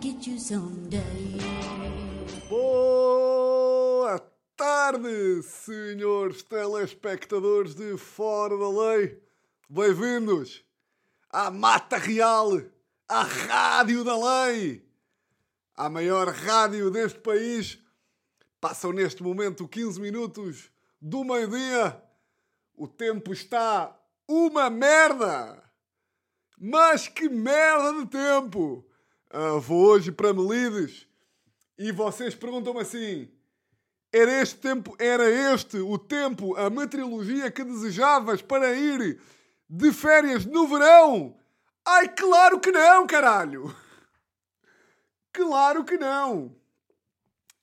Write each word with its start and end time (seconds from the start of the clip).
get 0.00 0.26
you 0.26 0.38
someday. 0.38 1.00
Boa 2.48 4.18
tarde, 4.56 5.42
senhores 5.42 6.42
telespectadores 6.42 7.74
de 7.74 7.96
Fora 7.96 8.56
da 8.56 8.68
Lei. 8.68 9.20
Bem-vindos 9.68 10.64
à 11.30 11.50
Mata 11.50 11.96
Real, 11.96 12.60
à 13.08 13.22
Rádio 13.22 14.04
da 14.04 14.16
Lei, 14.16 14.86
à 15.74 15.88
maior 15.88 16.28
rádio 16.28 16.90
deste 16.90 17.18
país. 17.18 17.78
Passam 18.60 18.92
neste 18.92 19.22
momento 19.22 19.66
15 19.66 20.00
minutos 20.00 20.70
do 21.00 21.24
meio-dia. 21.24 22.00
O 22.74 22.86
tempo 22.86 23.32
está 23.32 23.98
uma 24.28 24.70
merda! 24.70 25.62
Mas 26.58 27.08
que 27.08 27.28
merda 27.28 27.92
de 27.94 28.06
tempo! 28.06 28.86
Ah, 29.34 29.58
vou 29.58 29.86
hoje 29.86 30.12
para 30.12 30.34
Melides 30.34 31.08
e 31.78 31.90
vocês 31.90 32.34
perguntam-me 32.34 32.80
assim: 32.80 33.30
era 34.12 34.30
este 34.42 34.56
tempo, 34.56 34.94
era 34.98 35.24
este 35.54 35.78
o 35.78 35.96
tempo, 35.96 36.54
a 36.54 36.68
meteorologia 36.68 37.50
que 37.50 37.64
desejavas 37.64 38.42
para 38.42 38.74
ir 38.74 39.18
de 39.70 39.90
férias 39.90 40.44
no 40.44 40.68
verão? 40.68 41.34
Ai, 41.82 42.10
claro 42.10 42.60
que 42.60 42.70
não, 42.70 43.06
caralho! 43.06 43.74
Claro 45.34 45.82
que 45.82 45.96
não! 45.96 46.54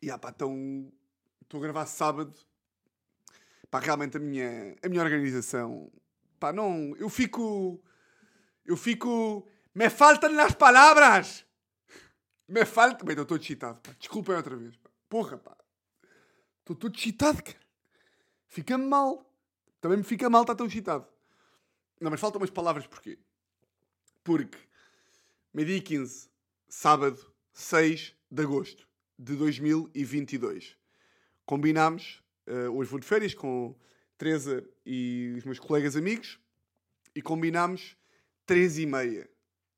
E 0.02 0.10
ah, 0.10 0.18
pá, 0.18 0.30
estou 0.32 0.50
a 1.54 1.60
gravar 1.60 1.86
sábado. 1.86 2.34
Pá, 3.70 3.78
realmente 3.78 4.18
a 4.18 4.20
minha, 4.20 4.76
a 4.82 4.90
minha 4.90 5.04
organização. 5.04 5.92
Pá, 6.40 6.52
não. 6.52 6.96
Eu 6.98 7.10
fico. 7.10 7.80
Eu 8.66 8.76
fico. 8.76 9.48
Me 9.76 9.88
faltam 9.88 10.40
as 10.40 10.56
palavras! 10.56 11.46
Me 12.50 12.66
falta. 12.66 13.06
Bem, 13.06 13.14
estou 13.14 13.26
todo 13.26 13.42
excitado, 13.42 13.80
pá. 13.80 13.96
Desculpem 14.00 14.36
outra 14.36 14.56
vez, 14.56 14.76
pá. 14.76 14.90
Porra, 15.08 15.38
pá. 15.38 15.56
Estou 16.60 16.76
todo 16.76 16.96
excitado, 16.96 17.44
cara. 17.44 17.60
Fica-me 18.48 18.86
mal. 18.86 19.32
Também 19.80 20.00
me 20.00 20.04
fica 20.04 20.28
mal 20.30 20.42
estar 20.42 20.56
tão 20.56 20.66
excitado. 20.66 21.08
Não, 22.02 22.10
mas 22.10 22.20
faltam 22.20 22.42
umas 22.42 22.50
palavras 22.50 22.88
porquê? 22.88 23.20
Porque 24.24 24.58
meio-dia 25.54 25.78
e 25.78 25.82
15, 25.82 26.30
sábado, 26.68 27.20
6 27.54 28.16
de 28.32 28.42
agosto 28.42 28.88
de 29.18 29.36
2022. 29.36 30.76
Combinámos, 31.46 32.24
uh, 32.48 32.72
hoje 32.72 32.90
vou 32.90 33.00
de 33.00 33.06
férias 33.06 33.34
com 33.34 33.78
Teresa 34.18 34.68
e 34.86 35.36
os 35.38 35.44
meus 35.44 35.60
colegas 35.60 35.96
amigos, 35.96 36.40
e 37.16 37.22
combinámos 37.22 37.96
3 38.46 38.80
e 38.80 38.86
meia 38.86 39.30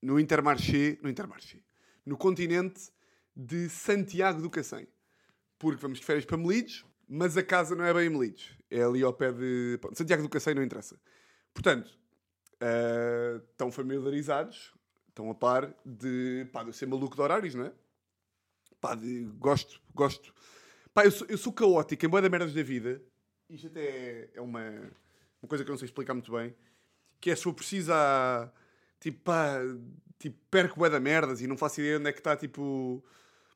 no 0.02 0.20
Intermarché, 0.20 0.98
no 1.02 1.10
Intermarché, 1.10 1.64
no 2.06 2.18
continente 2.18 2.92
de 3.36 3.70
Santiago 3.70 4.42
do 4.42 4.50
Cacém. 4.50 4.88
Porque 5.58 5.82
vamos 5.82 6.00
de 6.00 6.06
férias 6.06 6.26
para 6.26 6.38
Melides, 6.38 6.86
mas 7.08 7.38
a 7.38 7.44
casa 7.44 7.76
não 7.76 7.86
é 7.86 7.94
bem 7.94 8.08
em 8.08 8.10
Melides. 8.10 8.56
É 8.70 8.82
ali 8.84 9.04
ao 9.04 9.14
pé 9.14 9.32
de... 9.32 9.80
Santiago 9.94 10.24
do 10.24 10.30
Cacém 10.30 10.56
não 10.56 10.64
interessa. 10.64 11.00
Portanto, 11.54 12.00
uh, 12.62 13.44
estão 13.52 13.72
familiarizados, 13.72 14.74
estão 15.10 15.30
a 15.30 15.36
par 15.36 15.76
de, 15.86 16.48
pá, 16.52 16.64
de 16.64 16.70
eu 16.70 16.74
ser 16.74 16.88
maluco 16.88 17.16
de 17.16 17.22
horários, 17.22 17.56
não 17.56 17.66
é? 17.66 17.74
Pá, 18.80 18.96
de, 18.96 19.26
gosto, 19.38 19.82
gosto. 19.94 20.34
Pá, 20.94 21.06
eu 21.06 21.12
sou, 21.12 21.28
eu 21.28 21.38
sou 21.38 21.54
caótico 21.54 22.06
em 22.06 22.10
boa 22.10 22.22
da 22.22 22.30
merdas 22.30 22.54
da 22.54 22.64
vida. 22.64 23.02
Isto 23.50 23.68
até 23.68 24.30
é, 24.34 24.42
uma, 24.42 24.62
uma 25.42 25.48
coisa 25.48 25.64
que 25.64 25.70
eu 25.70 25.74
não 25.74 25.78
sei 25.78 25.86
explicar 25.86 26.14
muito 26.14 26.32
bem. 26.32 26.56
Que 27.20 27.32
é 27.32 27.36
se 27.36 27.46
eu 27.46 27.54
preciso. 27.54 27.92
Tipo, 29.00 29.20
pá, 29.22 29.60
tipo, 30.22 30.38
perco 30.50 30.80
bué 30.80 30.90
da 30.90 31.00
merdas 31.00 31.42
e 31.42 31.48
não 31.48 31.58
faço 31.58 31.82
ideia 31.82 31.98
onde 31.98 32.10
é 32.10 32.12
que 32.12 32.20
está, 32.20 32.36
tipo... 32.36 33.04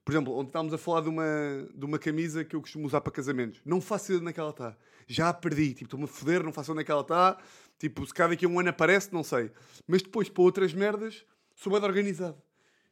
Por 0.04 0.12
exemplo, 0.12 0.38
onde 0.38 0.50
estávamos 0.50 0.72
a 0.72 0.78
falar 0.78 1.02
de 1.02 1.10
uma, 1.10 1.26
de 1.74 1.84
uma 1.84 1.98
camisa 1.98 2.46
que 2.46 2.56
eu 2.56 2.62
costumo 2.62 2.86
usar 2.86 3.02
para 3.02 3.12
casamentos. 3.12 3.60
Não 3.66 3.82
faço 3.82 4.06
ideia 4.12 4.22
onde 4.22 4.30
é 4.30 4.34
que 4.34 4.40
ela 4.40 4.52
está. 4.52 4.78
Já 5.08 5.30
a 5.30 5.34
perdi. 5.34 5.70
Tipo, 5.70 5.86
estou-me 5.86 6.06
a 6.06 6.08
foder, 6.08 6.44
não 6.44 6.54
faço 6.54 6.72
onde 6.72 6.82
é 6.82 6.84
que 6.84 6.92
ela 6.92 7.02
está. 7.02 7.40
Tipo, 7.80 8.06
se 8.06 8.14
cada 8.14 8.30
daqui 8.30 8.46
a 8.46 8.48
um 8.48 8.60
ano 8.60 8.70
aparece, 8.70 9.12
não 9.12 9.24
sei. 9.24 9.52
Mas 9.88 10.04
depois, 10.04 10.30
para 10.30 10.44
outras 10.44 10.76
merdas, 10.76 11.26
sou 11.56 11.74
bem 11.74 11.82
organizado. 11.82 12.40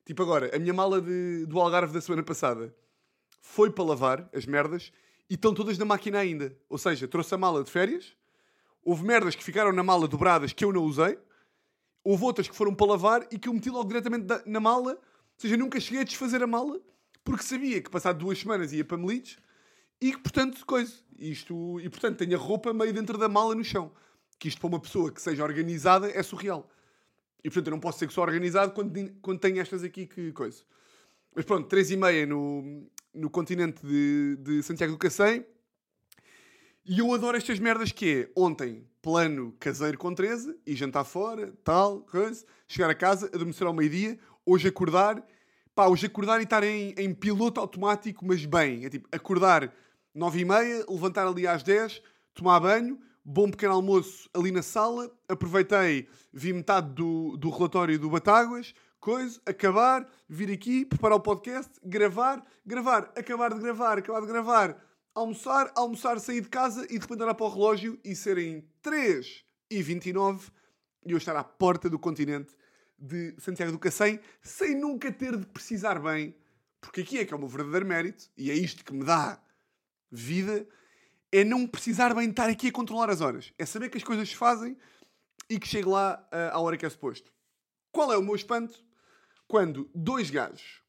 Tipo 0.06 0.24
agora, 0.24 0.54
a 0.56 0.60
minha 0.60 0.74
mala 0.74 1.00
de, 1.00 1.46
do 1.46 1.60
Algarve 1.60 1.94
da 1.94 2.02
semana 2.02 2.24
passada 2.24 2.76
foi 3.40 3.70
para 3.70 3.84
lavar, 3.84 4.30
as 4.34 4.46
merdas, 4.46 4.92
e 5.30 5.36
estão 5.36 5.54
todas 5.54 5.78
na 5.78 5.86
máquina 5.86 6.20
ainda. 6.20 6.58
Ou 6.68 6.78
seja, 6.78 7.08
trouxe 7.08 7.34
a 7.34 7.38
mala 7.38 7.64
de 7.64 7.72
férias, 7.72 8.16
houve 8.84 9.06
merdas 9.06 9.36
que 9.36 9.44
ficaram 9.44 9.72
na 9.72 9.84
mala 9.84 10.08
dobradas 10.08 10.52
que 10.52 10.66
eu 10.66 10.74
não 10.74 10.84
usei, 10.84 11.18
houve 12.04 12.24
outras 12.24 12.48
que 12.48 12.56
foram 12.56 12.76
para 12.76 12.88
lavar 12.88 13.28
e 13.32 13.40
que 13.40 13.48
eu 13.48 13.54
meti 13.54 13.70
logo 13.70 13.88
diretamente 13.88 14.28
na 14.46 14.60
mala. 14.60 14.94
Ou 14.94 15.00
seja, 15.38 15.58
nunca 15.58 15.80
cheguei 15.80 16.02
a 16.02 16.04
desfazer 16.04 16.44
a 16.44 16.48
mala, 16.48 16.80
porque 17.24 17.44
sabia 17.44 17.82
que 17.82 17.90
passado 17.90 18.20
duas 18.20 18.38
semanas 18.40 18.74
ia 18.74 18.84
para 18.84 18.98
Melides 18.98 19.38
e 20.02 20.12
que, 20.12 20.20
portanto, 20.20 20.66
coisa. 20.66 20.94
Isto, 21.18 21.80
e, 21.80 21.90
portanto, 21.90 22.18
tenho 22.18 22.36
a 22.36 22.40
roupa 22.40 22.74
meio 22.74 22.94
dentro 22.94 23.18
da 23.18 23.30
mala 23.30 23.56
no 23.56 23.64
chão. 23.64 23.92
Que 24.38 24.48
isto 24.50 24.60
para 24.60 24.68
uma 24.68 24.80
pessoa 24.80 25.12
que 25.12 25.22
seja 25.22 25.44
organizada 25.44 26.10
é 26.10 26.22
surreal. 26.22 26.70
E, 27.44 27.50
portanto, 27.50 27.68
eu 27.68 27.72
não 27.72 27.80
posso 27.80 28.00
ser 28.00 28.08
que 28.08 28.14
sou 28.14 28.24
organizado 28.24 28.74
quando, 28.74 28.94
quando 29.22 29.40
tenho 29.40 29.60
estas 29.60 29.84
aqui 29.84 30.06
que 30.06 30.32
coisa. 30.34 30.64
Mas 31.36 31.46
pronto, 31.46 31.68
três 31.68 31.90
e 31.90 31.96
meia 31.96 32.26
no, 32.26 32.86
no 33.14 33.30
continente 33.30 33.86
de, 33.86 34.38
de 34.38 34.64
Santiago 34.64 34.94
do 34.94 35.00
Cacém. 35.00 35.46
E 36.86 37.00
eu 37.00 37.14
adoro 37.14 37.38
estas 37.38 37.60
merdas 37.60 37.94
que 37.94 38.24
é, 38.24 38.30
ontem, 38.36 38.86
plano 39.02 39.56
caseiro 39.58 39.98
com 39.98 40.14
13, 40.14 40.54
e 40.68 40.76
jantar 40.76 41.06
fora, 41.06 41.54
tal, 41.64 42.02
coisa, 42.02 42.46
chegar 42.68 42.90
a 42.90 42.94
casa, 42.94 43.28
adormecer 43.28 43.66
ao 43.66 43.74
meio-dia, 43.74 44.20
hoje 44.46 44.68
acordar, 44.68 45.26
pá, 45.74 45.88
hoje 45.88 46.08
acordar 46.08 46.42
e 46.42 46.44
estar 46.44 46.62
em, 46.62 46.94
em 46.98 47.14
piloto 47.14 47.62
automático, 47.62 48.26
mas 48.26 48.46
bem, 48.46 48.84
é 48.84 48.90
tipo, 48.90 49.08
acordar 49.14 49.74
9 50.14 50.42
e 50.42 50.44
meia, 50.44 50.86
levantar 50.90 51.26
ali 51.26 51.48
às 51.48 51.64
10, 51.64 52.02
tomar 52.34 52.60
banho, 52.60 53.00
bom 53.24 53.50
pequeno 53.50 53.76
almoço 53.76 54.30
ali 54.34 54.52
na 54.52 54.62
sala, 54.62 55.10
aproveitei, 55.30 56.10
vi 56.34 56.52
metade 56.52 56.90
do, 56.94 57.38
do 57.38 57.50
relatório 57.50 57.98
do 57.98 58.10
Batáguas, 58.10 58.74
coisa, 59.00 59.40
acabar, 59.46 60.06
vir 60.28 60.52
aqui, 60.52 60.84
preparar 60.84 61.16
o 61.16 61.22
podcast, 61.22 61.72
gravar, 61.82 62.46
gravar, 62.66 63.10
acabar 63.16 63.54
de 63.54 63.62
gravar, 63.62 64.00
acabar 64.00 64.20
de 64.20 64.28
gravar, 64.28 64.78
almoçar, 65.16 65.72
almoçar, 65.76 66.20
sair 66.20 66.42
de 66.42 66.50
casa 66.50 66.86
e 66.86 66.98
de 66.98 67.00
repente 67.00 67.22
olhar 67.24 67.36
para 67.36 67.46
o 67.46 67.50
relógio 67.50 68.00
e 68.04 68.16
serem 68.16 68.68
3 68.82 69.46
e 69.70 69.82
29 69.82 70.52
e 71.06 71.12
eu 71.12 71.18
estar 71.18 71.36
à 71.36 71.44
porta 71.44 71.90
do 71.90 72.00
continente 72.00 72.56
de 72.98 73.36
Santiago 73.40 73.72
do 73.72 73.80
Cacém 73.80 74.20
sem 74.42 74.76
nunca 74.76 75.12
ter 75.12 75.38
de 75.38 75.46
precisar 75.46 76.00
bem, 76.00 76.36
porque 76.80 77.02
aqui 77.02 77.20
é 77.20 77.26
que 77.26 77.34
é 77.34 77.38
o 77.38 77.40
meu 77.40 77.50
verdadeiro 77.50 77.86
mérito 77.86 78.30
e 78.38 78.50
é 78.50 78.54
isto 78.54 78.84
que 78.84 78.94
me 78.94 79.04
dá 79.04 79.42
vida, 80.12 80.68
é 81.32 81.44
não 81.44 81.68
precisar 81.68 82.14
bem 82.14 82.30
estar 82.30 82.50
aqui 82.50 82.68
a 82.68 82.72
controlar 82.72 83.10
as 83.10 83.20
horas. 83.20 83.52
É 83.58 83.66
saber 83.66 83.90
que 83.90 83.98
as 83.98 84.04
coisas 84.04 84.30
se 84.30 84.36
fazem 84.36 84.78
e 85.50 85.60
que 85.60 85.68
chegue 85.68 85.90
lá 85.90 86.26
ah, 86.32 86.52
à 86.54 86.60
hora 86.60 86.78
que 86.78 86.86
é 86.86 86.90
suposto. 86.90 87.32
Qual 87.92 88.12
é 88.14 88.18
o 88.18 88.24
meu 88.24 88.36
espanto? 88.36 88.84
Quando 89.48 89.90
dois 89.94 90.30
gajos, 90.30 90.82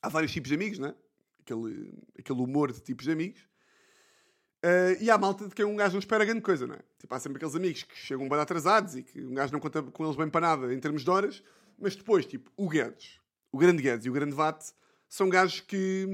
há 0.00 0.08
vários 0.08 0.32
tipos 0.32 0.48
de 0.48 0.54
amigos, 0.54 0.78
não 0.78 0.88
é? 0.88 0.94
Aquele, 1.40 1.92
aquele 2.18 2.40
humor 2.40 2.72
de 2.72 2.80
tipos 2.80 3.04
de 3.04 3.12
amigos, 3.12 3.40
ah, 4.62 4.96
e 5.00 5.10
há 5.10 5.16
malta 5.16 5.48
de 5.48 5.54
quem 5.54 5.64
um 5.64 5.76
gajo 5.76 5.92
não 5.94 5.98
espera 5.98 6.24
grande 6.24 6.42
coisa, 6.42 6.66
não 6.66 6.74
é? 6.74 6.80
Tipo, 6.98 7.14
há 7.14 7.18
sempre 7.18 7.36
aqueles 7.36 7.54
amigos 7.54 7.82
que 7.82 7.96
chegam 7.96 8.28
bem 8.28 8.38
atrasados 8.38 8.94
e 8.94 9.02
que 9.02 9.24
um 9.24 9.34
gajo 9.34 9.52
não 9.52 9.60
conta 9.60 9.82
com 9.82 10.04
eles 10.04 10.16
bem 10.16 10.28
para 10.28 10.46
nada 10.46 10.74
em 10.74 10.78
termos 10.78 11.02
de 11.02 11.10
horas, 11.10 11.42
mas 11.78 11.96
depois, 11.96 12.26
tipo, 12.26 12.50
o 12.56 12.68
Guedes, 12.68 13.18
o 13.50 13.58
grande 13.58 13.82
Guedes 13.82 14.04
e 14.04 14.10
o 14.10 14.12
grande 14.12 14.34
Vate, 14.34 14.72
são 15.08 15.28
gajos 15.28 15.60
que, 15.60 16.06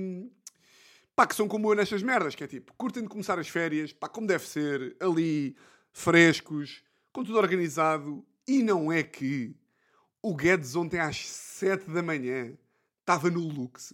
pá, 1.15 1.27
que 1.27 1.35
são 1.35 1.49
como 1.49 1.71
eu 1.71 1.75
nestas 1.75 2.03
merdas, 2.03 2.35
que 2.35 2.45
é 2.45 2.47
tipo, 2.47 2.73
curtem 2.75 3.03
de 3.03 3.09
começar 3.09 3.39
as 3.39 3.49
férias, 3.49 3.93
pá, 3.93 4.09
como 4.09 4.27
deve 4.27 4.47
ser, 4.47 4.97
ali, 5.01 5.57
frescos, 5.93 6.83
com 7.13 7.25
tudo 7.25 7.39
organizado, 7.39 8.25
e 8.47 8.63
não 8.63 8.93
é 8.93 9.03
que 9.03 9.57
o 10.23 10.35
Guedes 10.35 10.77
ontem 10.77 11.01
às 11.01 11.29
7 11.29 11.91
da 11.91 12.03
manhã 12.03 12.57
estava 13.01 13.29
no 13.29 13.41
Lux. 13.41 13.93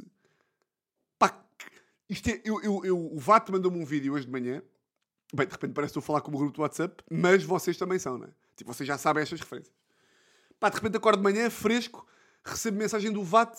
Isto 2.12 2.28
é, 2.28 2.40
eu, 2.44 2.60
eu, 2.62 2.84
eu- 2.84 3.12
o 3.14 3.18
Vato 3.18 3.50
mandou-me 3.50 3.78
um 3.78 3.84
vídeo 3.86 4.12
hoje 4.12 4.26
de 4.26 4.30
manhã, 4.32 4.62
bem, 5.34 5.46
de 5.46 5.52
repente 5.52 5.72
parece 5.72 5.92
que 5.92 5.98
estou 5.98 6.02
a 6.02 6.06
falar 6.06 6.20
como 6.20 6.36
grupo 6.36 6.52
do 6.52 6.60
WhatsApp, 6.60 7.02
mas 7.10 7.42
vocês 7.42 7.76
também 7.78 7.98
são, 7.98 8.18
não 8.18 8.26
é? 8.26 8.30
Tipo, 8.54 8.72
vocês 8.72 8.86
já 8.86 8.98
sabem 8.98 9.22
estas 9.22 9.40
referências. 9.40 9.74
Pá, 10.60 10.68
de 10.68 10.76
repente 10.76 10.96
acordo 10.96 11.16
de 11.16 11.22
manhã, 11.24 11.48
fresco, 11.48 12.06
recebo 12.44 12.76
mensagem 12.76 13.10
do 13.10 13.22
VAT 13.24 13.56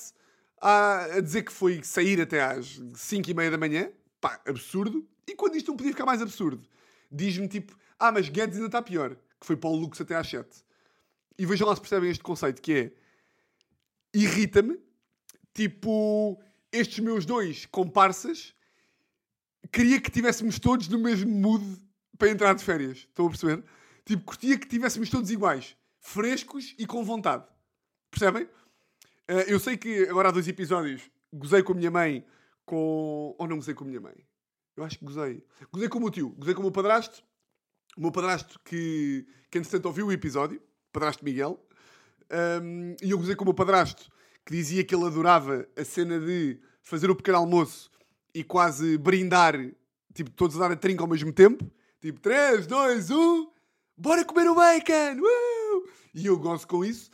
a, 0.61 1.05
a 1.15 1.19
dizer 1.19 1.41
que 1.43 1.51
foi 1.51 1.81
sair 1.83 2.21
até 2.21 2.43
às 2.43 2.79
5 2.95 3.29
e 3.29 3.33
meia 3.33 3.49
da 3.49 3.57
manhã. 3.57 3.91
Pá, 4.21 4.39
absurdo. 4.47 5.05
E 5.27 5.35
quando 5.35 5.55
isto 5.55 5.67
não 5.69 5.75
podia 5.75 5.91
ficar 5.91 6.05
mais 6.05 6.21
absurdo, 6.21 6.65
diz-me 7.11 7.47
tipo, 7.47 7.75
ah, 7.97 8.11
mas 8.11 8.29
Guedes 8.29 8.55
ainda 8.57 8.67
está 8.67 8.81
pior, 8.81 9.15
que 9.39 9.45
foi 9.47 9.57
para 9.57 9.69
o 9.69 9.75
Lux 9.75 9.99
até 9.99 10.15
às 10.15 10.27
7. 10.29 10.63
E 11.39 11.45
vejam 11.45 11.67
lá 11.67 11.73
se 11.75 11.81
percebem 11.81 12.09
este 12.11 12.23
conceito, 12.23 12.61
que 12.61 12.71
é, 12.73 12.93
irrita-me, 14.13 14.79
tipo, 15.53 16.39
estes 16.73 16.99
meus 16.99 17.25
dois 17.25 17.65
comparsas, 17.67 18.53
queria 19.71 20.01
que 20.01 20.11
tivéssemos 20.11 20.59
todos 20.59 20.87
no 20.89 20.99
mesmo 20.99 21.31
mood 21.31 21.63
para 22.17 22.29
entrar 22.29 22.53
de 22.53 22.63
férias. 22.63 22.97
Estão 22.97 23.27
a 23.27 23.29
perceber? 23.29 23.63
Tipo, 24.03 24.23
curtia 24.23 24.57
que 24.57 24.67
tivéssemos 24.67 25.09
todos 25.09 25.29
iguais. 25.29 25.77
Frescos 25.99 26.75
e 26.77 26.85
com 26.85 27.03
vontade. 27.03 27.45
Percebem? 28.11 28.49
Eh, 29.27 29.53
eu 29.53 29.59
sei 29.59 29.77
que 29.77 30.07
agora 30.09 30.29
há 30.29 30.31
dois 30.31 30.47
episódios 30.47 31.09
gozei 31.31 31.63
com 31.63 31.73
a 31.73 31.75
minha 31.75 31.91
mãe 31.91 32.25
com. 32.65 33.35
Ou 33.37 33.47
não 33.47 33.55
gozei 33.57 33.73
com 33.73 33.83
a 33.83 33.87
minha 33.87 34.01
mãe? 34.01 34.15
Eu 34.75 34.83
acho 34.83 34.99
que 34.99 35.05
gozei. 35.05 35.43
Gozei 35.71 35.87
com 35.87 35.97
o 35.99 36.01
meu 36.01 36.09
tio, 36.09 36.29
gozei 36.29 36.53
com 36.53 36.61
o 36.61 36.63
meu 36.63 36.71
padrasto. 36.71 37.23
O 37.95 38.01
meu 38.01 38.11
padrasto 38.11 38.59
que, 38.65 39.25
que 39.51 39.59
entretanto 39.59 39.85
ouviu 39.85 40.07
o 40.07 40.11
episódio, 40.11 40.61
padrasto 40.91 41.23
Miguel. 41.23 41.63
Um, 42.61 42.95
e 43.01 43.11
eu 43.11 43.17
gozei 43.17 43.35
com 43.35 43.43
o 43.43 43.47
meu 43.47 43.53
padrasto 43.53 44.11
que 44.45 44.53
dizia 44.53 44.83
que 44.83 44.93
ele 44.93 45.05
adorava 45.05 45.67
a 45.75 45.83
cena 45.83 46.19
de 46.19 46.59
fazer 46.81 47.09
o 47.09 47.15
pequeno 47.15 47.37
almoço 47.37 47.89
e 48.33 48.43
quase 48.43 48.97
brindar, 48.97 49.55
tipo, 50.13 50.29
todos 50.31 50.55
a 50.57 50.59
dar 50.59 50.71
a 50.71 50.75
trinca 50.75 51.03
ao 51.03 51.09
mesmo 51.09 51.31
tempo. 51.31 51.69
Tipo, 52.01 52.19
3, 52.19 52.67
2, 52.67 53.09
1, 53.09 53.47
bora 53.97 54.25
comer 54.25 54.49
o 54.49 54.55
bacon! 54.55 55.21
Uh! 55.21 55.89
E 56.13 56.25
eu 56.25 56.37
gosto 56.37 56.67
com 56.67 56.83
isso. 56.83 57.09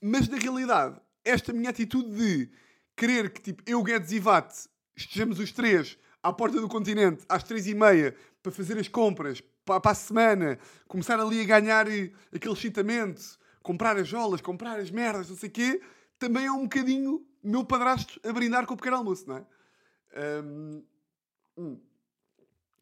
Mas 0.00 0.28
na 0.28 0.36
realidade, 0.36 1.00
esta 1.24 1.52
minha 1.52 1.70
atitude 1.70 2.10
de 2.14 2.50
querer 2.96 3.30
que, 3.30 3.40
tipo, 3.40 3.62
eu, 3.66 3.82
Guedes 3.82 4.12
e 4.12 4.18
Vate 4.18 4.68
estejamos 4.96 5.38
os 5.38 5.52
três 5.52 5.98
à 6.22 6.32
porta 6.32 6.60
do 6.60 6.68
continente 6.68 7.24
às 7.28 7.42
três 7.42 7.66
e 7.66 7.74
meia 7.74 8.14
para 8.42 8.52
fazer 8.52 8.78
as 8.78 8.88
compras 8.88 9.42
para, 9.64 9.90
a 9.90 9.94
semana, 9.94 10.58
começar 10.88 11.18
ali 11.18 11.40
a 11.40 11.44
ganhar 11.44 11.88
eh, 11.88 12.10
aquele 12.34 12.54
excitamento, 12.54 13.22
comprar 13.62 13.96
as 13.96 14.08
jolas, 14.08 14.40
comprar 14.40 14.78
as 14.78 14.90
merdas, 14.90 15.30
não 15.30 15.36
sei 15.36 15.48
o 15.48 15.52
quê, 15.52 15.80
também 16.22 16.46
é 16.46 16.52
um 16.52 16.62
bocadinho 16.62 17.26
meu 17.42 17.64
padrasto 17.64 18.20
a 18.22 18.32
brindar 18.32 18.64
com 18.64 18.74
o 18.74 18.76
pequeno 18.76 18.98
almoço, 18.98 19.28
não 19.28 19.38
é? 19.38 19.44
Um, 20.40 20.84
hum. 21.58 21.80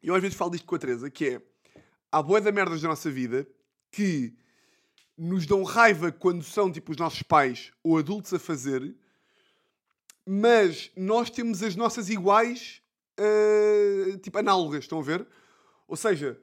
Eu 0.03 0.13
às 0.13 0.21
vezes 0.21 0.37
falo 0.37 0.51
disto 0.51 0.67
com 0.67 0.75
a 0.75 0.77
Teresa, 0.77 1.09
que 1.09 1.27
é 1.27 1.41
há 2.11 2.21
boa 2.21 2.39
da 2.39 2.51
merdas 2.51 2.83
da 2.83 2.87
nossa 2.87 3.09
vida 3.09 3.47
que 3.89 4.37
nos 5.17 5.47
dão 5.47 5.63
raiva 5.63 6.11
quando 6.11 6.43
são 6.43 6.71
tipo 6.71 6.91
os 6.91 6.97
nossos 6.97 7.23
pais 7.23 7.71
ou 7.83 7.97
adultos 7.97 8.31
a 8.31 8.37
fazer, 8.37 8.95
mas 10.23 10.91
nós 10.95 11.31
temos 11.31 11.63
as 11.63 11.75
nossas 11.75 12.11
iguais, 12.11 12.79
uh, 13.19 14.17
tipo 14.19 14.37
análogas, 14.37 14.83
estão 14.83 14.99
a 14.99 15.03
ver? 15.03 15.25
Ou 15.87 15.97
seja, 15.97 16.39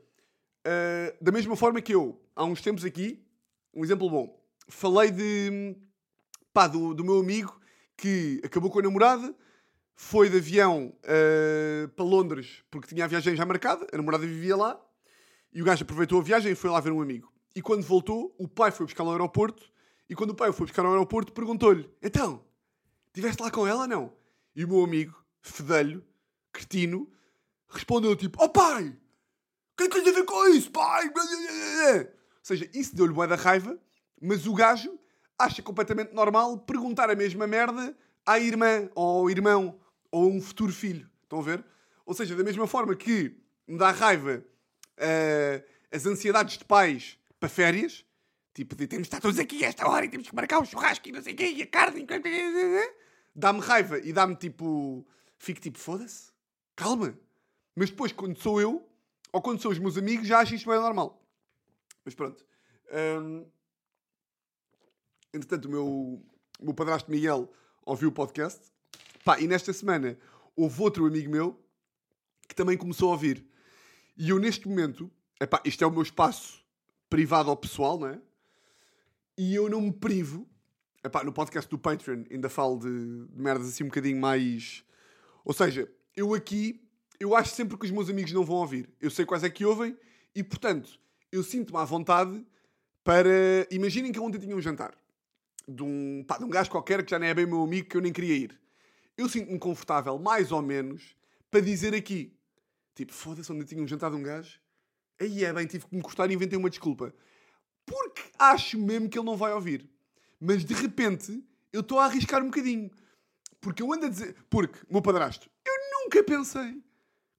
uh, 0.67 1.25
da 1.25 1.31
mesma 1.31 1.55
forma 1.55 1.81
que 1.81 1.95
eu, 1.95 2.21
há 2.35 2.45
uns 2.45 2.61
tempos 2.61 2.85
aqui, 2.85 3.25
um 3.73 3.85
exemplo 3.85 4.11
bom, 4.11 4.45
falei 4.69 5.13
de 5.13 5.77
pá, 6.59 6.67
do, 6.67 6.93
do 6.93 7.05
meu 7.05 7.21
amigo 7.21 7.57
que 7.97 8.41
acabou 8.43 8.69
com 8.69 8.81
a 8.81 8.83
namorada, 8.83 9.33
foi 9.95 10.29
de 10.29 10.39
avião 10.39 10.93
uh, 11.05 11.89
para 11.91 12.05
Londres 12.05 12.65
porque 12.69 12.89
tinha 12.89 13.05
a 13.05 13.07
viagem 13.07 13.37
já 13.37 13.47
marcada, 13.47 13.87
a 13.93 13.97
namorada 13.97 14.27
vivia 14.27 14.57
lá, 14.57 14.81
e 15.53 15.63
o 15.63 15.65
gajo 15.65 15.85
aproveitou 15.85 16.19
a 16.19 16.23
viagem 16.25 16.51
e 16.51 16.57
foi 16.57 16.69
lá 16.69 16.81
ver 16.81 16.91
um 16.91 17.01
amigo. 17.01 17.33
E 17.55 17.63
quando 17.63 17.85
voltou, 17.85 18.35
o 18.37 18.49
pai 18.49 18.73
foi 18.73 18.87
buscar 18.87 19.05
no 19.05 19.13
aeroporto, 19.13 19.71
e 20.11 20.17
quando 20.17 20.31
o 20.31 20.35
pai 20.35 20.51
foi 20.51 20.67
buscar 20.67 20.83
no 20.83 20.89
aeroporto, 20.89 21.33
perguntou-lhe: 21.33 21.89
Então, 22.03 22.45
estiveste 23.07 23.41
lá 23.41 23.53
com 23.53 23.65
ela 23.65 23.87
não? 23.87 24.13
E 24.57 24.65
o 24.65 24.69
meu 24.69 24.83
amigo, 24.83 25.15
fedelho, 25.41 26.05
cretino, 26.51 27.09
respondeu 27.69 28.17
tipo: 28.17 28.43
Oh 28.43 28.49
pai, 28.49 28.89
o 28.89 29.77
que 29.77 29.85
é 29.85 29.89
que 29.89 29.95
tens 29.95 30.09
a 30.09 30.13
ver 30.13 30.25
com 30.25 30.49
isso, 30.49 30.73
pai? 30.73 31.07
Ou 31.07 32.09
seja, 32.43 32.69
isso 32.75 32.97
deu-lhe 32.97 33.15
boa 33.15 33.29
da 33.29 33.37
raiva, 33.37 33.79
mas 34.21 34.45
o 34.45 34.53
gajo 34.53 34.98
acha 35.39 35.63
completamente 35.63 36.13
normal 36.13 36.59
perguntar 36.59 37.09
a 37.11 37.15
mesma 37.15 37.47
merda 37.47 37.97
à 38.27 38.39
irmã 38.39 38.91
ou 38.95 39.21
ao 39.21 39.31
irmão 39.31 39.79
ou 40.11 40.25
a 40.25 40.27
um 40.27 40.41
futuro 40.41 40.73
filho. 40.73 41.09
Estão 41.23 41.39
a 41.39 41.43
ver? 41.43 41.65
Ou 42.05 42.15
seja, 42.15 42.35
da 42.35 42.43
mesma 42.43 42.67
forma 42.67 42.95
que 42.97 43.39
me 43.67 43.79
dá 43.79 43.91
raiva 43.91 44.45
uh, 44.99 45.65
as 45.93 46.07
ansiedades 46.07 46.59
de 46.59 46.65
pais 46.65 47.19
para 47.39 47.49
férias, 47.49 48.05
tipo 48.55 48.75
de 48.75 48.87
temos 48.87 49.05
de 49.05 49.09
estar 49.09 49.21
todos 49.21 49.39
aqui 49.39 49.65
a 49.65 49.69
esta 49.69 49.89
hora 49.89 50.07
e 50.07 50.09
temos 50.09 50.29
que 50.29 50.35
marcar 50.35 50.59
o 50.59 50.65
churrasco 50.65 51.09
e 51.09 51.13
não 51.13 51.23
sei 51.23 51.35
o 51.35 51.37
quê, 51.37 51.51
e 51.51 51.63
a 51.63 51.67
carne, 51.67 52.07
dá-me 53.35 53.61
raiva 53.61 53.99
e 53.99 54.13
dá-me 54.13 54.35
tipo. 54.35 55.07
Fico 55.41 55.61
tipo, 55.61 55.79
foda-se, 55.79 56.33
calma. 56.75 57.17
Mas 57.77 57.91
depois, 57.91 58.11
quando 58.11 58.37
sou 58.37 58.61
eu, 58.61 58.89
ou 59.33 59.41
quando 59.41 59.63
são 59.63 59.71
os 59.71 59.79
meus 59.79 59.97
amigos, 59.97 60.27
já 60.27 60.41
acho 60.41 60.55
isto 60.57 60.69
bem 60.69 60.81
normal. 60.81 61.23
Mas 62.05 62.13
pronto. 62.13 62.45
Um, 62.91 63.47
entretanto, 65.33 65.67
o 65.67 65.71
meu, 65.71 65.87
o 65.87 66.65
meu 66.65 66.75
padrasto 66.75 67.11
Miguel 67.11 67.51
ouviu 67.85 68.09
o 68.09 68.13
podcast. 68.13 68.61
Pá, 69.25 69.41
e 69.41 69.47
nesta 69.47 69.73
semana 69.73 70.19
houve 70.57 70.83
outro 70.83 71.07
amigo 71.07 71.31
meu 71.31 71.59
que 72.49 72.55
também 72.55 72.77
começou 72.77 73.09
a 73.09 73.13
ouvir. 73.13 73.45
E 74.17 74.31
eu, 74.31 74.39
neste 74.39 74.69
momento, 74.69 75.11
epá, 75.41 75.61
isto 75.65 75.83
é 75.85 75.87
o 75.87 75.91
meu 75.91 76.03
espaço 76.03 76.65
privado 77.09 77.51
ou 77.51 77.57
pessoal, 77.57 77.99
não 77.99 78.09
é? 78.09 78.21
E 79.37 79.55
eu 79.55 79.69
não 79.69 79.81
me 79.81 79.93
privo. 79.93 80.49
Epá, 81.05 81.23
no 81.23 81.33
podcast 81.33 81.71
do 81.71 81.79
Patreon 81.79 82.25
ainda 82.31 82.49
falo 82.49 82.79
de, 82.79 83.27
de 83.27 83.41
merdas 83.41 83.69
assim 83.69 83.85
um 83.85 83.89
bocadinho 83.89 84.21
mais. 84.21 84.85
Ou 85.45 85.53
seja, 85.53 85.89
eu 86.17 86.35
aqui, 86.35 86.85
eu 87.21 87.37
acho 87.37 87.55
sempre 87.55 87.77
que 87.79 87.85
os 87.85 87.91
meus 87.91 88.11
amigos 88.11 88.33
não 88.33 88.45
vão 88.45 88.57
ouvir. 88.57 88.91
Eu 89.01 89.11
sei 89.11 89.25
quais 89.25 89.45
é 89.45 89.51
que 89.51 89.65
ouvem 89.65 89.97
e, 90.35 90.43
portanto, 90.43 90.99
eu 91.31 91.43
sinto-me 91.43 91.79
à 91.79 91.85
vontade 91.85 92.45
para. 93.05 93.67
Imaginem 93.71 94.11
que 94.11 94.19
ontem 94.19 94.39
tinha 94.39 94.57
um 94.57 94.61
jantar 94.61 94.95
de 95.69 95.83
um, 95.83 96.25
pá, 96.27 96.39
de 96.39 96.45
um 96.45 96.49
gajo 96.49 96.71
qualquer 96.71 97.05
que 97.05 97.11
já 97.11 97.19
nem 97.19 97.29
é 97.29 97.35
bem 97.35 97.47
meu 97.47 97.63
amigo, 97.63 97.89
que 97.89 97.97
eu 97.97 98.01
nem 98.01 98.13
queria 98.13 98.35
ir. 98.35 98.61
Eu 99.17 99.29
sinto-me 99.29 99.59
confortável, 99.59 100.19
mais 100.19 100.51
ou 100.51 100.63
menos, 100.63 101.15
para 101.51 101.61
dizer 101.61 101.95
aqui. 101.95 102.35
Tipo, 102.95 103.13
foda-se, 103.13 103.53
onde 103.53 103.63
eu 103.63 103.67
tinha 103.67 103.83
um 103.83 103.87
jantar 103.87 104.11
de 104.11 104.17
um 104.17 104.23
gajo. 104.23 104.59
Aí 105.21 105.45
é 105.45 105.53
bem, 105.53 105.67
tive 105.67 105.87
que 105.87 105.95
me 105.95 106.01
cortar 106.01 106.31
e 106.31 106.35
inventei 106.35 106.59
uma 106.59 106.71
desculpa. 106.71 107.15
Porque 107.85 108.23
acho 108.39 108.79
mesmo 108.79 109.09
que 109.09 109.19
ele 109.19 109.27
não 109.27 109.37
vai 109.37 109.53
ouvir. 109.53 109.89
Mas 110.41 110.65
de 110.65 110.73
repente, 110.73 111.45
eu 111.73 111.81
estou 111.81 111.99
a 111.99 112.07
arriscar 112.07 112.43
um 112.43 112.47
bocadinho. 112.47 112.91
Porque 113.61 113.83
eu 113.83 113.93
ando 113.93 114.07
a 114.07 114.09
dizer. 114.09 114.37
Porque, 114.49 114.79
meu 114.91 115.03
padrasto, 115.03 115.51
eu 115.67 115.75
nunca 115.93 116.23
pensei 116.23 116.83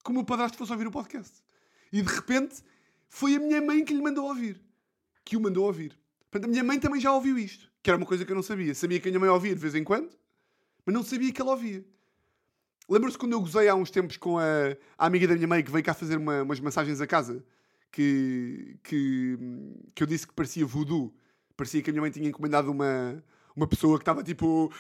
que 0.04 0.12
o 0.12 0.14
meu 0.14 0.24
padrasto 0.24 0.58
fosse 0.58 0.72
ouvir 0.72 0.88
o 0.88 0.92
podcast. 0.92 1.42
E 1.92 2.02
de 2.02 2.14
repente, 2.14 2.62
foi 3.08 3.36
a 3.36 3.40
minha 3.40 3.62
mãe 3.62 3.84
que 3.84 3.94
lhe 3.94 4.02
mandou 4.02 4.28
ouvir. 4.28 4.62
Que 5.24 5.36
o 5.36 5.42
mandou 5.42 5.66
ouvir. 5.66 5.98
Portanto, 6.30 6.48
a 6.48 6.52
minha 6.52 6.64
mãe 6.64 6.80
também 6.80 7.02
já 7.02 7.12
ouviu 7.14 7.38
isto. 7.38 7.70
Que 7.82 7.90
era 7.90 7.98
uma 7.98 8.06
coisa 8.06 8.24
que 8.26 8.32
eu 8.32 8.36
não 8.36 8.44
sabia. 8.44 8.74
Sabia 8.76 9.00
que 9.00 9.08
a 9.08 9.12
minha 9.12 9.20
mãe 9.20 9.30
ouvia 9.30 9.56
de 9.56 9.62
vez 9.62 9.74
em 9.76 9.84
quando, 9.84 10.10
mas 10.86 10.94
não 10.94 11.04
sabia 11.04 11.32
que 11.32 11.42
ela 11.42 11.52
ouvia. 11.52 11.84
Lembro-se 12.90 13.18
quando 13.18 13.34
eu 13.34 13.40
gozei 13.40 13.68
há 13.68 13.76
uns 13.76 13.92
tempos 13.92 14.18
com 14.18 14.40
a, 14.40 14.44
a, 14.98 15.06
amiga 15.06 15.28
da 15.28 15.36
minha 15.36 15.48
mãe 15.48 15.64
que 15.64 15.72
veio 15.72 15.84
cá 15.84 15.94
fazer 15.94 16.18
uma, 16.18 16.42
umas 16.42 16.60
massagens 16.60 17.00
a 17.00 17.08
casa, 17.08 17.44
que, 17.92 18.80
que, 18.84 19.38
que 19.94 20.04
eu 20.04 20.08
disse 20.08 20.28
que 20.28 20.34
parecia 20.34 20.66
voodoo. 20.66 21.14
Parecia 21.56 21.82
que 21.82 21.90
a 21.90 21.94
minha 21.94 22.02
mãe 22.02 22.12
tinha 22.12 22.28
encomendado 22.28 22.72
uma, 22.72 23.24
uma 23.56 23.68
pessoa 23.68 23.98
que 23.98 24.02
estava 24.02 24.24
tipo. 24.24 24.72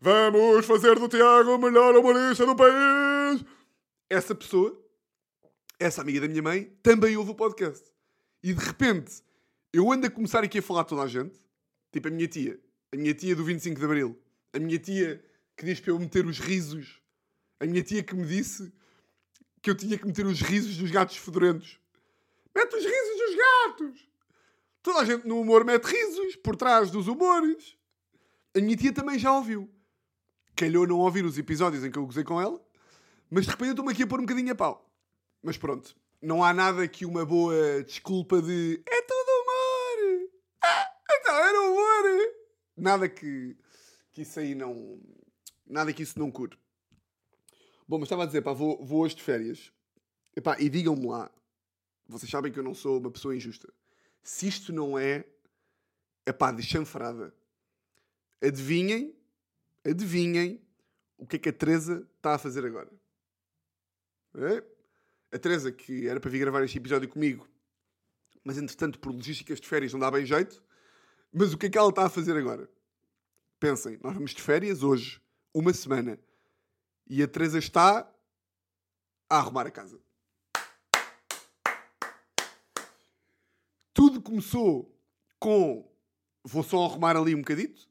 Vamos 0.00 0.66
fazer 0.66 0.98
do 0.98 1.08
Tiago 1.08 1.54
o 1.54 1.58
melhor 1.58 1.94
humorista 1.96 2.46
do 2.46 2.56
país! 2.56 3.44
Essa 4.08 4.34
pessoa 4.34 4.78
essa 5.80 6.02
amiga 6.02 6.20
da 6.20 6.28
minha 6.28 6.42
mãe 6.42 6.70
também 6.82 7.16
ouve 7.16 7.30
o 7.30 7.34
podcast. 7.34 7.82
E 8.42 8.52
de 8.52 8.62
repente, 8.62 9.22
eu 9.72 9.90
ando 9.90 10.06
a 10.06 10.10
começar 10.10 10.44
aqui 10.44 10.58
a 10.58 10.62
falar 10.62 10.82
a 10.82 10.84
toda 10.84 11.02
a 11.02 11.08
gente. 11.08 11.40
Tipo 11.90 12.08
a 12.08 12.10
minha 12.10 12.28
tia. 12.28 12.60
A 12.92 12.96
minha 12.96 13.14
tia 13.14 13.34
do 13.34 13.42
25 13.42 13.78
de 13.78 13.84
Abril. 13.86 14.18
A 14.52 14.58
minha 14.58 14.78
tia 14.78 15.24
que 15.56 15.64
diz 15.64 15.80
para 15.80 15.90
eu 15.90 15.98
meter 15.98 16.26
os 16.26 16.38
risos. 16.38 17.00
A 17.58 17.64
minha 17.64 17.82
tia 17.82 18.02
que 18.02 18.14
me 18.14 18.26
disse 18.26 18.70
que 19.62 19.70
eu 19.70 19.74
tinha 19.74 19.96
que 19.96 20.06
meter 20.06 20.26
os 20.26 20.42
risos 20.42 20.76
dos 20.76 20.90
gatos 20.90 21.16
fedorentos. 21.16 21.80
Mete 22.54 22.76
os 22.76 22.84
risos 22.84 23.16
dos 23.16 23.36
gatos! 23.36 24.08
Toda 24.82 25.00
a 25.00 25.04
gente 25.04 25.26
no 25.26 25.40
humor 25.40 25.64
mete 25.64 25.84
risos 25.84 26.36
por 26.36 26.56
trás 26.56 26.90
dos 26.90 27.06
humores. 27.06 27.76
A 28.54 28.60
minha 28.60 28.76
tia 28.76 28.92
também 28.92 29.18
já 29.18 29.32
ouviu. 29.32 29.68
Calhou 30.56 30.86
não 30.86 30.98
ouvir 30.98 31.24
os 31.24 31.38
episódios 31.38 31.84
em 31.84 31.90
que 31.90 31.98
eu 31.98 32.04
gozei 32.04 32.24
com 32.24 32.40
ela, 32.40 32.60
mas 33.30 33.44
de 33.44 33.50
repente 33.50 33.68
eu 33.68 33.72
estou-me 33.72 33.92
aqui 33.92 34.02
a 34.02 34.06
pôr 34.06 34.18
um 34.18 34.24
bocadinho 34.24 34.52
a 34.52 34.54
pau. 34.54 34.89
Mas 35.42 35.56
pronto, 35.56 35.96
não 36.20 36.44
há 36.44 36.52
nada 36.52 36.86
que 36.86 37.06
uma 37.06 37.24
boa 37.24 37.82
desculpa 37.82 38.42
de 38.42 38.82
é 38.86 39.02
tudo 39.02 39.30
humor! 39.42 40.30
Ah, 40.62 40.92
então 41.12 41.34
era 41.34 41.60
humor! 41.62 42.34
Nada 42.76 43.08
que, 43.08 43.56
que 44.12 44.22
isso 44.22 44.38
aí 44.38 44.54
não. 44.54 45.00
Nada 45.66 45.92
que 45.92 46.02
isso 46.02 46.18
não 46.18 46.30
cure. 46.30 46.58
Bom, 47.86 47.98
mas 47.98 48.06
estava 48.06 48.22
a 48.22 48.26
dizer, 48.26 48.42
pá, 48.42 48.52
vou, 48.52 48.84
vou 48.84 49.00
hoje 49.00 49.16
de 49.16 49.22
férias. 49.22 49.72
E 50.58 50.68
digam-me 50.68 51.06
lá, 51.06 51.30
vocês 52.06 52.30
sabem 52.30 52.52
que 52.52 52.58
eu 52.58 52.62
não 52.62 52.74
sou 52.74 52.98
uma 52.98 53.10
pessoa 53.10 53.34
injusta. 53.34 53.72
Se 54.22 54.46
isto 54.46 54.72
não 54.72 54.98
é, 54.98 55.24
epá, 56.26 56.52
de 56.52 56.62
chanfrada, 56.62 57.34
adivinhem, 58.42 59.14
adivinhem 59.84 60.60
o 61.18 61.26
que 61.26 61.36
é 61.36 61.38
que 61.38 61.48
a 61.48 61.52
Teresa 61.52 62.06
está 62.16 62.34
a 62.34 62.38
fazer 62.38 62.64
agora. 62.64 62.90
É? 64.34 64.79
A 65.32 65.38
Teresa, 65.38 65.70
que 65.70 66.08
era 66.08 66.20
para 66.20 66.30
vir 66.30 66.40
gravar 66.40 66.62
este 66.64 66.78
episódio 66.78 67.08
comigo, 67.08 67.46
mas 68.44 68.58
entretanto, 68.58 68.98
por 68.98 69.12
logísticas 69.12 69.60
de 69.60 69.68
férias, 69.68 69.92
não 69.92 70.00
dá 70.00 70.10
bem 70.10 70.24
jeito. 70.24 70.62
Mas 71.32 71.52
o 71.52 71.58
que 71.58 71.66
é 71.66 71.70
que 71.70 71.78
ela 71.78 71.90
está 71.90 72.06
a 72.06 72.10
fazer 72.10 72.36
agora? 72.36 72.68
Pensem, 73.58 73.98
nós 74.02 74.14
vamos 74.14 74.32
de 74.32 74.42
férias 74.42 74.82
hoje, 74.82 75.20
uma 75.54 75.72
semana, 75.72 76.18
e 77.06 77.22
a 77.22 77.28
Teresa 77.28 77.58
está 77.58 78.10
a 79.28 79.38
arrumar 79.38 79.66
a 79.66 79.70
casa. 79.70 80.00
Tudo 83.92 84.20
começou 84.22 84.98
com 85.38 85.88
vou 86.42 86.62
só 86.62 86.84
arrumar 86.84 87.16
ali 87.16 87.34
um 87.34 87.40
bocadito, 87.40 87.88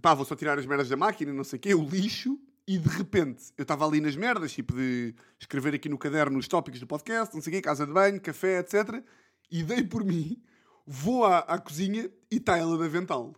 pá, 0.00 0.12
vou 0.12 0.24
só 0.24 0.34
tirar 0.34 0.58
as 0.58 0.66
merdas 0.66 0.88
da 0.88 0.96
máquina, 0.96 1.32
não 1.32 1.44
sei 1.44 1.56
o 1.56 1.60
quê, 1.60 1.74
o 1.74 1.88
lixo, 1.88 2.38
e 2.66 2.78
de 2.78 2.88
repente 2.88 3.52
eu 3.56 3.62
estava 3.62 3.86
ali 3.86 4.00
nas 4.00 4.16
merdas, 4.16 4.52
tipo 4.52 4.74
de 4.74 5.14
escrever 5.38 5.74
aqui 5.74 5.88
no 5.88 5.98
caderno 5.98 6.38
os 6.38 6.46
tópicos 6.46 6.80
do 6.80 6.86
podcast, 6.86 7.34
não 7.34 7.42
sei 7.42 7.52
o 7.52 7.56
quê, 7.56 7.62
casa 7.62 7.86
de 7.86 7.92
banho, 7.92 8.20
café, 8.20 8.58
etc. 8.60 9.02
E 9.50 9.62
dei 9.62 9.82
por 9.82 10.04
mim, 10.04 10.40
vou 10.86 11.24
à, 11.24 11.38
à 11.40 11.58
cozinha 11.58 12.10
e 12.30 12.36
está 12.36 12.56
ela 12.56 12.78
de 12.78 12.84
avental. 12.84 13.34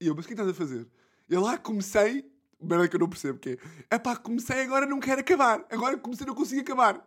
E 0.00 0.06
eu, 0.06 0.14
mas 0.14 0.24
o 0.24 0.28
que 0.28 0.34
é 0.34 0.36
estás 0.36 0.50
a 0.50 0.54
fazer? 0.54 0.86
Eu 1.28 1.40
lá 1.40 1.56
comecei, 1.58 2.30
merda 2.60 2.88
que 2.88 2.96
eu 2.96 3.00
não 3.00 3.08
percebo 3.08 3.38
que 3.38 3.58
é 3.90 3.98
pá, 3.98 4.14
comecei 4.16 4.62
agora 4.62 4.86
não 4.86 5.00
quero 5.00 5.20
acabar, 5.20 5.64
agora 5.70 5.96
comecei 5.96 6.26
não 6.26 6.34
consigo 6.34 6.60
acabar. 6.60 7.04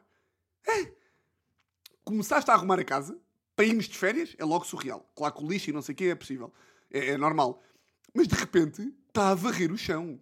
É. 0.67 0.91
Começaste 2.03 2.49
a 2.49 2.55
arrumar 2.55 2.79
a 2.79 2.83
casa, 2.83 3.17
para 3.55 3.65
irmos 3.65 3.88
de 3.88 3.97
férias, 3.97 4.35
é 4.39 4.43
logo 4.43 4.65
surreal. 4.65 5.07
Claro 5.15 5.35
que 5.35 5.43
o 5.43 5.47
lixo 5.47 5.69
e 5.69 5.73
não 5.73 5.81
sei 5.81 5.93
o 5.93 5.95
quê 5.95 6.05
é 6.05 6.15
possível, 6.15 6.51
é, 6.91 7.09
é 7.09 7.17
normal. 7.17 7.61
Mas 8.13 8.27
de 8.27 8.35
repente 8.35 8.91
está 9.07 9.29
a 9.29 9.35
varrer 9.35 9.71
o 9.71 9.77
chão 9.77 10.19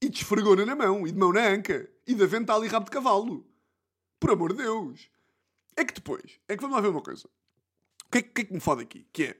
e 0.00 0.08
de 0.08 0.18
esfregona 0.18 0.64
na 0.64 0.76
mão, 0.76 1.06
e 1.06 1.12
de 1.12 1.18
mão 1.18 1.32
na 1.32 1.46
anca, 1.48 1.88
e 2.06 2.14
de 2.14 2.22
avental 2.22 2.64
e 2.64 2.68
rabo 2.68 2.86
de 2.86 2.90
cavalo. 2.90 3.46
Por 4.20 4.30
amor 4.30 4.52
de 4.52 4.62
Deus. 4.62 5.10
É 5.76 5.84
que 5.84 5.94
depois, 5.94 6.40
é 6.48 6.56
que 6.56 6.62
vamos 6.62 6.76
lá 6.76 6.82
ver 6.82 6.88
uma 6.88 7.02
coisa. 7.02 7.28
O 8.06 8.10
que 8.10 8.18
é, 8.18 8.22
que, 8.22 8.40
é 8.40 8.44
que 8.44 8.52
me 8.52 8.60
fode 8.60 8.82
aqui? 8.82 9.06
Que 9.12 9.24
é, 9.24 9.36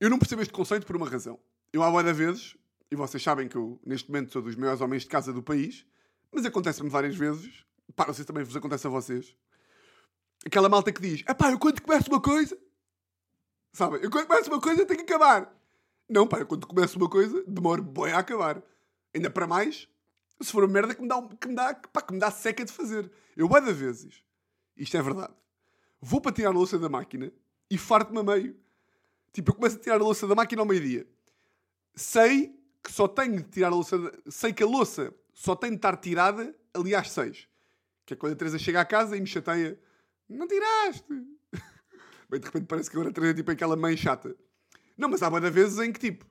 eu 0.00 0.10
não 0.10 0.18
percebo 0.18 0.42
este 0.42 0.52
conceito 0.52 0.86
por 0.86 0.96
uma 0.96 1.08
razão. 1.08 1.38
Eu 1.72 1.82
há 1.82 1.90
boa 1.90 2.02
vezes, 2.12 2.56
e 2.90 2.96
vocês 2.96 3.22
sabem 3.22 3.48
que 3.48 3.56
eu 3.56 3.80
neste 3.86 4.10
momento 4.10 4.32
sou 4.32 4.42
dos 4.42 4.56
maiores 4.56 4.80
homens 4.80 5.02
de 5.02 5.08
casa 5.08 5.32
do 5.32 5.42
país, 5.42 5.86
mas 6.32 6.44
acontece-me 6.44 6.88
várias 6.88 7.14
vezes, 7.14 7.64
sei 8.06 8.14
se 8.14 8.24
também 8.24 8.42
vos 8.42 8.56
acontece 8.56 8.86
a 8.86 8.90
vocês, 8.90 9.36
aquela 10.44 10.68
malta 10.68 10.92
que 10.92 11.00
diz, 11.00 11.22
pá, 11.22 11.50
eu 11.50 11.58
quando 11.58 11.80
começo 11.80 12.10
uma 12.10 12.20
coisa, 12.20 12.58
sabe, 13.72 14.00
eu 14.02 14.10
quando 14.10 14.26
começo 14.26 14.50
uma 14.50 14.60
coisa 14.60 14.84
tenho 14.84 15.04
que 15.04 15.12
acabar. 15.12 15.54
Não, 16.08 16.26
pá, 16.26 16.40
eu 16.40 16.46
quando 16.46 16.66
começo 16.66 16.98
uma 16.98 17.08
coisa, 17.08 17.44
demoro 17.46 17.82
bem 17.82 18.12
a 18.12 18.18
acabar. 18.18 18.62
Ainda 19.14 19.30
para 19.30 19.46
mais, 19.46 19.88
se 20.40 20.50
for 20.50 20.64
uma 20.64 20.72
merda 20.72 20.94
que 20.94 21.02
me 21.02 21.08
dá, 21.08 21.22
que 21.22 21.48
me 21.48 21.54
dá, 21.54 21.74
pá, 21.74 22.02
que 22.02 22.12
me 22.12 22.18
dá 22.18 22.30
seca 22.30 22.64
de 22.64 22.72
fazer. 22.72 23.10
Eu, 23.36 23.48
bué 23.48 23.60
de 23.60 23.72
vezes, 23.72 24.24
isto 24.76 24.96
é 24.96 25.02
verdade, 25.02 25.34
vou 26.00 26.20
para 26.20 26.32
tirar 26.32 26.50
a 26.50 26.52
louça 26.52 26.78
da 26.78 26.88
máquina 26.88 27.32
e 27.70 27.78
farto-me 27.78 28.20
a 28.20 28.22
meio. 28.22 28.56
Tipo, 29.32 29.50
eu 29.50 29.54
começo 29.54 29.76
a 29.76 29.80
tirar 29.80 29.96
a 29.96 30.04
louça 30.04 30.26
da 30.26 30.34
máquina 30.34 30.60
ao 30.60 30.66
meio-dia. 30.66 31.06
Sei 31.94 32.54
que 32.82 32.92
só 32.92 33.08
tenho 33.08 33.36
de 33.36 33.48
tirar 33.48 33.68
a 33.68 33.70
louça... 33.70 33.96
Sei 34.28 34.52
que 34.52 34.62
a 34.62 34.66
louça 34.66 35.14
só 35.32 35.56
tem 35.56 35.70
de 35.70 35.76
estar 35.76 35.96
tirada 35.96 36.54
ali 36.74 36.94
às 36.94 37.10
seis. 37.10 37.48
Que 38.04 38.12
é 38.12 38.16
quando 38.16 38.34
a 38.34 38.36
Teresa 38.36 38.58
chega 38.58 38.80
à 38.80 38.84
casa 38.84 39.16
e 39.16 39.20
me 39.20 39.26
chateia. 39.26 39.78
Não 40.28 40.46
tiraste! 40.46 41.06
Bem, 42.28 42.40
de 42.40 42.46
repente 42.46 42.66
parece 42.66 42.90
que 42.90 42.96
agora 42.96 43.10
a 43.10 43.12
Teresa 43.12 43.32
é 43.32 43.36
tipo 43.36 43.50
aquela 43.50 43.76
mãe 43.76 43.96
chata. 43.96 44.36
Não, 44.98 45.08
mas 45.08 45.22
há 45.22 45.30
boa 45.30 45.50
vezes 45.50 45.78
em 45.78 45.92
que, 45.92 46.00
tipo... 46.00 46.26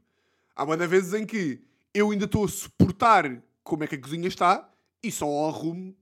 Há 0.55 0.63
boa 0.63 0.77
vezes 0.85 1.13
em 1.13 1.25
que 1.25 1.63
eu 1.93 2.12
ainda 2.12 2.25
estou 2.25 2.45
a 2.45 2.48
suportar 2.48 3.41
como 3.63 3.83
é 3.83 3.88
que 3.88 3.95
a 3.95 4.01
cozinha 4.01 4.27
está 4.27 4.69
e 5.03 5.12
só 5.12 5.48
arrumo 5.48 5.95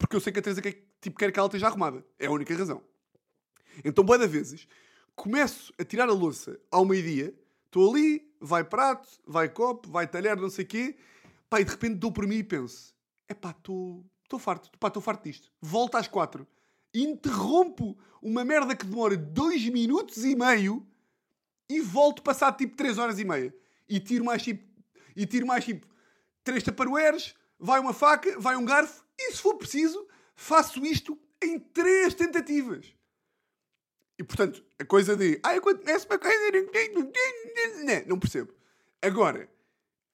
porque 0.00 0.16
eu 0.16 0.20
sei 0.20 0.32
que 0.32 0.38
a 0.38 0.42
Teresa 0.42 0.62
quer, 0.62 0.82
tipo, 0.98 1.18
quer 1.18 1.30
que 1.30 1.38
ela 1.38 1.46
esteja 1.46 1.66
arrumada. 1.66 2.02
É 2.18 2.26
a 2.26 2.30
única 2.30 2.56
razão. 2.56 2.82
Então, 3.84 4.02
boa 4.02 4.26
vezes, 4.26 4.66
começo 5.14 5.74
a 5.78 5.84
tirar 5.84 6.08
a 6.08 6.12
louça 6.12 6.58
ao 6.70 6.86
meio-dia, 6.86 7.34
estou 7.66 7.90
ali, 7.90 8.26
vai 8.40 8.64
prato, 8.64 9.06
vai 9.26 9.50
copo, 9.50 9.90
vai 9.90 10.06
talher, 10.06 10.38
não 10.38 10.48
sei 10.48 10.64
o 10.64 10.68
quê, 10.68 10.96
pá, 11.50 11.60
e 11.60 11.64
de 11.64 11.70
repente 11.70 11.96
dou 11.96 12.10
por 12.10 12.26
mim 12.26 12.36
e 12.36 12.42
penso, 12.42 12.94
é 13.28 13.34
pá, 13.34 13.50
estou 13.50 14.02
farto, 14.38 14.70
pá, 14.78 14.88
estou 14.88 15.02
farto 15.02 15.24
disto. 15.24 15.52
Volto 15.60 15.96
às 15.96 16.08
quatro. 16.08 16.46
Interrompo 16.94 17.96
uma 18.22 18.42
merda 18.42 18.74
que 18.74 18.86
demora 18.86 19.16
dois 19.18 19.68
minutos 19.68 20.24
e 20.24 20.34
meio 20.34 20.84
e 21.68 21.80
volto 21.82 22.22
passar 22.22 22.52
tipo 22.56 22.74
três 22.74 22.96
horas 22.96 23.18
e 23.18 23.24
meia. 23.24 23.54
E 23.86 24.00
tiro 24.00 24.24
mais 24.24 24.42
tipo 24.42 24.64
e 25.16 25.26
tiro 25.26 25.46
mais 25.46 25.64
tipo 25.64 25.86
três 26.42 26.62
taparoeiros, 26.62 27.34
vai 27.58 27.78
uma 27.78 27.92
faca, 27.92 28.38
vai 28.38 28.56
um 28.56 28.64
garfo, 28.64 29.04
e 29.18 29.32
se 29.32 29.38
for 29.38 29.56
preciso, 29.56 30.08
faço 30.34 30.84
isto 30.84 31.18
em 31.42 31.58
três 31.58 32.14
tentativas. 32.14 32.94
E 34.18 34.22
portanto, 34.22 34.64
a 34.78 34.84
coisa 34.84 35.16
de 35.16 35.40
ah, 35.42 35.58
conheço 35.60 36.06
uma 36.06 36.18
coisa, 36.18 38.04
não 38.06 38.18
percebo. 38.18 38.52
Agora, 39.00 39.48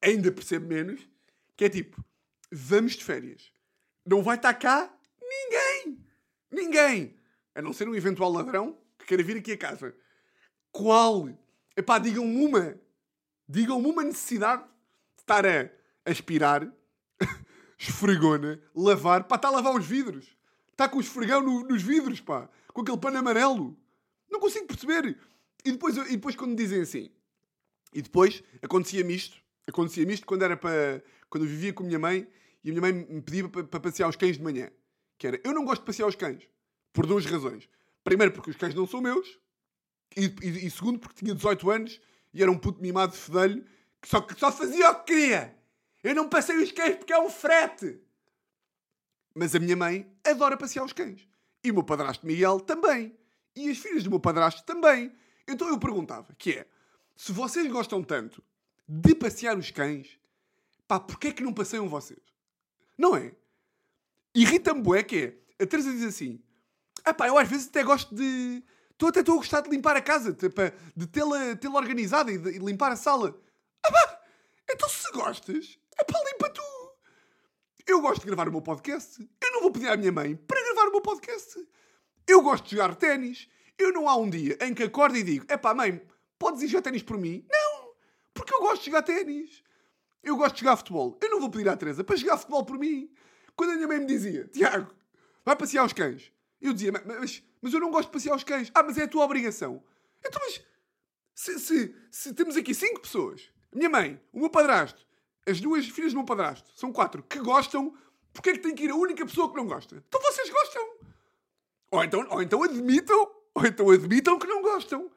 ainda 0.01 0.31
percebo 0.31 0.69
menos, 0.69 1.09
que 1.57 1.65
é 1.65 1.69
tipo, 1.69 2.05
vamos 2.53 2.93
de 2.93 3.05
férias. 3.05 3.53
Não 4.05 4.23
vai 4.23 4.37
estar 4.37 4.55
cá 4.55 4.93
ninguém. 5.21 6.07
Ninguém. 6.51 7.17
A 7.55 7.63
não 7.63 7.73
ser 7.73 7.89
um 7.89 7.95
eventual 7.95 8.31
ladrão 8.31 8.79
que 8.99 9.07
queira 9.07 9.23
vir 9.23 9.39
aqui 9.39 9.53
a 9.53 9.59
casa. 9.59 9.95
Qual? 10.71 11.29
Epá, 11.77 11.99
digam-me 11.99 12.45
uma. 12.45 12.81
Digam-me 13.49 13.87
uma 13.87 14.05
necessidade 14.05 14.65
estar 15.27 15.45
a 15.45 15.69
aspirar, 16.05 16.73
esfregona, 17.77 18.61
lavar, 18.75 19.25
pá, 19.25 19.35
está 19.35 19.49
a 19.49 19.51
lavar 19.51 19.75
os 19.75 19.85
vidros. 19.85 20.37
Está 20.71 20.89
com 20.89 20.99
o 20.99 21.01
esfregão 21.01 21.43
no, 21.43 21.65
nos 21.65 21.83
vidros, 21.83 22.21
pá, 22.21 22.49
com 22.73 22.83
aquele 22.83 22.99
pano 22.99 23.19
amarelo. 23.19 23.77
Não 24.31 24.39
consigo 24.39 24.67
perceber. 24.67 25.19
E 25.65 25.73
depois, 25.73 25.97
e 25.97 26.13
depois 26.13 26.37
quando 26.37 26.57
dizem 26.57 26.81
assim, 26.81 27.11
e 27.93 28.01
depois 28.01 28.43
acontecia-me 28.63 29.15
isto, 29.15 29.37
acontecia-me 29.67 30.15
isto 30.15 30.27
quando 30.27 30.43
era 30.43 30.57
para, 30.57 31.03
quando 31.29 31.45
eu 31.45 31.51
vivia 31.51 31.73
com 31.73 31.83
a 31.83 31.87
minha 31.87 31.99
mãe 31.99 32.29
e 32.63 32.71
a 32.71 32.73
minha 32.73 32.81
mãe 32.81 32.93
me 32.93 33.21
pedia 33.21 33.49
para, 33.49 33.65
para 33.65 33.81
passear 33.81 34.09
os 34.09 34.17
cães 34.17 34.37
de 34.37 34.43
manhã. 34.43 34.71
Que 35.19 35.27
era, 35.27 35.41
eu 35.43 35.53
não 35.53 35.65
gosto 35.65 35.81
de 35.81 35.87
passear 35.87 36.07
os 36.07 36.15
cães. 36.15 36.49
Por 36.93 37.07
duas 37.07 37.27
razões. 37.27 37.69
Primeiro, 38.05 38.33
porque 38.33 38.51
os 38.51 38.57
cães 38.57 38.75
não 38.75 38.87
são 38.87 39.01
meus. 39.01 39.39
E, 40.17 40.27
e, 40.43 40.67
e 40.67 40.71
segundo, 40.71 41.01
porque 41.01 41.17
tinha 41.17 41.35
18 41.35 41.71
anos 41.71 42.01
e 42.33 42.43
era 42.43 42.51
um 42.51 42.59
puto 42.59 42.81
mimado 42.81 43.13
de 43.13 43.19
fedelho 43.19 43.65
só 44.07 44.21
que 44.21 44.39
só 44.39 44.53
fazia 44.53 44.89
o 44.89 45.01
que 45.01 45.13
queria. 45.13 45.59
Eu 46.01 46.15
não 46.15 46.29
passei 46.29 46.57
os 46.57 46.71
cães 46.71 46.95
porque 46.95 47.13
é 47.13 47.19
um 47.19 47.29
frete. 47.29 48.01
Mas 49.35 49.53
a 49.53 49.59
minha 49.59 49.75
mãe 49.75 50.09
adora 50.25 50.57
passear 50.57 50.85
os 50.85 50.93
cães. 50.93 51.29
E 51.65 51.73
o 51.73 51.75
meu 51.75 51.83
padrasto 51.83 52.25
Miguel 52.25 52.61
também. 52.61 53.19
E 53.57 53.69
as 53.69 53.79
filhas 53.79 54.05
do 54.05 54.11
meu 54.11 54.21
padrasto 54.21 54.63
também. 54.63 55.13
Então 55.49 55.69
eu 55.69 55.77
perguntava, 55.77 56.33
que 56.39 56.53
é, 56.53 56.67
se 57.17 57.33
vocês 57.33 57.67
gostam 57.67 58.01
tanto 58.01 58.41
de 58.89 59.13
passear 59.13 59.59
os 59.59 59.73
cães, 59.73 60.21
pá, 60.87 61.01
porquê 61.01 61.29
é 61.29 61.33
que 61.33 61.43
não 61.43 61.53
passeiam 61.53 61.89
vocês? 61.89 62.21
Não 62.97 63.17
é? 63.17 63.33
Irrita-me 64.33 64.83
bué 64.83 65.03
que 65.03 65.37
é, 65.59 65.65
a 65.65 65.67
Teresa 65.67 65.91
diz 65.91 66.05
assim, 66.05 66.41
ah 67.05 67.13
pá, 67.13 67.27
eu 67.27 67.37
às 67.37 67.49
vezes 67.49 67.67
até 67.67 67.83
gosto 67.83 68.15
de... 68.15 68.63
Estou 68.93 69.09
até 69.09 69.19
estou 69.19 69.35
a 69.35 69.39
gostar 69.39 69.63
de 69.63 69.71
limpar 69.71 69.97
a 69.97 70.01
casa, 70.01 70.33
de 70.33 71.07
tê-la 71.09 71.57
tê 71.57 71.67
organizada 71.67 72.31
e 72.31 72.39
de 72.39 72.59
limpar 72.61 72.93
a 72.93 72.97
sala. 72.97 73.37
Ah, 73.95 74.21
então 74.71 74.89
se 74.89 75.11
gostas, 75.13 75.79
é 75.99 76.05
para 76.05 76.23
limpa 76.25 76.51
tu. 76.51 76.63
Eu 77.87 78.01
gosto 78.01 78.21
de 78.21 78.27
gravar 78.27 78.49
o 78.49 78.53
meu 78.53 78.63
podcast. 78.63 79.21
Eu 79.41 79.53
não 79.53 79.61
vou 79.61 79.71
pedir 79.71 79.89
à 79.89 79.97
minha 79.97 80.11
mãe 80.11 80.35
para 80.35 80.61
gravar 80.61 80.89
o 80.89 80.93
meu 80.93 81.01
podcast. 81.01 81.65
Eu 82.27 82.43
gosto 82.43 82.65
de 82.65 82.73
jogar 82.73 82.97
ténis. 82.97 83.49
Eu 83.79 83.93
não 83.93 84.09
há 84.09 84.17
um 84.17 84.29
dia 84.29 84.59
em 84.61 84.75
que 84.75 84.83
acordo 84.83 85.17
e 85.17 85.23
digo: 85.23 85.47
é 85.49 85.57
pá, 85.57 85.73
mãe, 85.73 86.03
podes 86.39 86.63
ir 86.63 86.69
jogar 86.69 86.83
ténis 86.83 87.03
por 87.03 87.17
mim? 87.17 87.47
Não, 87.49 87.95
porque 88.35 88.53
eu 88.53 88.61
gosto 88.61 88.81
de 88.81 88.87
jogar 88.87 89.03
ténis. 89.03 89.63
Eu 90.23 90.37
gosto 90.37 90.57
de 90.57 90.63
jogar 90.63 90.77
futebol. 90.77 91.17
Eu 91.23 91.31
não 91.31 91.41
vou 91.41 91.51
pedir 91.51 91.69
à 91.69 91.77
Teresa 91.77 92.03
para 92.03 92.17
jogar 92.17 92.39
futebol 92.39 92.65
por 92.65 92.79
mim. 92.79 93.09
Quando 93.55 93.71
a 93.71 93.75
minha 93.77 93.87
mãe 93.87 94.01
me 94.01 94.07
dizia: 94.07 94.49
Tiago, 94.49 94.93
vai 95.45 95.55
passear 95.55 95.85
os 95.85 95.93
cães. 95.93 96.33
Eu 96.61 96.73
dizia: 96.73 96.91
mas, 96.93 97.43
mas 97.63 97.73
eu 97.73 97.79
não 97.79 97.91
gosto 97.91 98.09
de 98.09 98.13
passear 98.13 98.35
os 98.35 98.43
cães. 98.43 98.71
Ah, 98.75 98.83
mas 98.83 98.99
é 98.99 99.05
a 99.05 99.09
tua 99.09 99.25
obrigação. 99.25 99.83
Então, 100.25 100.41
mas 100.45 100.61
se, 101.35 101.61
se, 101.61 101.95
se 102.11 102.35
temos 102.35 102.57
aqui 102.57 102.75
cinco 102.75 103.01
pessoas 103.01 103.49
minha 103.77 103.91
mãe, 103.91 104.21
o 104.33 104.41
meu 104.41 104.51
padrasto, 104.51 105.07
as 105.47 105.61
duas 105.61 105.87
filhas 105.87 106.13
do 106.13 106.17
meu 106.17 106.27
padrasto, 106.27 106.73
são 106.75 106.93
quatro, 106.93 107.23
que 107.23 107.39
gostam, 107.39 107.97
porque 108.33 108.51
é 108.51 108.53
que 108.55 108.61
tem 108.61 108.75
que 108.75 108.85
ir 108.85 108.91
a 108.91 108.97
única 108.97 109.25
pessoa 109.25 109.51
que 109.51 109.57
não 109.57 109.67
gosta? 109.67 110.03
Então 110.09 110.21
vocês 110.21 110.51
gostam. 110.51 110.97
Ou 111.91 112.03
então, 112.03 112.27
ou 112.31 112.43
então 112.43 112.63
admitam, 112.63 113.31
ou 113.55 113.67
então 113.67 113.91
admitam 113.91 114.39
que 114.39 114.47
não 114.47 114.63
gostam. 114.63 115.11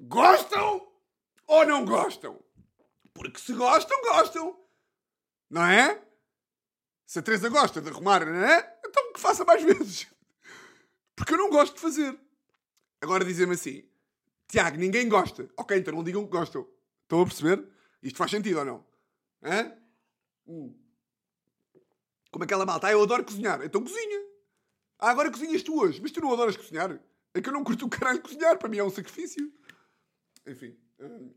Gostam 0.00 0.88
ou 1.46 1.66
não 1.66 1.84
gostam? 1.84 2.42
Porque 3.12 3.38
se 3.38 3.52
gostam, 3.52 4.00
gostam. 4.02 4.58
Não 5.50 5.64
é? 5.64 6.02
Se 7.06 7.18
a 7.18 7.22
Teresa 7.22 7.48
gosta 7.48 7.80
de 7.80 7.88
arrumar, 7.90 8.24
não 8.26 8.34
é? 8.34 8.78
Então 8.84 9.12
que 9.12 9.20
faça 9.20 9.44
mais 9.44 9.62
vezes. 9.62 10.06
Porque 11.14 11.34
eu 11.34 11.38
não 11.38 11.50
gosto 11.50 11.74
de 11.74 11.80
fazer. 11.80 12.18
Agora 13.00 13.24
dizem-me 13.24 13.54
assim, 13.54 13.88
Tiago, 14.48 14.76
ninguém 14.76 15.08
gosta. 15.08 15.48
Ok, 15.56 15.76
então 15.76 15.94
não 15.94 16.02
digam 16.02 16.24
que 16.24 16.30
gostam. 16.30 16.66
Estão 17.06 17.20
a 17.20 17.24
perceber? 17.24 17.64
Isto 18.02 18.18
faz 18.18 18.32
sentido 18.32 18.58
ou 18.58 18.64
não? 18.64 18.86
Hã? 19.40 19.72
Hum. 20.44 20.76
Como 22.32 22.42
aquela 22.42 22.66
malta. 22.66 22.88
Ah, 22.88 22.92
eu 22.92 23.02
adoro 23.02 23.24
cozinhar. 23.24 23.62
Então 23.62 23.80
cozinha. 23.80 24.26
Ah, 24.98 25.10
agora 25.10 25.30
cozinhas 25.30 25.62
tu 25.62 25.80
hoje. 25.80 26.00
Mas 26.02 26.10
tu 26.10 26.20
não 26.20 26.32
adoras 26.32 26.56
cozinhar? 26.56 27.00
É 27.32 27.40
que 27.40 27.48
eu 27.48 27.52
não 27.52 27.62
curto 27.62 27.86
o 27.86 27.88
caralho 27.88 28.20
cozinhar. 28.20 28.58
Para 28.58 28.68
mim 28.68 28.78
é 28.78 28.84
um 28.84 28.90
sacrifício. 28.90 29.52
Enfim. 30.44 30.76
Hum. 30.98 31.32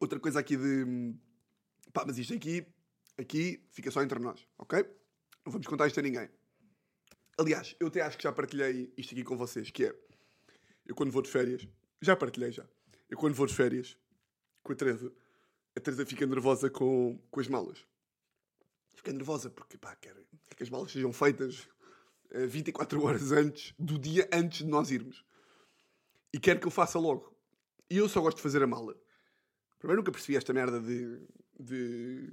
Outra 0.00 0.18
coisa 0.18 0.40
aqui 0.40 0.56
de... 0.56 1.14
Pá, 1.92 2.04
mas 2.04 2.18
isto 2.18 2.34
aqui... 2.34 2.66
Aqui 3.16 3.64
fica 3.70 3.90
só 3.90 4.02
entre 4.02 4.18
nós, 4.18 4.46
ok? 4.58 4.84
Não 5.44 5.52
vamos 5.52 5.66
contar 5.66 5.86
isto 5.86 5.98
a 5.98 6.02
ninguém. 6.02 6.28
Aliás, 7.36 7.76
eu 7.80 7.88
até 7.88 8.00
acho 8.00 8.16
que 8.16 8.22
já 8.24 8.32
partilhei 8.32 8.92
isto 8.96 9.12
aqui 9.12 9.24
com 9.24 9.36
vocês, 9.36 9.70
que 9.70 9.86
é... 9.86 9.94
Eu 10.84 10.96
quando 10.96 11.12
vou 11.12 11.22
de 11.22 11.28
férias... 11.28 11.66
Já 12.00 12.16
partilhei, 12.16 12.52
já. 12.52 12.64
Eu 13.08 13.16
quando 13.18 13.34
vou 13.34 13.46
de 13.46 13.54
férias 13.54 13.96
com 14.62 14.72
a 14.72 14.76
Teresa, 14.76 15.12
a 15.76 15.80
Teresa 15.80 16.04
fica 16.06 16.26
nervosa 16.26 16.70
com, 16.70 17.18
com 17.30 17.40
as 17.40 17.48
malas. 17.48 17.84
Fica 18.92 19.12
nervosa 19.12 19.50
porque, 19.50 19.78
pá, 19.78 19.94
quer, 19.96 20.14
que 20.56 20.62
as 20.62 20.70
malas 20.70 20.90
sejam 20.90 21.12
feitas 21.12 21.68
eh, 22.30 22.46
24 22.46 23.02
horas 23.02 23.32
antes 23.32 23.74
do 23.78 23.98
dia 23.98 24.28
antes 24.32 24.58
de 24.58 24.66
nós 24.66 24.90
irmos. 24.90 25.24
E 26.32 26.38
quer 26.38 26.60
que 26.60 26.66
eu 26.66 26.70
faça 26.70 26.98
logo. 26.98 27.34
E 27.88 27.96
eu 27.96 28.08
só 28.08 28.20
gosto 28.20 28.36
de 28.36 28.42
fazer 28.42 28.62
a 28.62 28.66
mala. 28.66 28.94
Primeiro 29.78 30.02
nunca 30.02 30.12
percebi 30.12 30.36
esta 30.36 30.52
merda 30.52 30.80
de, 30.80 31.20
de 31.58 32.32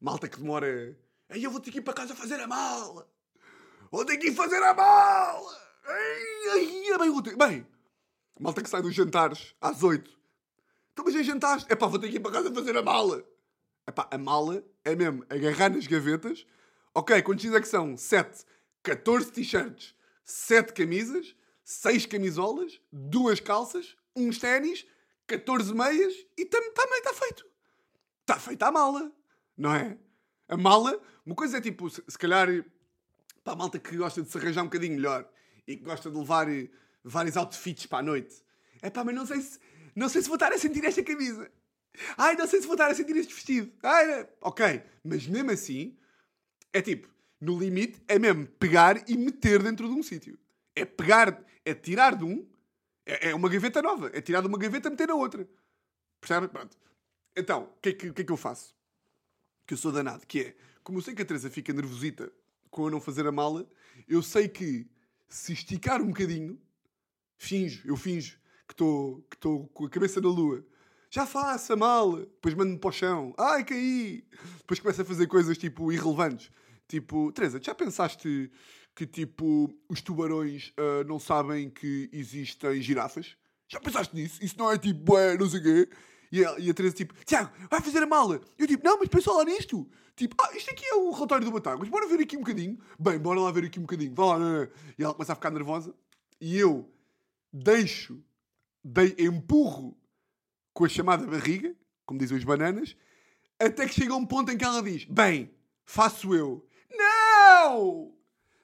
malta 0.00 0.28
que 0.28 0.38
demora. 0.38 0.98
Aí 1.28 1.44
eu 1.44 1.50
vou 1.50 1.60
ter 1.60 1.70
que 1.70 1.78
ir 1.78 1.82
para 1.82 1.94
casa 1.94 2.16
fazer 2.16 2.40
a 2.40 2.46
mala. 2.46 3.08
Vou 3.90 4.04
ter 4.04 4.16
que 4.16 4.28
ir 4.28 4.34
fazer 4.34 4.62
a 4.62 4.74
mala. 4.74 5.68
Ai, 5.84 6.48
ai, 6.52 6.88
é 6.88 6.98
bem, 6.98 7.36
bem, 7.36 7.66
malta 8.40 8.62
que 8.62 8.70
sai 8.70 8.82
dos 8.82 8.94
jantares 8.94 9.54
às 9.60 9.82
8. 9.82 10.10
Então, 10.92 11.04
mas 11.04 11.14
já 11.14 11.22
jantaste? 11.22 11.72
É 11.72 11.76
pá, 11.76 11.86
vou 11.86 11.98
ter 11.98 12.08
que 12.08 12.16
ir 12.16 12.20
para 12.20 12.32
casa 12.32 12.52
fazer 12.52 12.76
a 12.76 12.82
mala. 12.82 13.24
É 13.86 13.90
pá, 13.90 14.08
a 14.10 14.18
mala 14.18 14.64
é 14.84 14.94
mesmo 14.94 15.24
agarrar 15.28 15.70
nas 15.70 15.86
gavetas. 15.86 16.46
Ok, 16.94 17.22
quantos 17.22 17.44
é 17.44 17.60
que 17.60 17.68
são? 17.68 17.96
7. 17.96 18.44
14 18.82 19.32
t-shirts, 19.32 19.94
7 20.24 20.72
camisas, 20.72 21.34
6 21.64 22.06
camisolas, 22.06 22.80
2 22.92 23.40
calças, 23.40 23.96
uns 24.16 24.38
ténis, 24.38 24.86
14 25.26 25.74
meias 25.74 26.14
e 26.36 26.46
também 26.46 26.98
está 26.98 27.12
feito. 27.12 27.46
Está 28.20 28.38
feita 28.38 28.66
a 28.66 28.72
mala, 28.72 29.12
não 29.56 29.74
é? 29.74 29.98
A 30.48 30.56
mala, 30.56 31.00
uma 31.24 31.34
coisa 31.34 31.58
é 31.58 31.60
tipo, 31.60 31.90
se, 31.90 32.02
se 32.08 32.18
calhar, 32.18 32.48
para 33.44 33.52
a 33.52 33.56
malta 33.56 33.78
que 33.78 33.96
gosta 33.96 34.22
de 34.22 34.30
se 34.30 34.38
arranjar 34.38 34.62
um 34.62 34.66
bocadinho 34.66 34.96
melhor 34.96 35.28
e 35.66 35.76
que 35.76 35.84
gosta 35.84 36.10
de 36.10 36.16
levar 36.16 36.48
eh, 36.48 36.70
vários 37.08 37.36
outfits 37.36 37.86
para 37.86 37.98
a 37.98 38.02
noite. 38.02 38.42
É 38.82 38.90
pá, 38.90 39.02
mas 39.04 39.14
não 39.14 39.26
sei 39.26 39.40
se, 39.40 39.58
não 39.94 40.08
sei 40.08 40.22
se 40.22 40.28
vou 40.28 40.36
estar 40.36 40.52
a 40.52 40.58
sentir 40.58 40.84
esta 40.84 41.02
camisa. 41.02 41.50
Ai, 42.16 42.36
não 42.36 42.46
sei 42.46 42.60
se 42.60 42.66
vou 42.66 42.74
estar 42.74 42.90
a 42.90 42.94
sentir 42.94 43.16
este 43.16 43.34
vestido. 43.34 43.72
Ai, 43.82 44.28
ok, 44.40 44.82
mas 45.02 45.26
mesmo 45.26 45.50
assim, 45.50 45.96
é 46.72 46.80
tipo, 46.80 47.08
no 47.40 47.58
limite, 47.58 48.00
é 48.06 48.18
mesmo 48.18 48.46
pegar 48.46 49.08
e 49.08 49.16
meter 49.16 49.62
dentro 49.62 49.88
de 49.88 49.94
um 49.94 50.02
sítio. 50.02 50.38
É 50.76 50.84
pegar, 50.84 51.44
é 51.64 51.74
tirar 51.74 52.16
de 52.16 52.24
um, 52.24 52.46
é, 53.04 53.30
é 53.30 53.34
uma 53.34 53.48
gaveta 53.48 53.82
nova. 53.82 54.10
É 54.12 54.20
tirar 54.20 54.40
de 54.42 54.46
uma 54.46 54.58
gaveta 54.58 54.88
e 54.88 54.90
meter 54.90 55.08
na 55.08 55.14
outra. 55.14 55.48
Percebe? 56.20 56.48
Pronto. 56.48 56.76
Então, 57.34 57.64
o 57.64 57.80
que, 57.80 57.88
é 57.88 57.92
que, 57.92 58.12
que 58.12 58.22
é 58.22 58.24
que 58.24 58.32
eu 58.32 58.36
faço? 58.36 58.76
Que 59.66 59.74
eu 59.74 59.78
sou 59.78 59.90
danado. 59.90 60.26
Que 60.26 60.40
é, 60.40 60.56
como 60.84 60.98
eu 60.98 61.02
sei 61.02 61.14
que 61.14 61.22
a 61.22 61.24
Teresa 61.24 61.50
fica 61.50 61.72
nervosita 61.72 62.30
com 62.70 62.84
eu 62.84 62.90
não 62.90 63.00
fazer 63.00 63.26
a 63.26 63.32
mala, 63.32 63.68
eu 64.06 64.22
sei 64.22 64.46
que 64.46 64.86
se 65.28 65.52
esticar 65.52 66.02
um 66.02 66.08
bocadinho, 66.08 66.60
finjo, 67.38 67.82
eu 67.86 67.96
finjo 67.96 68.38
que 68.66 68.74
estou 68.74 69.22
que 69.30 69.38
com 69.72 69.86
a 69.86 69.88
cabeça 69.88 70.20
na 70.20 70.28
lua. 70.28 70.64
Já 71.10 71.24
faço 71.24 71.72
a 71.72 71.76
mala. 71.76 72.20
Depois 72.20 72.54
mando-me 72.54 72.78
para 72.78 72.88
o 72.88 72.92
chão. 72.92 73.34
Ai, 73.38 73.64
caí. 73.64 74.24
Depois 74.58 74.78
começo 74.78 75.00
a 75.00 75.04
fazer 75.04 75.26
coisas 75.26 75.56
tipo 75.56 75.90
irrelevantes. 75.90 76.50
Tipo, 76.86 77.32
Teresa, 77.32 77.60
já 77.62 77.74
pensaste 77.74 78.50
que 78.94 79.06
tipo 79.06 79.72
os 79.88 80.02
tubarões 80.02 80.72
uh, 80.78 81.04
não 81.06 81.18
sabem 81.18 81.70
que 81.70 82.10
existem 82.12 82.82
girafas? 82.82 83.36
Já 83.68 83.80
pensaste 83.80 84.14
nisso? 84.14 84.42
Isso 84.42 84.58
não 84.58 84.70
é 84.70 84.78
tipo, 84.78 85.00
bué, 85.00 85.36
não 85.36 85.48
sei 85.48 85.60
o 85.60 85.62
quê. 85.62 85.88
E 86.30 86.44
a, 86.44 86.58
e 86.58 86.70
a 86.70 86.74
Teresa 86.74 86.94
tipo, 86.94 87.14
Tiago, 87.24 87.50
vai 87.70 87.80
fazer 87.80 88.02
a 88.02 88.06
mala. 88.06 88.40
Eu 88.58 88.66
tipo, 88.66 88.84
não, 88.84 88.98
mas 88.98 89.08
pensa 89.08 89.32
lá 89.32 89.44
nisto. 89.44 89.88
Tipo, 90.16 90.34
ah, 90.40 90.54
isto 90.56 90.70
aqui 90.70 90.84
é 90.84 90.94
o 90.94 91.10
relatório 91.10 91.44
do 91.44 91.52
Batalha, 91.52 91.78
mas 91.78 91.88
bora 91.88 92.08
ver 92.08 92.20
aqui 92.20 92.36
um 92.36 92.40
bocadinho. 92.40 92.78
Bem, 92.98 93.18
bora 93.18 93.40
lá 93.40 93.50
ver 93.50 93.64
aqui 93.64 93.78
um 93.78 93.82
bocadinho. 93.82 94.14
Vá 94.14 94.26
lá, 94.26 94.38
não, 94.38 94.58
não. 94.58 94.68
E 94.98 95.04
ela 95.04 95.14
começa 95.14 95.32
a 95.32 95.36
ficar 95.36 95.50
nervosa. 95.50 95.94
E 96.40 96.58
eu 96.58 96.90
deixo, 97.52 98.22
dei, 98.82 99.14
empurro 99.18 99.96
com 100.72 100.84
a 100.84 100.88
chamada 100.88 101.26
barriga, 101.26 101.74
como 102.06 102.18
dizem 102.18 102.38
os 102.38 102.44
bananas, 102.44 102.96
até 103.58 103.86
que 103.86 103.94
chega 103.94 104.14
um 104.14 104.26
ponto 104.26 104.50
em 104.52 104.58
que 104.58 104.64
ela 104.64 104.82
diz, 104.82 105.04
bem, 105.04 105.54
faço 105.84 106.34
eu. 106.34 106.66
Não! 106.90 108.14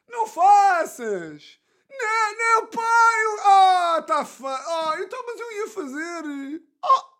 Não 0.09 0.27
faças! 0.27 1.59
Não, 1.90 2.38
não, 2.38 2.66
pai! 2.68 3.14
Ah, 3.47 4.05
tá 4.07 4.25
fa... 4.25 4.49
Ah, 4.49 5.01
então, 5.01 5.23
mas 5.27 5.40
eu 5.40 5.53
ia 5.53 5.68
fazer... 5.68 6.62
Ah, 6.83 7.11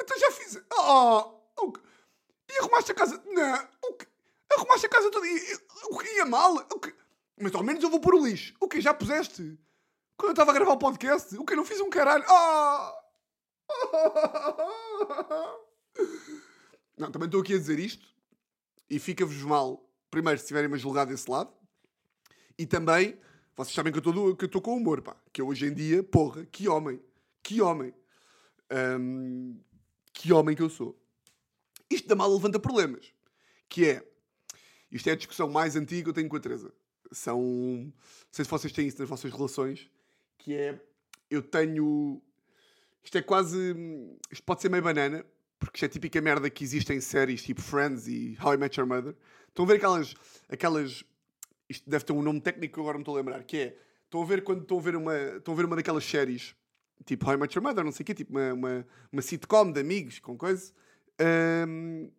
então 0.00 0.18
já 0.18 0.30
fiz... 0.32 0.56
Ah, 0.72 1.32
e 2.48 2.58
arrumaste 2.58 2.92
a 2.92 2.94
casa... 2.94 3.22
Não, 3.26 3.68
arrumaste 4.56 4.86
a 4.86 4.88
casa 4.88 5.10
toda... 5.10 5.26
O 5.90 5.98
que 5.98 6.08
ia 6.16 6.26
mal? 6.26 6.54
O 6.54 6.80
que... 6.80 6.94
Mas 7.38 7.54
ao 7.54 7.62
menos 7.62 7.82
eu 7.82 7.90
vou 7.90 8.00
pôr 8.00 8.14
o 8.14 8.26
lixo. 8.26 8.54
O 8.60 8.68
que 8.68 8.80
já 8.80 8.94
puseste? 8.94 9.58
Quando 10.16 10.30
eu 10.30 10.32
estava 10.32 10.50
a 10.50 10.54
gravar 10.54 10.72
o 10.72 10.78
podcast? 10.78 11.36
O 11.36 11.44
que 11.44 11.54
não 11.54 11.64
fiz 11.64 11.80
um 11.80 11.90
caralho? 11.90 12.24
Ah! 12.28 12.94
Não, 16.96 17.10
também 17.10 17.26
estou 17.26 17.42
aqui 17.42 17.54
a 17.54 17.58
dizer 17.58 17.78
isto 17.78 18.08
e 18.88 18.98
fica-vos 18.98 19.42
mal, 19.42 19.86
primeiro, 20.10 20.38
se 20.38 20.44
estiverem-me 20.44 20.76
a 20.76 20.78
julgar 20.78 21.04
desse 21.04 21.30
lado, 21.30 21.52
e 22.58 22.64
também, 22.64 23.18
vocês 23.54 23.74
sabem 23.74 23.92
que 23.92 23.98
eu 23.98 24.32
estou 24.46 24.62
com 24.62 24.76
humor, 24.76 25.02
pá. 25.02 25.16
Que 25.32 25.42
eu 25.42 25.48
hoje 25.48 25.66
em 25.66 25.74
dia, 25.74 26.02
porra, 26.02 26.46
que 26.46 26.68
homem, 26.68 27.02
que 27.42 27.60
homem, 27.60 27.92
um, 28.98 29.60
que 30.12 30.32
homem 30.32 30.56
que 30.56 30.62
eu 30.62 30.70
sou. 30.70 30.98
Isto 31.90 32.08
da 32.08 32.14
mal 32.14 32.32
levanta 32.32 32.58
problemas, 32.58 33.12
que 33.68 33.84
é, 33.86 34.08
isto 34.90 35.08
é 35.08 35.12
a 35.12 35.16
discussão 35.16 35.50
mais 35.50 35.76
antiga 35.76 36.04
que 36.04 36.08
eu 36.08 36.14
tenho 36.14 36.28
com 36.28 36.36
a 36.36 36.40
Teresa. 36.40 36.72
São, 37.12 37.40
não 37.40 37.92
sei 38.30 38.44
se 38.44 38.50
vocês 38.50 38.72
têm 38.72 38.86
isso 38.86 38.98
nas 38.98 39.08
vossas 39.08 39.32
relações, 39.32 39.90
que 40.38 40.54
é, 40.54 40.80
eu 41.30 41.42
tenho, 41.42 42.22
isto 43.02 43.18
é 43.18 43.22
quase, 43.22 43.74
isto 44.30 44.44
pode 44.44 44.62
ser 44.62 44.68
meio 44.68 44.82
banana, 44.82 45.24
porque 45.58 45.76
isto 45.76 45.84
é 45.84 45.88
típica 45.88 46.20
merda 46.20 46.50
que 46.50 46.62
existe 46.62 46.92
em 46.92 47.00
séries 47.00 47.42
tipo 47.42 47.60
Friends 47.60 48.06
e 48.06 48.36
How 48.42 48.54
I 48.54 48.56
Met 48.56 48.78
Your 48.78 48.88
Mother. 48.88 49.14
Estão 49.48 49.64
a 49.64 49.68
ver 49.68 49.76
aquelas. 49.76 50.14
aquelas 50.48 51.04
isto 51.68 51.88
deve 51.88 52.04
ter 52.04 52.12
um 52.12 52.22
nome 52.22 52.40
técnico 52.40 52.74
que 52.74 52.80
agora 52.80 52.96
me 52.96 53.02
estou 53.02 53.14
a 53.14 53.18
lembrar, 53.18 53.42
que 53.44 53.56
é. 53.56 53.78
Estão 54.04 54.22
a 54.22 54.24
ver 54.24 54.44
quando 54.44 54.62
estão 54.62 54.78
a 54.78 54.80
ver 54.80 54.94
uma, 54.94 55.16
estão 55.16 55.52
a 55.52 55.56
ver 55.56 55.64
uma 55.64 55.74
daquelas 55.74 56.04
séries, 56.04 56.54
tipo 57.04 57.26
How 57.26 57.34
I 57.34 57.36
Met 57.38 57.58
Your 57.58 57.66
Mother, 57.66 57.84
não 57.84 57.90
sei 57.90 58.04
o 58.04 58.06
quê, 58.06 58.14
tipo 58.14 58.32
uma, 58.32 58.52
uma, 58.52 58.86
uma 59.10 59.22
sitcom 59.22 59.72
de 59.72 59.80
amigos, 59.80 60.20
com 60.20 60.36
coisa. 60.38 60.72
Um, 61.68 62.10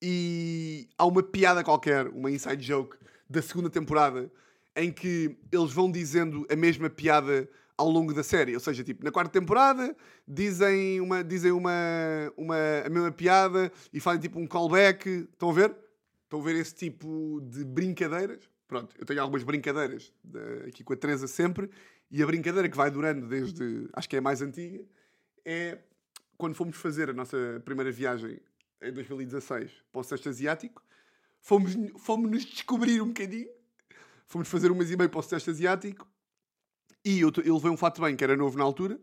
e 0.00 0.88
há 0.96 1.04
uma 1.04 1.22
piada 1.22 1.62
qualquer, 1.62 2.08
uma 2.08 2.30
inside 2.30 2.64
joke 2.64 2.96
da 3.28 3.42
segunda 3.42 3.70
temporada, 3.70 4.30
em 4.76 4.92
que 4.92 5.36
eles 5.50 5.72
vão 5.72 5.90
dizendo 5.90 6.46
a 6.50 6.56
mesma 6.56 6.90
piada 6.90 7.48
ao 7.76 7.88
longo 7.88 8.12
da 8.12 8.22
série. 8.22 8.54
Ou 8.54 8.60
seja, 8.60 8.82
tipo, 8.82 9.04
na 9.04 9.10
quarta 9.10 9.32
temporada 9.32 9.96
dizem 10.26 11.00
uma, 11.00 11.22
dizem 11.22 11.52
uma, 11.52 11.72
uma, 12.36 12.56
a 12.84 12.88
mesma 12.88 13.10
piada 13.12 13.72
e 13.92 14.00
fazem 14.00 14.20
tipo 14.20 14.38
um 14.38 14.46
callback. 14.46 15.28
Estão 15.32 15.50
a 15.50 15.52
ver? 15.52 15.74
Estão 16.24 16.40
a 16.40 16.42
ver 16.42 16.56
esse 16.56 16.74
tipo 16.74 17.40
de 17.42 17.64
brincadeiras? 17.64 18.48
Pronto, 18.66 18.94
eu 18.98 19.04
tenho 19.04 19.20
algumas 19.20 19.42
brincadeiras 19.42 20.12
de, 20.22 20.68
aqui 20.68 20.82
com 20.82 20.92
a 20.92 20.96
Teresa 20.96 21.26
sempre. 21.26 21.70
E 22.10 22.22
a 22.22 22.26
brincadeira 22.26 22.68
que 22.68 22.76
vai 22.76 22.90
durando 22.90 23.26
desde, 23.26 23.88
acho 23.92 24.08
que 24.08 24.16
é 24.16 24.18
a 24.18 24.22
mais 24.22 24.40
antiga, 24.40 24.84
é 25.44 25.78
quando 26.36 26.54
fomos 26.54 26.76
fazer 26.76 27.10
a 27.10 27.12
nossa 27.12 27.60
primeira 27.64 27.90
viagem 27.90 28.40
em 28.80 28.92
2016 28.92 29.70
para 29.90 30.00
o 30.00 30.04
Sudeste 30.04 30.28
Asiático, 30.28 30.82
fomos, 31.44 31.76
fomos 31.98 32.30
nos 32.30 32.44
descobrir 32.44 33.00
um 33.00 33.08
bocadinho. 33.08 33.50
Fomos 34.26 34.48
fazer 34.48 34.72
um 34.72 34.74
mês 34.74 34.90
e 34.90 34.96
meio 34.96 35.10
para 35.10 35.20
o 35.20 35.22
Sudeste 35.22 35.50
Asiático 35.50 36.08
e 37.04 37.20
eu, 37.20 37.30
eu 37.44 37.54
levei 37.54 37.70
um 37.70 37.76
fato 37.76 38.00
bem 38.00 38.16
que 38.16 38.24
era 38.24 38.34
novo 38.34 38.56
na 38.56 38.64
altura. 38.64 38.98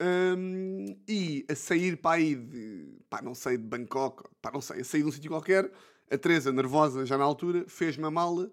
Um, 0.00 0.96
e 1.08 1.44
a 1.50 1.56
sair 1.56 1.96
para 1.96 2.18
aí 2.18 2.36
de, 2.36 2.96
pá, 3.10 3.20
não 3.20 3.34
sei, 3.34 3.58
de 3.58 3.64
Bangkok, 3.64 4.22
pá, 4.40 4.52
não 4.52 4.60
sei, 4.60 4.80
a 4.80 4.84
sair 4.84 5.02
de 5.02 5.08
um 5.08 5.10
sítio 5.10 5.28
qualquer, 5.28 5.70
a 6.08 6.16
Teresa, 6.16 6.52
nervosa 6.52 7.04
já 7.04 7.18
na 7.18 7.24
altura, 7.24 7.64
fez-me 7.68 8.04
a 8.04 8.10
mala 8.10 8.48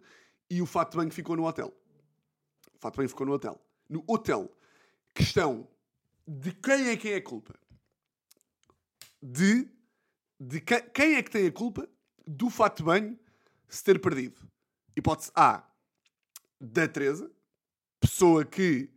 e 0.50 0.60
o 0.60 0.66
fato 0.66 0.98
bem 0.98 1.12
ficou 1.12 1.38
no 1.38 1.46
hotel. 1.46 1.72
O 2.74 2.80
fato 2.80 2.98
bem 2.98 3.08
ficou 3.08 3.28
no 3.28 3.34
hotel. 3.34 3.62
No 3.88 4.04
hotel. 4.08 4.52
Questão 5.14 5.68
de 6.28 6.52
quem 6.52 6.90
é 6.90 6.98
que 6.98 7.10
é 7.10 7.18
a 7.18 7.22
culpa? 7.22 7.54
De, 9.22 9.70
de 10.40 10.60
que, 10.60 10.82
quem 10.82 11.14
é 11.14 11.22
que 11.22 11.30
tem 11.30 11.46
a 11.46 11.52
culpa 11.52 11.88
do 12.26 12.50
fato 12.50 12.84
bem 12.84 13.20
se 13.68 13.84
ter 13.84 14.00
perdido? 14.00 14.40
Hipótese 14.96 15.32
A, 15.36 15.64
da 16.60 16.88
Teresa, 16.88 17.30
pessoa 18.00 18.46
que 18.46 18.90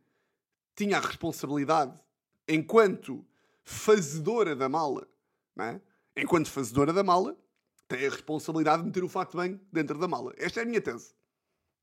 tinha 0.74 0.98
a 0.98 1.00
responsabilidade, 1.00 1.98
enquanto 2.46 3.24
fazedora 3.64 4.54
da 4.54 4.68
mala, 4.68 5.08
é? 5.58 5.80
enquanto 6.16 6.50
fazedora 6.50 6.92
da 6.92 7.02
mala, 7.02 7.36
tem 7.88 8.06
a 8.06 8.10
responsabilidade 8.10 8.82
de 8.82 8.88
meter 8.88 9.02
o 9.02 9.08
fato 9.08 9.36
bem 9.36 9.60
dentro 9.72 9.98
da 9.98 10.06
mala. 10.06 10.32
Esta 10.36 10.60
é 10.60 10.62
a 10.62 10.66
minha 10.66 10.80
tese. 10.80 11.14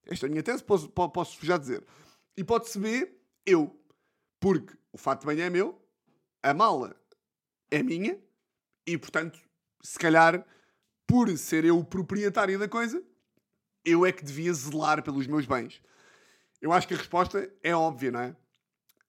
Esta 0.05 0.25
é 0.25 0.27
a 0.27 0.29
minha 0.29 0.43
tese, 0.43 0.63
posso, 0.63 0.87
posso 0.89 1.45
já 1.45 1.57
dizer. 1.57 1.85
E 2.37 2.43
pode-se 2.43 2.79
ver 2.79 3.19
eu. 3.45 3.75
Porque 4.39 4.77
o 4.91 4.97
fato 4.97 5.25
bem 5.25 5.41
é 5.41 5.49
meu, 5.49 5.81
a 6.41 6.53
mala 6.53 6.95
é 7.71 7.81
minha, 7.81 8.19
e 8.85 8.97
portanto, 8.97 9.39
se 9.81 9.97
calhar, 9.97 10.45
por 11.07 11.35
ser 11.37 11.65
eu 11.65 11.77
o 11.77 11.85
proprietário 11.85 12.57
da 12.57 12.67
coisa, 12.67 13.03
eu 13.83 14.05
é 14.05 14.11
que 14.11 14.23
devia 14.23 14.53
zelar 14.53 15.03
pelos 15.03 15.27
meus 15.27 15.45
bens. 15.45 15.81
Eu 16.61 16.71
acho 16.71 16.87
que 16.87 16.93
a 16.93 16.97
resposta 16.97 17.51
é 17.61 17.75
óbvia, 17.75 18.11
não 18.11 18.19
é? 18.19 18.35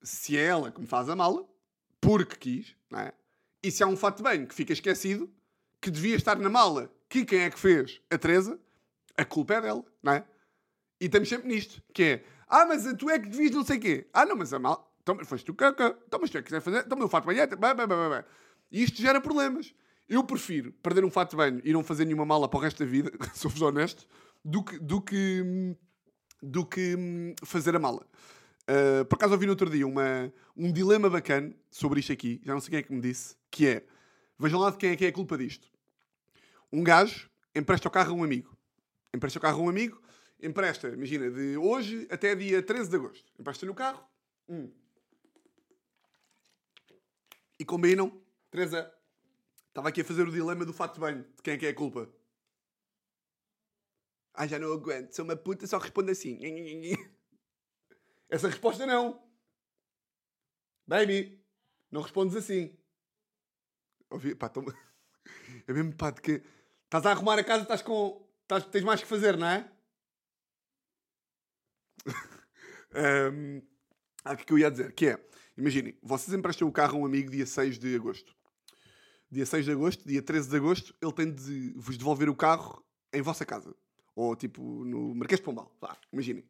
Se 0.03 0.37
é 0.37 0.45
ela 0.45 0.71
que 0.71 0.81
me 0.81 0.87
faz 0.87 1.09
a 1.09 1.17
mala, 1.17 1.47
porque 2.01 2.37
quis, 2.37 2.77
não 2.91 3.01
é? 3.01 3.13
E 3.63 3.71
se 3.71 3.83
há 3.83 3.87
um 3.87 3.97
fato 3.97 4.19
de 4.19 4.23
banho 4.23 4.47
que 4.47 4.55
fica 4.55 4.73
esquecido, 4.73 5.33
que 5.81 5.91
devia 5.91 6.17
estar 6.17 6.39
na 6.39 6.51
mala, 6.51 6.93
que 7.09 7.25
quem 7.25 7.41
é 7.41 7.51
que 7.51 7.59
fez? 7.59 8.01
A 8.11 8.19
Teresa, 8.19 8.61
a 9.17 9.25
culpa 9.25 9.55
é 9.55 9.61
dela, 9.61 9.85
não 10.03 10.13
é? 10.13 10.25
E 11.01 11.07
estamos 11.07 11.29
sempre 11.29 11.49
nisto, 11.49 11.83
que 11.93 12.03
é, 12.03 12.25
ah, 12.47 12.67
mas 12.67 12.85
tu 12.95 13.11
é 13.11 13.19
que 13.19 13.29
devias 13.29 13.51
não 13.51 13.65
sei 13.65 13.79
quê. 13.79 14.07
Ah, 14.13 14.25
não, 14.25 14.37
mas 14.37 14.53
a 14.53 14.59
mala, 14.59 14.87
então, 15.03 15.19
foste 15.25 15.45
tu 15.45 15.55
que, 15.55 15.65
então, 15.65 16.21
mas 16.21 16.31
tu 16.31 16.39
é 16.39 16.43
que 16.43 16.47
quiser 16.47 16.61
fazer, 16.61 16.85
então, 16.85 16.99
meu 16.99 17.09
fato 17.09 17.25
de 17.25 17.27
banho 17.29 17.41
é, 17.41 17.47
blá, 17.47 17.75
blá, 17.75 17.87
blá, 17.87 18.09
blá. 18.09 18.25
E 18.71 18.83
isto 18.83 19.01
gera 19.01 19.21
problemas. 19.21 19.75
Eu 20.09 20.23
prefiro 20.23 20.73
perder 20.83 21.05
um 21.05 21.11
fato 21.11 21.31
de 21.31 21.37
banho 21.37 21.61
e 21.65 21.73
não 21.73 21.83
fazer 21.83 22.05
nenhuma 22.05 22.25
mala 22.25 22.49
para 22.49 22.59
o 22.59 22.63
resto 22.63 22.85
da 22.85 22.91
vida, 22.91 23.11
sou-vos 23.35 23.61
honesto, 23.61 24.07
do 24.45 24.63
que, 24.63 24.79
do 24.79 25.01
que, 25.01 25.77
do 26.43 26.65
que 26.65 26.95
hum, 26.97 27.35
fazer 27.45 27.75
a 27.75 27.79
mala. 27.79 28.07
Uh, 28.69 29.05
por 29.05 29.17
acaso 29.17 29.33
ouvi 29.33 29.47
no 29.47 29.53
outro 29.53 29.71
dia 29.71 29.87
uma, 29.87 30.33
um 30.57 30.73
dilema 30.73 31.09
bacana 31.09 31.55
sobre 31.71 32.01
isto 32.01 32.13
aqui, 32.13 32.41
já 32.45 32.53
não 32.53 32.61
sei 32.61 32.71
quem 32.71 32.79
é 32.79 32.83
que 32.83 32.93
me 32.93 33.01
disse, 33.01 33.37
que 33.51 33.67
é, 33.67 33.85
vejam 34.39 34.61
lá 34.61 34.71
de 34.71 34.77
quem 34.77 34.91
é 34.91 34.97
que 34.97 35.05
é 35.05 35.09
a 35.09 35.13
culpa 35.13 35.37
disto. 35.37 35.69
Um 36.73 36.83
gajo 36.83 37.31
empresta 37.55 37.89
o 37.89 37.91
carro 37.91 38.13
a 38.13 38.15
um 38.15 38.25
amigo. 38.25 38.57
Empresta 39.15 39.39
o 39.39 39.43
carro 39.43 39.61
a 39.61 39.65
um 39.65 39.69
amigo, 39.69 40.01
empresta, 40.43 40.89
imagina, 40.89 41.31
de 41.31 41.57
hoje 41.57 42.07
até 42.11 42.35
dia 42.35 42.63
13 42.63 42.91
de 42.91 42.97
agosto. 42.97 43.33
Empresta-lhe 43.39 43.71
o 43.71 43.75
carro. 43.75 44.05
Hum. 44.49 44.71
E 47.59 47.65
combinam. 47.65 48.21
Teresa, 48.51 48.93
estava 49.77 49.91
aqui 49.91 50.01
a 50.01 50.05
fazer 50.05 50.27
o 50.27 50.33
dilema 50.33 50.65
do 50.65 50.73
fato 50.73 50.95
de 50.95 51.01
banho. 51.01 51.23
De 51.23 51.43
quem 51.43 51.53
é 51.53 51.59
que 51.59 51.67
é 51.67 51.69
a 51.69 51.75
culpa? 51.75 52.11
Ah, 54.33 54.47
já 54.47 54.59
não 54.59 54.73
aguento. 54.73 55.13
Sou 55.13 55.23
uma 55.23 55.37
puta, 55.37 55.67
só 55.67 55.77
responde 55.77 56.13
assim. 56.13 56.41
Essa 58.31 58.49
resposta 58.49 58.87
não. 58.87 59.23
Baby, 60.87 61.45
não 61.91 62.01
respondes 62.01 62.35
assim. 62.35 62.75
Ouvi, 64.09 64.35
pá, 64.35 64.49
tô... 64.49 64.63
É 65.69 65.73
mesmo, 65.73 65.95
pá, 65.95 66.11
de 66.11 66.23
que... 66.23 66.43
Estás 66.85 67.05
a 67.05 67.11
arrumar 67.11 67.39
a 67.39 67.45
casa, 67.45 67.65
estás 67.65 67.83
com... 67.83 68.27
Estás... 68.43 68.65
Tens 68.67 68.85
mais 68.85 69.03
que 69.03 69.07
fazer, 69.07 69.37
não 69.37 69.47
é? 69.47 69.71
um... 73.31 73.63
Ah, 74.25 74.33
o 74.33 74.37
que 74.37 74.53
eu 74.53 74.59
ia 74.59 74.71
dizer? 74.71 74.93
Que 74.93 75.09
é, 75.09 75.29
imaginem, 75.57 75.99
vocês 76.03 76.33
emprestam 76.37 76.67
o 76.67 76.73
carro 76.73 76.99
a 76.99 77.01
um 77.03 77.07
amigo 77.07 77.31
dia 77.31 77.45
6 77.45 77.79
de 77.79 77.95
agosto. 77.95 78.36
Dia 79.31 79.45
6 79.45 79.65
de 79.65 79.73
agosto, 79.73 80.07
dia 80.07 80.23
13 80.23 80.49
de 80.49 80.57
agosto, 80.57 80.95
ele 81.03 81.13
tem 81.13 81.33
de 81.33 81.73
vos 81.77 81.99
devolver 81.99 82.29
o 82.29 82.35
carro 82.35 82.85
em 83.13 83.21
vossa 83.21 83.45
casa. 83.45 83.75
Ou 84.15 84.37
tipo 84.37 84.63
no 84.85 85.15
Marquês 85.15 85.41
de 85.41 85.45
Pombal. 85.45 85.75
Vá, 85.81 85.97
imaginem. 86.13 86.45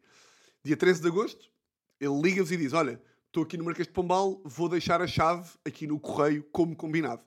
Dia 0.63 0.77
13 0.77 1.01
de 1.01 1.09
agosto, 1.09 1.51
ele 1.99 2.21
liga-vos 2.21 2.53
e 2.53 2.57
diz: 2.57 2.73
Olha, 2.73 3.03
estou 3.27 3.45
aqui 3.45 3.57
no 3.57 3.65
Marquês 3.65 3.87
de 3.87 3.95
Pombal, 3.95 4.41
vou 4.45 4.69
deixar 4.69 5.01
a 5.01 5.07
chave 5.07 5.51
aqui 5.65 5.87
no 5.87 5.99
correio, 5.99 6.45
como 6.53 6.77
combinado. 6.77 7.23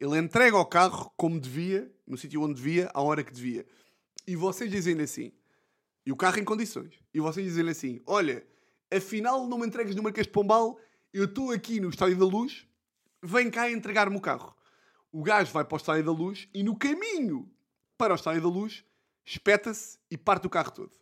Ele 0.00 0.18
entrega 0.18 0.56
o 0.56 0.64
carro 0.64 1.12
como 1.16 1.38
devia, 1.38 1.92
no 2.06 2.16
sítio 2.16 2.42
onde 2.42 2.54
devia, 2.54 2.90
à 2.94 3.02
hora 3.02 3.22
que 3.22 3.32
devia. 3.32 3.66
E 4.26 4.34
vocês 4.34 4.70
dizem 4.70 5.00
assim, 5.00 5.32
e 6.04 6.10
o 6.10 6.16
carro 6.16 6.38
em 6.38 6.44
condições, 6.44 6.94
e 7.12 7.20
vocês 7.20 7.46
dizem 7.46 7.68
assim: 7.68 8.00
Olha, 8.06 8.46
afinal 8.90 9.46
não 9.46 9.58
me 9.58 9.66
entregues 9.66 9.94
no 9.94 10.02
Marquês 10.02 10.26
de 10.26 10.32
Pombal, 10.32 10.78
eu 11.12 11.24
estou 11.26 11.52
aqui 11.52 11.80
no 11.80 11.90
Estádio 11.90 12.18
da 12.18 12.24
Luz, 12.24 12.66
vem 13.22 13.50
cá 13.50 13.70
entregar-me 13.70 14.16
o 14.16 14.20
carro. 14.20 14.55
O 15.12 15.22
gajo 15.22 15.52
vai 15.52 15.64
para 15.64 15.74
o 15.74 15.78
Estádio 15.78 16.04
da 16.04 16.12
Luz 16.12 16.48
e 16.52 16.62
no 16.62 16.76
caminho 16.76 17.50
para 17.96 18.12
o 18.12 18.16
Estádio 18.16 18.42
da 18.42 18.48
Luz 18.48 18.84
espeta-se 19.24 19.98
e 20.10 20.16
parte 20.16 20.46
o 20.46 20.50
carro 20.50 20.70
todo. 20.70 20.92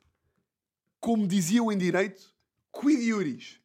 Como 1.00 1.26
diziam 1.26 1.70
em 1.70 1.76
direito, 1.76 2.34
quid 2.72 3.02
iuris, 3.02 3.60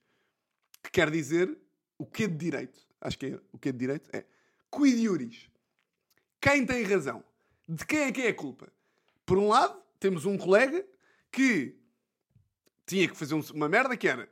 que 0.84 0.92
quer 0.92 1.10
dizer 1.10 1.58
o 1.98 2.06
que 2.06 2.28
de 2.28 2.36
direito. 2.36 2.80
Acho 3.00 3.18
que 3.18 3.28
é 3.28 3.40
o 3.52 3.58
que 3.58 3.72
de 3.72 3.78
direito? 3.78 4.10
É. 4.14 4.26
Quid 4.72 5.02
iuris. 5.02 5.50
Quem 6.42 6.66
tem 6.66 6.84
razão? 6.84 7.24
De 7.68 7.86
quem 7.86 8.00
é 8.00 8.12
que 8.12 8.22
é 8.22 8.30
a 8.30 8.34
culpa? 8.34 8.72
Por 9.26 9.38
um 9.38 9.48
lado, 9.48 9.82
temos 10.00 10.26
um 10.26 10.38
colega 10.38 10.86
que 11.32 11.76
tinha 12.86 13.08
que 13.08 13.16
fazer 13.16 13.36
uma 13.54 13.70
merda 13.70 13.96
que 13.96 14.08
era 14.08 14.30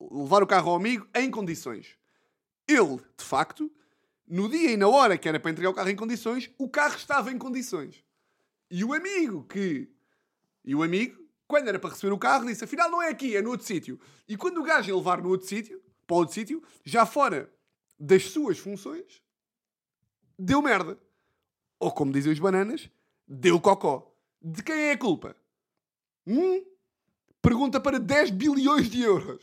levar 0.00 0.42
o 0.42 0.46
carro 0.46 0.70
ao 0.70 0.76
amigo 0.76 1.06
em 1.14 1.30
condições. 1.30 1.98
Ele, 2.66 2.96
de 2.96 3.24
facto, 3.24 3.70
no 4.30 4.48
dia 4.48 4.70
e 4.70 4.76
na 4.76 4.86
hora 4.86 5.18
que 5.18 5.28
era 5.28 5.40
para 5.40 5.50
entregar 5.50 5.70
o 5.70 5.74
carro 5.74 5.90
em 5.90 5.96
condições, 5.96 6.48
o 6.56 6.68
carro 6.68 6.94
estava 6.94 7.32
em 7.32 7.36
condições. 7.36 8.04
E 8.70 8.84
o 8.84 8.94
amigo 8.94 9.42
que. 9.44 9.90
E 10.64 10.72
o 10.72 10.84
amigo, 10.84 11.20
quando 11.48 11.66
era 11.66 11.80
para 11.80 11.90
receber 11.90 12.12
o 12.12 12.18
carro, 12.18 12.46
disse: 12.46 12.62
afinal 12.62 12.88
não 12.88 13.02
é 13.02 13.08
aqui, 13.08 13.36
é 13.36 13.42
no 13.42 13.50
outro 13.50 13.66
sítio. 13.66 13.98
E 14.28 14.36
quando 14.36 14.58
o 14.58 14.62
gajo 14.62 14.88
ia 14.88 14.96
levar 14.96 15.20
no 15.20 15.30
outro 15.30 15.48
sítio, 15.48 15.82
para 16.06 16.16
outro 16.16 16.32
sítio, 16.32 16.62
já 16.84 17.04
fora 17.04 17.52
das 17.98 18.26
suas 18.30 18.56
funções, 18.56 19.20
deu 20.38 20.62
merda. 20.62 20.96
Ou 21.80 21.90
como 21.90 22.12
dizem 22.12 22.32
os 22.32 22.38
bananas, 22.38 22.88
deu 23.26 23.60
cocó. 23.60 24.14
De 24.40 24.62
quem 24.62 24.76
é 24.76 24.92
a 24.92 24.98
culpa? 24.98 25.34
Hum? 26.24 26.64
Pergunta 27.42 27.80
para 27.80 27.98
10 27.98 28.30
bilhões 28.30 28.88
de 28.88 29.02
euros. 29.02 29.42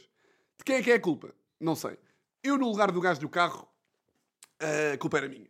De 0.57 0.63
quem 0.63 0.77
é 0.77 0.83
que 0.83 0.91
é 0.91 0.95
a 0.95 0.99
culpa? 0.99 1.35
Não 1.59 1.75
sei. 1.75 1.97
Eu, 2.41 2.57
no 2.57 2.69
lugar 2.69 2.91
do 2.91 3.01
gajo 3.01 3.19
do 3.19 3.27
carro, 3.27 3.67
a 4.59 4.97
culpa 4.97 5.17
era 5.17 5.29
minha. 5.29 5.49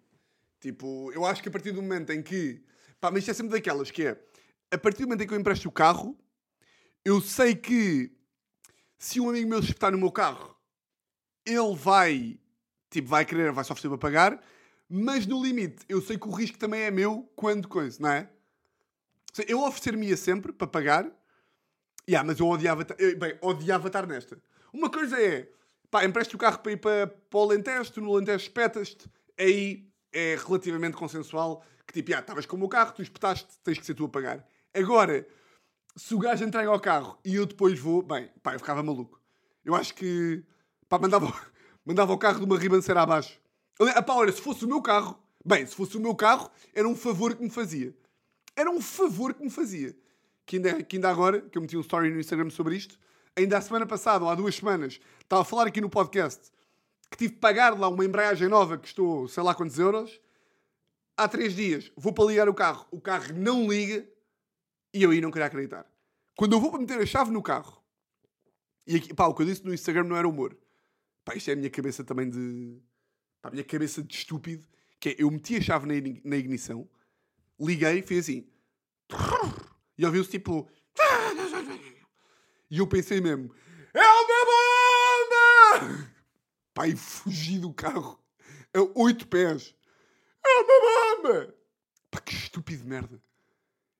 Tipo, 0.59 1.11
eu 1.13 1.25
acho 1.25 1.41
que 1.41 1.49
a 1.49 1.51
partir 1.51 1.71
do 1.71 1.81
momento 1.81 2.11
em 2.11 2.21
que. 2.21 2.63
Pá, 2.99 3.11
mas 3.11 3.19
isto 3.19 3.31
é 3.31 3.33
sempre 3.33 3.53
daquelas 3.53 3.91
que 3.91 4.07
é. 4.07 4.21
A 4.71 4.77
partir 4.77 5.03
do 5.03 5.07
momento 5.07 5.23
em 5.23 5.27
que 5.27 5.33
eu 5.33 5.39
empresto 5.39 5.69
o 5.69 5.71
carro, 5.71 6.17
eu 7.05 7.21
sei 7.21 7.55
que 7.55 8.11
se 8.97 9.19
um 9.19 9.29
amigo 9.29 9.49
meu 9.49 9.61
se 9.61 9.69
espetar 9.69 9.91
no 9.91 9.97
meu 9.97 10.11
carro, 10.11 10.55
ele 11.45 11.75
vai. 11.75 12.39
Tipo, 12.89 13.09
vai 13.09 13.25
querer, 13.25 13.51
vai 13.51 13.63
só 13.63 13.73
oferecer 13.73 13.89
para 13.89 13.97
pagar, 13.97 14.43
mas 14.89 15.27
no 15.27 15.43
limite, 15.43 15.85
eu 15.89 16.01
sei 16.01 16.17
que 16.17 16.27
o 16.27 16.31
risco 16.31 16.57
também 16.57 16.81
é 16.81 16.91
meu 16.91 17.29
quando 17.35 17.67
coisa, 17.67 17.97
não 18.01 18.09
é? 18.09 18.29
Eu 19.47 19.61
oferecer-me-ia 19.61 20.15
sempre 20.15 20.53
para 20.53 20.65
pagar, 20.65 21.11
Yeah, 22.09 22.25
mas 22.25 22.39
eu 22.39 22.47
odiava, 22.47 22.85
bem, 23.19 23.37
odiava 23.41 23.87
estar 23.87 24.07
nesta. 24.07 24.41
Uma 24.71 24.89
coisa 24.89 25.21
é, 25.21 25.49
pá, 25.89 26.05
empreste 26.05 26.35
o 26.35 26.37
carro 26.37 26.59
para 26.59 26.71
ir 26.71 26.77
para, 26.77 27.07
para 27.07 27.39
o 27.39 27.43
Alentejo, 27.43 27.91
tu 27.91 28.01
no 28.01 28.13
Alentejo 28.13 28.43
espetas-te, 28.43 29.09
aí 29.37 29.87
é 30.11 30.37
relativamente 30.45 30.97
consensual, 30.97 31.63
que 31.85 31.93
tipo, 31.93 32.15
ah, 32.15 32.19
estavas 32.19 32.45
com 32.45 32.55
o 32.55 32.59
meu 32.59 32.69
carro, 32.69 32.93
tu 32.93 33.01
espetaste, 33.01 33.47
tens 33.63 33.77
que 33.77 33.85
ser 33.85 33.93
tu 33.93 34.05
a 34.05 34.09
pagar. 34.09 34.45
Agora, 34.73 35.27
se 35.95 36.13
o 36.13 36.19
gajo 36.19 36.43
entrega 36.43 36.69
ao 36.69 36.79
carro 36.79 37.17
e 37.23 37.35
eu 37.35 37.45
depois 37.45 37.79
vou, 37.79 38.01
bem, 38.01 38.29
pá, 38.41 38.53
eu 38.53 38.59
ficava 38.59 38.83
maluco. 38.83 39.21
Eu 39.63 39.75
acho 39.75 39.93
que, 39.93 40.43
pá, 40.87 40.99
mandava, 40.99 41.33
mandava 41.85 42.13
o 42.13 42.17
carro 42.17 42.39
de 42.39 42.45
uma 42.45 42.57
ribanceira 42.57 43.01
abaixo. 43.01 43.39
Ah, 43.79 44.01
pá, 44.01 44.13
olha, 44.13 44.31
se 44.31 44.41
fosse 44.41 44.65
o 44.65 44.67
meu 44.67 44.81
carro, 44.81 45.17
bem, 45.45 45.65
se 45.65 45.75
fosse 45.75 45.97
o 45.97 45.99
meu 45.99 46.15
carro, 46.15 46.49
era 46.73 46.87
um 46.87 46.95
favor 46.95 47.35
que 47.35 47.43
me 47.43 47.49
fazia. 47.49 47.95
Era 48.55 48.71
um 48.71 48.81
favor 48.81 49.33
que 49.33 49.43
me 49.43 49.49
fazia 49.49 49.95
que 50.47 50.55
ainda, 50.55 50.81
que 50.81 50.95
ainda 50.95 51.09
agora, 51.09 51.41
que 51.41 51.57
eu 51.57 51.61
meti 51.61 51.77
um 51.77 51.81
story 51.81 52.09
no 52.09 52.19
Instagram 52.19 52.49
sobre 52.49 52.75
isto, 52.75 52.97
ainda 53.37 53.57
a 53.57 53.61
semana 53.61 53.85
passada, 53.85 54.25
ou 54.25 54.29
há 54.29 54.35
duas 54.35 54.55
semanas, 54.55 54.99
estava 55.21 55.43
a 55.43 55.45
falar 55.45 55.67
aqui 55.67 55.79
no 55.79 55.89
podcast 55.89 56.51
que 57.09 57.17
tive 57.17 57.35
de 57.35 57.39
pagar 57.39 57.77
lá 57.77 57.87
uma 57.87 58.03
embreagem 58.03 58.49
nova 58.49 58.77
que 58.77 58.83
custou 58.83 59.27
sei 59.27 59.43
lá 59.43 59.55
quantos 59.55 59.77
euros. 59.79 60.19
Há 61.15 61.27
três 61.27 61.55
dias 61.55 61.91
vou 61.95 62.11
para 62.11 62.25
ligar 62.25 62.49
o 62.49 62.53
carro, 62.53 62.85
o 62.91 62.99
carro 62.99 63.33
não 63.33 63.67
liga 63.67 64.05
e 64.93 65.03
eu 65.03 65.11
aí 65.11 65.21
não 65.21 65.31
queria 65.31 65.45
acreditar. 65.45 65.85
Quando 66.35 66.53
eu 66.53 66.59
vou 66.59 66.71
para 66.71 66.79
meter 66.79 66.99
a 66.99 67.05
chave 67.05 67.31
no 67.31 67.41
carro, 67.41 67.81
e 68.85 68.95
aqui, 68.95 69.13
pá, 69.13 69.27
o 69.27 69.33
que 69.33 69.41
eu 69.41 69.45
disse 69.45 69.65
no 69.65 69.73
Instagram 69.73 70.05
não 70.05 70.15
era 70.15 70.27
humor. 70.27 70.57
Pá, 71.25 71.35
isto 71.35 71.49
é 71.49 71.53
a 71.53 71.55
minha 71.57 71.69
cabeça 71.69 72.05
também 72.05 72.29
de. 72.29 72.81
Pá, 73.41 73.49
a 73.49 73.51
minha 73.51 73.63
cabeça 73.63 74.01
de 74.01 74.15
estúpido. 74.15 74.65
Que 74.99 75.09
é, 75.09 75.15
eu 75.19 75.29
meti 75.29 75.57
a 75.57 75.61
chave 75.61 75.85
na, 75.85 76.35
ignição, 76.37 76.89
liguei, 77.59 78.01
fiz 78.01 78.19
assim. 78.19 78.47
E 79.97 80.05
ouviu-se 80.05 80.31
tipo. 80.31 80.69
E 82.69 82.79
eu 82.79 82.87
pensei 82.87 83.21
mesmo: 83.21 83.53
É 83.93 84.01
uma 84.01 85.79
bomba! 85.79 86.09
Pai, 86.73 86.95
fugi 86.95 87.59
do 87.59 87.73
carro 87.73 88.19
a 88.73 88.99
oito 89.01 89.27
pés. 89.27 89.75
É 90.45 90.59
uma 90.59 91.23
bomba! 91.23 91.55
Pá, 92.11 92.19
que 92.19 92.33
estúpido 92.33 92.85
merda. 92.85 93.21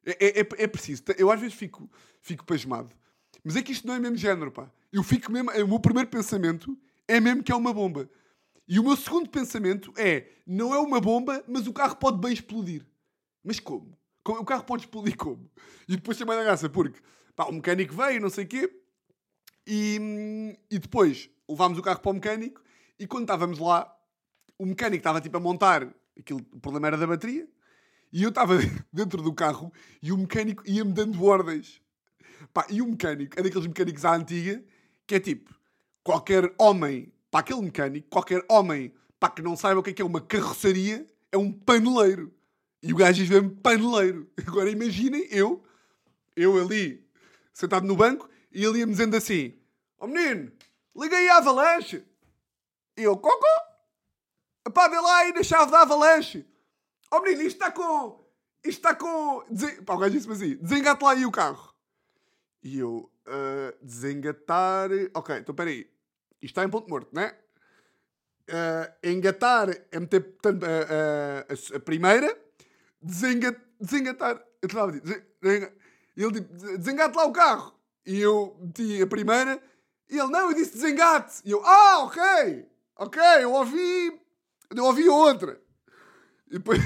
É, 0.05 0.11
é, 0.11 0.41
é, 0.41 0.47
é, 0.57 0.67
preciso. 0.67 1.03
Eu 1.17 1.31
às 1.31 1.39
vezes 1.39 1.55
fico, 1.55 1.89
fico 2.21 2.45
pasmado. 2.45 2.95
Mas 3.43 3.55
é 3.55 3.61
que 3.61 3.71
isto 3.71 3.87
não 3.87 3.95
é 3.95 3.99
mesmo 3.99 4.17
género, 4.17 4.51
pá. 4.51 4.71
Eu 4.91 5.03
fico 5.03 5.31
mesmo. 5.31 5.51
O 5.51 5.67
meu 5.67 5.79
primeiro 5.79 6.09
pensamento 6.09 6.77
é 7.07 7.19
mesmo 7.19 7.43
que 7.43 7.51
é 7.51 7.55
uma 7.55 7.73
bomba. 7.73 8.09
E 8.67 8.79
o 8.79 8.83
meu 8.83 8.95
segundo 8.95 9.29
pensamento 9.29 9.93
é: 9.97 10.27
não 10.45 10.73
é 10.73 10.79
uma 10.79 10.99
bomba, 10.99 11.43
mas 11.47 11.67
o 11.67 11.73
carro 11.73 11.95
pode 11.95 12.19
bem 12.19 12.33
explodir. 12.33 12.85
Mas 13.43 13.59
como? 13.59 13.97
O 14.25 14.43
carro 14.43 14.63
pode 14.63 14.83
explodir 14.83 15.15
como? 15.15 15.49
E 15.87 15.95
depois 15.95 16.19
mais 16.21 16.39
a 16.39 16.43
graça, 16.43 16.69
porque 16.69 16.99
pá, 17.37 17.45
o 17.45 17.53
mecânico 17.53 17.93
veio, 17.93 18.19
não 18.19 18.29
sei 18.29 18.43
o 18.43 18.47
quê, 18.47 18.81
e, 19.65 20.57
e 20.69 20.79
depois 20.79 21.29
levámos 21.47 21.77
o 21.77 21.81
carro 21.81 21.99
para 21.99 22.11
o 22.11 22.13
mecânico, 22.15 22.61
e 22.99 23.05
quando 23.05 23.23
estávamos 23.23 23.59
lá, 23.59 23.95
o 24.57 24.65
mecânico 24.65 24.97
estava 24.97 25.21
tipo 25.21 25.37
a 25.37 25.39
montar, 25.39 25.87
aquilo, 26.19 26.41
o 26.51 26.59
problema 26.59 26.87
era 26.87 26.97
da 26.97 27.05
bateria, 27.05 27.47
e 28.11 28.23
eu 28.23 28.29
estava 28.29 28.57
dentro 28.91 29.21
do 29.21 29.33
carro 29.33 29.71
e 30.01 30.11
o 30.11 30.17
mecânico 30.17 30.63
ia-me 30.65 30.91
dando 30.93 31.23
ordens 31.23 31.81
Pá, 32.53 32.65
e 32.69 32.81
o 32.81 32.87
mecânico 32.87 33.39
é 33.39 33.43
daqueles 33.43 33.67
mecânicos 33.67 34.05
à 34.05 34.15
antiga 34.15 34.63
que 35.05 35.15
é 35.15 35.19
tipo, 35.19 35.53
qualquer 36.03 36.53
homem, 36.57 37.11
para 37.29 37.41
aquele 37.41 37.61
mecânico, 37.61 38.07
qualquer 38.09 38.43
homem 38.49 38.93
pá, 39.19 39.29
que 39.29 39.41
não 39.41 39.55
saiba 39.55 39.79
o 39.79 39.83
que 39.83 39.91
é, 39.91 39.93
que 39.93 40.01
é 40.01 40.05
uma 40.05 40.21
carroçaria 40.21 41.05
é 41.31 41.37
um 41.37 41.51
paneleiro. 41.51 42.33
E 42.81 42.93
o 42.93 42.95
gajo 42.95 43.21
diz 43.21 43.29
mesmo 43.29 43.51
paneleiro. 43.51 44.29
Agora 44.45 44.69
imaginem 44.69 45.27
eu, 45.29 45.63
eu 46.35 46.61
ali, 46.61 47.06
sentado 47.57 47.87
no 47.87 47.95
banco, 47.95 48.29
e 48.51 48.63
ele 48.63 48.79
ia-me 48.79 48.91
dizendo 48.91 49.17
assim: 49.17 49.59
Ó 49.97 50.05
oh, 50.05 50.07
menino, 50.07 50.51
liga 50.95 51.17
aí 51.17 51.27
a 51.27 51.37
avalanche. 51.37 52.05
E 52.95 53.01
eu, 53.01 53.17
cocô? 53.17 53.45
Pá, 54.71 54.87
vê 54.87 54.99
lá 54.99 55.17
aí 55.17 55.33
na 55.33 55.41
chave 55.41 55.71
da 55.71 55.81
avalanche. 55.81 56.45
Ó 57.09 57.17
oh, 57.17 57.21
menino, 57.21 57.41
isto 57.41 57.55
está 57.55 57.71
com. 57.71 58.23
Isto 58.63 58.77
está 58.77 58.93
com. 58.93 59.43
Desen... 59.49 59.83
Pá, 59.83 59.95
o 59.95 59.97
gajo 59.97 60.13
disse-me 60.13 60.33
assim: 60.33 60.55
desengate 60.57 61.03
lá 61.03 61.11
aí 61.13 61.25
o 61.25 61.31
carro. 61.31 61.73
E 62.61 62.77
eu, 62.77 63.11
uh, 63.27 63.83
desengatar. 63.85 64.89
Ok, 65.15 65.35
então 65.35 65.55
peraí. 65.55 65.89
Isto 66.39 66.51
está 66.51 66.63
em 66.63 66.69
ponto 66.69 66.87
morto, 66.87 67.09
não 67.11 67.23
é? 67.23 67.35
Uh, 68.49 69.09
engatar 69.09 69.69
é 69.91 69.99
meter 69.99 70.21
uh, 70.21 70.49
uh, 70.49 71.73
a, 71.73 71.77
a, 71.77 71.79
primeira, 71.79 72.37
desengat, 73.01 73.59
desengatar. 73.81 74.35
Eu 74.61 74.67
estava 74.67 74.91
a 74.91 74.99
dizer, 74.99 75.25
ele 76.23 76.41
tipo, 76.41 76.53
desengate 76.77 77.15
lá 77.15 77.25
o 77.25 77.31
carro. 77.31 77.73
E 78.05 78.19
eu 78.19 78.57
meti 78.59 79.01
a 79.01 79.07
primeira, 79.07 79.61
e 80.09 80.17
ele, 80.17 80.29
não, 80.29 80.49
eu 80.49 80.55
disse 80.55 80.73
desengate. 80.73 81.41
E 81.43 81.51
eu, 81.51 81.61
ah, 81.65 81.99
ok, 81.99 82.65
ok, 82.95 83.21
eu 83.41 83.51
ouvi, 83.51 84.21
eu 84.75 84.85
ouvi 84.85 85.09
outra. 85.09 85.61
E 86.47 86.53
depois 86.53 86.79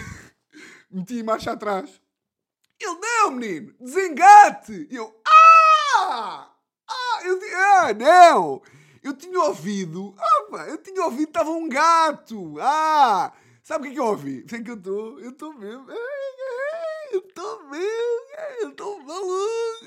meti 0.89 1.21
marcha 1.21 1.51
atrás. 1.51 2.01
Ele, 2.79 2.99
não, 2.99 3.31
menino, 3.31 3.75
desengate. 3.79 4.87
E 4.89 4.95
eu, 4.95 5.15
ah, 5.27 6.51
ah, 6.89 7.19
eu 7.23 7.39
ah, 7.55 7.93
não. 7.93 8.61
Eu 9.03 9.13
tinha 9.13 9.39
ouvido. 9.39 10.15
Ah, 10.17 10.65
eu 10.67 10.77
tinha 10.77 11.03
ouvido 11.03 11.29
estava 11.29 11.51
um 11.51 11.67
gato. 11.69 12.55
Ah! 12.59 13.31
Sabe 13.63 13.81
o 13.81 13.87
que 13.87 13.91
é 13.91 13.93
que 13.93 13.99
eu 13.99 14.05
ouvi? 14.05 14.45
Sei 14.49 14.61
que 14.63 14.71
eu 14.71 14.75
estou. 14.75 15.19
Eu 15.19 15.31
estou 15.31 15.53
mesmo. 15.53 15.85
Eu 17.11 17.19
estou 17.19 17.69
mesmo. 17.69 18.61
Eu 18.61 18.69
estou 18.69 18.99
maluco. 19.03 19.85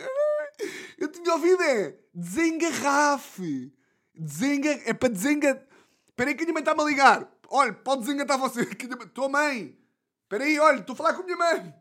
Eu 0.99 1.09
tinha 1.09 1.33
ouvido 1.33 1.63
é. 1.63 1.97
Desengarrafe. 2.15 3.73
Desenga... 4.15 4.71
É 4.85 4.93
para 4.93 5.09
desengatar. 5.09 5.67
Espera 6.09 6.31
aí 6.31 6.37
que 6.37 6.43
a 6.43 6.47
minha 6.47 6.55
mãe 6.55 6.63
está-me 6.63 6.83
a 6.83 6.85
ligar. 6.85 7.39
Olha, 7.49 7.73
pode 7.73 8.03
desengatar 8.03 8.39
você. 8.39 8.65
Tua 9.15 9.29
mãe. 9.29 9.79
Espera 10.23 10.45
aí, 10.45 10.59
olha, 10.59 10.81
estou 10.81 10.95
a 10.95 10.97
falar 10.97 11.15
com 11.15 11.23
a 11.23 11.25
minha 11.25 11.37
mãe. 11.37 11.75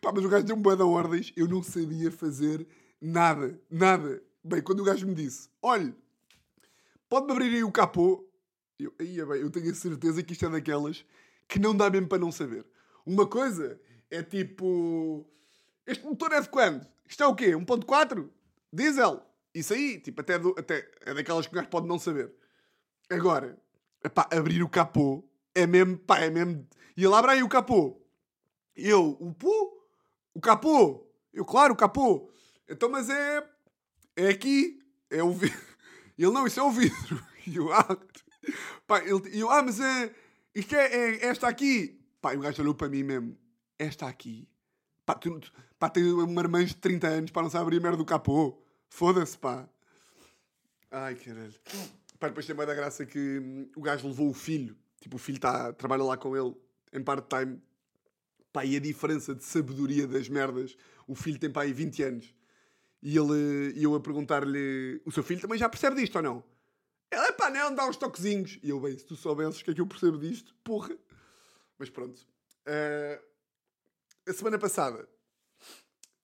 Pá, 0.00 0.12
mas 0.12 0.24
o 0.24 0.28
gajo 0.28 0.44
deu-me 0.44 0.62
boa 0.62 0.76
de 0.76 0.82
ordens. 0.82 1.32
Eu 1.36 1.48
não 1.48 1.62
sabia 1.62 2.10
fazer 2.10 2.66
nada. 3.00 3.60
Nada. 3.70 4.22
Bem, 4.44 4.62
quando 4.62 4.80
o 4.80 4.84
gajo 4.84 5.06
me 5.06 5.14
disse, 5.14 5.48
olha, 5.60 5.94
Pode-me 7.08 7.32
abrir 7.32 7.54
aí 7.54 7.62
o 7.62 7.70
capô? 7.70 8.28
Eu, 8.78 8.92
aí, 8.98 9.24
bem, 9.24 9.40
eu 9.40 9.50
tenho 9.50 9.70
a 9.70 9.74
certeza 9.74 10.22
que 10.22 10.32
isto 10.32 10.44
é 10.44 10.50
daquelas 10.50 11.04
que 11.48 11.58
não 11.58 11.74
dá 11.74 11.88
mesmo 11.88 12.08
para 12.08 12.18
não 12.18 12.32
saber. 12.32 12.66
Uma 13.04 13.26
coisa 13.26 13.80
é 14.10 14.22
tipo. 14.22 15.26
Este 15.86 16.04
motor 16.04 16.32
é 16.32 16.40
de 16.40 16.48
quando? 16.48 16.86
Isto 17.08 17.22
é 17.22 17.26
o 17.26 17.34
quê? 17.34 17.50
1.4? 17.52 18.28
Diesel? 18.72 19.22
Isso 19.54 19.72
aí, 19.72 20.00
tipo, 20.00 20.20
até, 20.20 20.38
do, 20.38 20.54
até 20.58 20.90
é 21.02 21.14
daquelas 21.14 21.46
que 21.46 21.52
o 21.52 21.56
gajo 21.56 21.68
pode 21.68 21.86
não 21.86 21.98
saber. 21.98 22.32
Agora, 23.08 23.56
epá, 24.04 24.28
abrir 24.30 24.62
o 24.62 24.68
capô 24.68 25.24
é 25.54 25.66
mesmo, 25.66 25.96
pá, 25.96 26.18
é 26.18 26.28
mesmo. 26.28 26.68
E 26.96 27.04
ele 27.04 27.14
abre 27.14 27.30
aí 27.30 27.42
o 27.42 27.48
capô. 27.48 27.98
Eu, 28.76 29.16
o 29.20 29.32
pô? 29.32 29.82
O 30.34 30.40
capô? 30.40 31.10
Eu, 31.32 31.44
claro, 31.44 31.72
o 31.72 31.76
capô. 31.76 32.30
Então, 32.68 32.90
mas 32.90 33.08
é. 33.08 33.48
É 34.14 34.28
aqui. 34.28 34.78
É 35.10 35.22
o. 35.22 35.32
E 35.32 36.22
ele, 36.22 36.32
não, 36.32 36.46
isso 36.46 36.60
é 36.60 36.62
o 36.62 36.70
vidro. 36.70 37.24
E 37.48 37.54
eu, 37.54 37.72
ah, 37.72 37.96
pá, 38.88 38.98
ele, 39.04 39.22
eu, 39.32 39.48
ah 39.48 39.62
mas 39.62 39.78
é, 39.78 40.12
isto 40.52 40.74
é, 40.74 40.86
é 40.86 41.26
esta 41.26 41.46
aqui. 41.46 41.96
Pá, 42.20 42.34
e 42.34 42.36
o 42.36 42.40
gajo 42.40 42.60
olhou 42.60 42.74
para 42.74 42.88
mim 42.88 43.04
mesmo, 43.04 43.38
esta 43.78 44.06
aqui. 44.06 44.48
Pá, 45.04 45.14
tu, 45.14 45.40
pá, 45.78 45.88
tem 45.88 46.04
uma 46.12 46.40
irmã 46.40 46.64
de 46.64 46.74
30 46.76 47.06
anos, 47.06 47.30
para 47.30 47.42
não 47.42 47.50
saber 47.50 47.62
abrir 47.62 47.76
a 47.78 47.80
merda 47.80 47.96
do 47.96 48.04
capô. 48.04 48.60
Foda-se, 48.88 49.38
pá. 49.38 49.68
Ai, 50.90 51.14
caralho. 51.14 51.54
Pá, 52.18 52.28
depois 52.28 52.46
tem 52.46 52.56
mais 52.56 52.68
da 52.68 52.74
graça 52.74 53.04
que 53.06 53.38
hum, 53.38 53.70
o 53.76 53.82
gajo 53.82 54.08
levou 54.08 54.30
o 54.30 54.34
filho. 54.34 54.76
Tipo, 55.00 55.16
o 55.16 55.18
filho 55.18 55.38
tá, 55.38 55.72
trabalha 55.72 56.02
lá 56.02 56.16
com 56.16 56.36
ele 56.36 56.54
em 56.92 57.02
part-time. 57.02 57.62
Pá, 58.52 58.64
e 58.64 58.76
a 58.76 58.80
diferença 58.80 59.34
de 59.34 59.44
sabedoria 59.44 60.06
das 60.06 60.28
merdas. 60.28 60.76
O 61.06 61.14
filho 61.14 61.38
tem, 61.38 61.50
pá, 61.50 61.62
aí 61.62 61.72
20 61.72 62.02
anos. 62.02 62.34
E 63.02 63.16
ele, 63.16 63.74
e 63.76 63.84
eu 63.84 63.94
a 63.94 64.00
perguntar-lhe: 64.00 65.00
O 65.04 65.12
seu 65.12 65.22
filho 65.22 65.40
também 65.40 65.58
já 65.58 65.68
percebe 65.68 65.96
disto 65.96 66.16
ou 66.16 66.22
não? 66.22 66.44
Ele, 67.12 67.32
pá, 67.32 67.50
não, 67.50 67.74
dá 67.74 67.86
uns 67.88 67.96
toquezinhos. 67.96 68.58
E 68.62 68.70
eu, 68.70 68.80
bem, 68.80 68.96
se 68.98 69.04
tu 69.04 69.14
soubesses 69.14 69.62
que 69.62 69.70
é 69.70 69.74
que 69.74 69.80
eu 69.80 69.86
percebo 69.86 70.18
disto, 70.18 70.54
porra. 70.64 70.96
Mas 71.78 71.90
pronto. 71.90 72.20
Uh, 72.66 73.22
a 74.26 74.32
semana 74.32 74.58
passada 74.58 75.08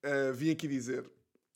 uh, 0.05 0.35
vim 0.35 0.51
aqui 0.51 0.67
dizer 0.67 1.09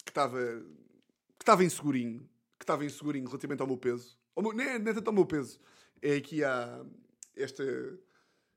que 0.04 0.10
estava 0.10 0.38
que 0.38 1.42
estava 1.42 1.64
insegurinho. 1.64 2.28
Que 2.58 2.64
estava 2.64 2.84
insegurinho 2.84 3.26
relativamente 3.26 3.60
ao 3.60 3.66
meu 3.66 3.76
peso. 3.76 4.18
Ao 4.34 4.42
meu, 4.42 4.52
nem, 4.52 4.78
nem 4.78 4.94
tanto 4.94 5.08
ao 5.08 5.14
meu 5.14 5.26
peso. 5.26 5.60
É 6.00 6.16
aqui 6.16 6.42
há 6.42 6.84
esta, 7.34 7.64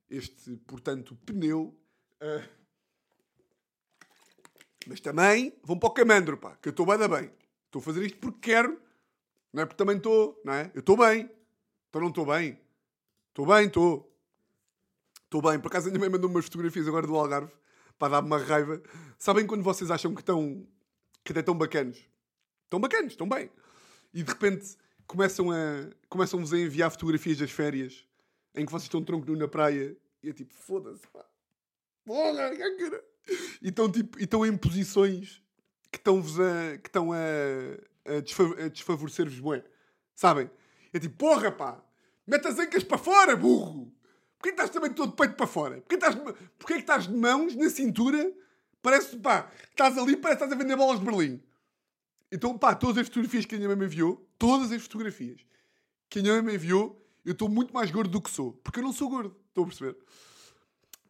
este, 0.09 0.55
portanto, 0.67 1.15
pneu. 1.25 1.75
Uh, 2.21 2.59
mas 4.87 4.99
também 4.99 5.53
vão 5.63 5.77
para 5.77 5.89
o 5.89 5.93
camandro, 5.93 6.37
pá, 6.37 6.55
que 6.55 6.69
eu 6.69 6.71
estou 6.71 6.85
bem 6.85 6.97
da 6.97 7.07
bem. 7.07 7.31
Estou 7.65 7.81
a 7.81 7.83
fazer 7.83 8.03
isto 8.03 8.17
porque 8.19 8.51
quero, 8.51 8.81
não 9.53 9.63
é 9.63 9.65
porque 9.65 9.77
também 9.77 9.97
estou, 9.97 10.41
não 10.43 10.53
é? 10.53 10.71
Eu 10.73 10.79
estou 10.79 10.97
bem. 10.97 11.29
Então 11.89 12.01
não 12.01 12.09
estou 12.09 12.25
bem. 12.25 12.59
Estou 13.29 13.45
bem, 13.45 13.67
estou. 13.67 14.17
Estou 15.25 15.41
bem. 15.41 15.59
Por 15.59 15.67
acaso 15.67 15.87
a 15.87 15.91
minha 15.91 15.99
mãe 15.99 16.09
mandou 16.09 16.29
umas 16.29 16.45
fotografias 16.45 16.87
agora 16.87 17.05
do 17.05 17.15
Algarve 17.15 17.51
para 17.99 18.13
dar-me 18.13 18.27
uma 18.27 18.39
raiva. 18.39 18.81
Sabem 19.17 19.45
quando 19.45 19.61
vocês 19.61 19.91
acham 19.91 20.15
que 20.15 20.21
estão 20.21 20.65
que 21.23 21.33
até 21.33 21.41
estão 21.41 21.55
bacanos? 21.55 21.99
Estão 22.63 22.79
bacanos, 22.79 23.11
estão 23.11 23.27
bem. 23.27 23.51
E 24.13 24.23
de 24.23 24.31
repente 24.31 24.77
começam 25.05 25.51
a 25.51 25.89
começam-vos 26.07 26.53
a 26.53 26.57
enviar 26.57 26.89
fotografias 26.89 27.37
das 27.37 27.51
férias 27.51 28.07
em 28.55 28.65
que 28.65 28.71
vocês 28.71 28.83
estão 28.83 29.03
tronco 29.03 29.29
nu 29.29 29.37
na 29.37 29.47
praia 29.47 29.95
e 30.23 30.29
é 30.29 30.33
tipo, 30.33 30.53
foda-se, 30.53 31.05
pá. 31.07 31.25
Porra, 32.05 32.55
cara. 32.57 33.03
E 33.61 33.69
estão, 33.69 33.91
tipo, 33.91 34.19
estão 34.19 34.45
em 34.45 34.57
posições 34.57 35.43
que 35.91 35.97
estão-vos 35.97 36.39
a, 36.39 36.77
que 36.77 36.89
estão 36.89 37.11
a, 37.13 37.17
a, 38.05 38.67
desfavorecer-vos, 38.69 39.39
bué. 39.39 39.63
Sabem? 40.15 40.49
É 40.91 40.99
tipo, 40.99 41.15
porra, 41.17 41.51
pá, 41.51 41.83
mete 42.25 42.47
as 42.47 42.57
ancas 42.57 42.83
para 42.83 42.97
fora, 42.97 43.35
burro! 43.35 43.93
Porquê 44.39 44.51
estás 44.51 44.69
também 44.69 44.93
todo 44.93 45.11
peito 45.11 45.35
para 45.35 45.45
fora? 45.45 45.81
Porquê, 45.81 45.95
estás, 45.95 46.15
porquê 46.57 46.75
que 46.75 46.79
estás 46.79 47.07
de 47.07 47.13
mãos 47.13 47.55
na 47.55 47.69
cintura? 47.69 48.31
Parece, 48.81 49.17
pá, 49.17 49.51
estás 49.69 49.97
ali, 49.97 50.15
parece 50.15 50.39
que 50.39 50.45
estás 50.45 50.51
a 50.53 50.63
vender 50.63 50.77
bolas 50.77 50.99
de 50.99 51.05
Berlim. 51.05 51.43
Então, 52.31 52.57
pá, 52.57 52.73
todas 52.73 52.97
as 52.97 53.07
fotografias 53.07 53.45
que 53.45 53.55
a 53.55 53.57
minha 53.57 53.67
mãe 53.67 53.77
me 53.77 53.85
enviou, 53.85 54.25
todas 54.37 54.71
as 54.71 54.81
fotografias 54.81 55.45
que 56.09 56.19
a 56.19 56.21
minha 56.21 56.35
mãe 56.35 56.41
me 56.41 56.55
enviou, 56.55 57.05
eu 57.25 57.33
estou 57.33 57.49
muito 57.49 57.73
mais 57.73 57.91
gordo 57.91 58.09
do 58.09 58.21
que 58.21 58.29
sou. 58.29 58.53
Porque 58.63 58.79
eu 58.79 58.83
não 58.83 58.93
sou 58.93 59.09
gordo. 59.09 59.35
Estão 59.49 59.65
a 59.65 59.67
perceber? 59.67 59.97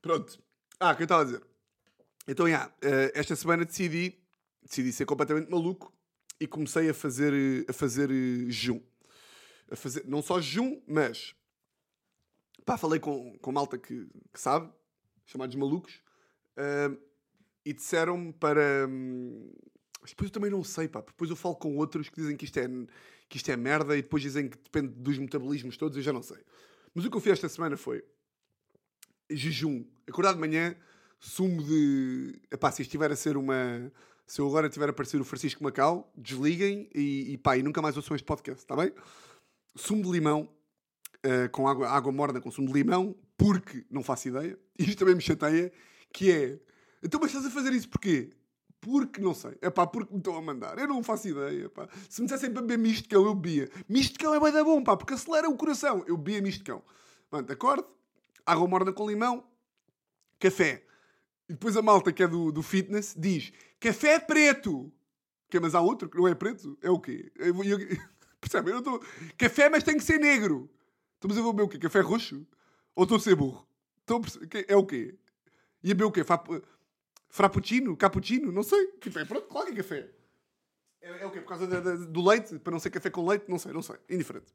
Pronto. 0.01 0.41
Ah, 0.79 0.91
o 0.91 0.95
que 0.95 1.03
eu 1.03 1.05
estava 1.05 1.21
a 1.21 1.25
dizer? 1.25 1.43
Então, 2.27 2.47
yeah, 2.47 2.73
esta 3.13 3.35
semana 3.35 3.63
decidi, 3.63 4.17
decidi 4.63 4.91
ser 4.91 5.05
completamente 5.05 5.51
maluco 5.51 5.93
e 6.39 6.47
comecei 6.47 6.89
a 6.89 6.93
fazer, 6.93 7.65
a 7.67 7.73
fazer 7.73 8.09
uh, 8.09 8.49
jejum. 8.49 8.81
A 9.71 9.75
fazer, 9.75 10.03
não 10.07 10.21
só 10.21 10.41
jejum, 10.41 10.81
mas 10.87 11.35
pá, 12.69 12.77
falei 12.77 12.99
com, 12.99 13.35
com 13.39 13.51
malta 13.51 13.79
que, 13.79 14.07
que 14.31 14.39
sabe, 14.39 14.69
chamados 15.25 15.55
malucos, 15.55 15.95
uh, 16.55 16.95
e 17.65 17.73
disseram-me 17.73 18.31
para. 18.31 18.87
Um, 18.87 19.51
depois 20.07 20.29
eu 20.29 20.33
também 20.33 20.51
não 20.51 20.63
sei, 20.63 20.87
pá, 20.87 21.01
depois 21.01 21.31
eu 21.31 21.35
falo 21.35 21.55
com 21.55 21.75
outros 21.77 22.09
que 22.09 22.21
dizem 22.21 22.37
que 22.37 22.45
isto, 22.45 22.59
é, 22.59 22.67
que 23.27 23.37
isto 23.37 23.49
é 23.49 23.57
merda 23.57 23.97
e 23.97 24.03
depois 24.03 24.21
dizem 24.21 24.47
que 24.47 24.57
depende 24.57 24.89
dos 24.89 25.17
metabolismos 25.17 25.77
todos, 25.77 25.97
eu 25.97 26.03
já 26.03 26.13
não 26.13 26.21
sei. 26.21 26.37
Mas 26.93 27.05
o 27.05 27.09
que 27.09 27.17
eu 27.17 27.21
fiz 27.21 27.33
esta 27.33 27.49
semana 27.49 27.75
foi 27.75 28.03
jejum. 29.31 29.83
Acordar 30.07 30.33
de 30.33 30.39
manhã, 30.39 30.75
sumo 31.19 31.63
de. 31.63 32.39
Epá, 32.51 32.71
se 32.71 32.83
estiver 32.83 33.11
a 33.11 33.15
ser 33.15 33.35
uma. 33.35 33.91
Se 34.27 34.41
eu 34.41 34.47
agora 34.47 34.67
estiver 34.67 34.89
a 34.89 34.91
aparecer 34.91 35.19
o 35.19 35.25
Francisco 35.25 35.63
Macau, 35.63 36.13
desliguem 36.15 36.87
e, 36.93 37.33
e 37.33 37.37
pá, 37.39 37.57
e 37.57 37.63
nunca 37.63 37.81
mais 37.81 37.97
ouçam 37.97 38.15
este 38.15 38.25
podcast, 38.25 38.61
está 38.61 38.75
bem? 38.75 38.93
Sumo 39.75 40.03
de 40.03 40.11
limão, 40.11 40.47
uh, 41.25 41.49
com 41.51 41.67
água, 41.67 41.89
água 41.89 42.11
morna 42.11 42.41
com 42.41 42.51
sumo 42.51 42.67
de 42.67 42.73
limão, 42.73 43.15
porque 43.37 43.85
não 43.89 44.03
faço 44.03 44.27
ideia, 44.27 44.57
isto 44.77 44.99
também 44.99 45.15
me 45.15 45.21
chateia, 45.21 45.71
que 46.13 46.31
é. 46.31 46.59
Então, 47.03 47.19
mas 47.19 47.29
estás 47.31 47.45
a 47.45 47.49
fazer 47.49 47.73
isso 47.73 47.89
porquê? 47.89 48.31
Porque 48.81 49.21
não 49.21 49.33
sei. 49.33 49.57
É 49.61 49.69
pá, 49.69 49.85
porque 49.85 50.13
me 50.13 50.19
estão 50.19 50.35
a 50.35 50.41
mandar. 50.41 50.77
Eu 50.77 50.87
não 50.87 51.03
faço 51.03 51.27
ideia, 51.27 51.69
pá. 51.69 51.87
Se 52.09 52.21
me 52.21 52.27
dissessem 52.27 52.51
para 52.51 52.61
beber 52.61 52.77
misto 52.77 53.09
cão, 53.09 53.25
eu 53.25 53.35
bebia. 53.35 53.69
Misto 53.89 54.17
cão 54.17 54.33
é 54.33 54.39
bem 54.39 54.51
da 54.51 54.63
bom, 54.63 54.81
pá, 54.81 54.95
porque 54.95 55.13
acelera 55.13 55.49
o 55.49 55.57
coração. 55.57 56.03
Eu 56.07 56.17
bebia 56.17 56.41
misto 56.41 56.63
cão. 56.63 56.81
Acorde? 57.31 57.85
Água 58.45 58.67
morna 58.67 58.93
com 58.93 59.07
limão, 59.07 59.43
café. 60.39 60.83
E 61.47 61.53
depois 61.53 61.75
a 61.75 61.81
malta 61.81 62.11
que 62.11 62.23
é 62.23 62.27
do, 62.27 62.51
do 62.51 62.63
fitness 62.63 63.13
diz 63.17 63.51
café 63.79 64.19
preto. 64.19 64.91
Que, 65.49 65.59
mas 65.59 65.75
há 65.75 65.81
outro 65.81 66.07
que 66.07 66.17
não 66.17 66.27
é 66.27 66.35
preto? 66.35 66.77
É 66.81 66.89
o 66.89 66.99
quê? 66.99 67.31
Eu, 67.35 67.63
eu, 67.63 67.79
percebe? 68.39 68.69
Eu 68.69 68.75
não 68.75 68.79
estou... 68.79 69.03
Café, 69.37 69.67
mas 69.67 69.83
tem 69.83 69.97
que 69.97 70.03
ser 70.03 70.19
negro. 70.19 70.69
Estamos 71.19 71.37
a 71.37 71.41
ver 71.51 71.61
o 71.63 71.67
quê? 71.67 71.77
Café 71.77 71.99
roxo? 71.99 72.47
Ou 72.95 73.03
estou 73.03 73.17
a 73.17 73.19
ser 73.19 73.35
burro? 73.35 73.67
Estou 73.99 74.21
É 74.69 74.75
o 74.77 74.85
quê? 74.85 75.15
E 75.83 75.91
a 75.91 75.93
beber 75.93 76.05
o 76.05 76.11
quê? 76.11 76.21
Frappuccino? 77.29 77.95
Cappuccino? 77.97 78.51
Não 78.53 78.63
sei. 78.63 78.87
Tipo, 79.01 79.19
é 79.19 79.25
pronto, 79.25 79.47
claro 79.47 79.67
que 79.67 79.73
é 79.73 79.75
café. 79.83 80.09
É, 81.01 81.23
é 81.23 81.25
o 81.25 81.31
quê? 81.31 81.41
Por 81.41 81.49
causa 81.49 81.67
da- 81.67 81.81
da- 81.81 81.95
do 81.95 82.25
leite? 82.25 82.57
Para 82.59 82.71
não 82.71 82.79
ser 82.79 82.89
café 82.89 83.09
com 83.09 83.27
leite? 83.27 83.45
Não 83.49 83.59
sei, 83.59 83.73
não 83.73 83.81
sei. 83.81 83.97
Indiferente. 84.09 84.53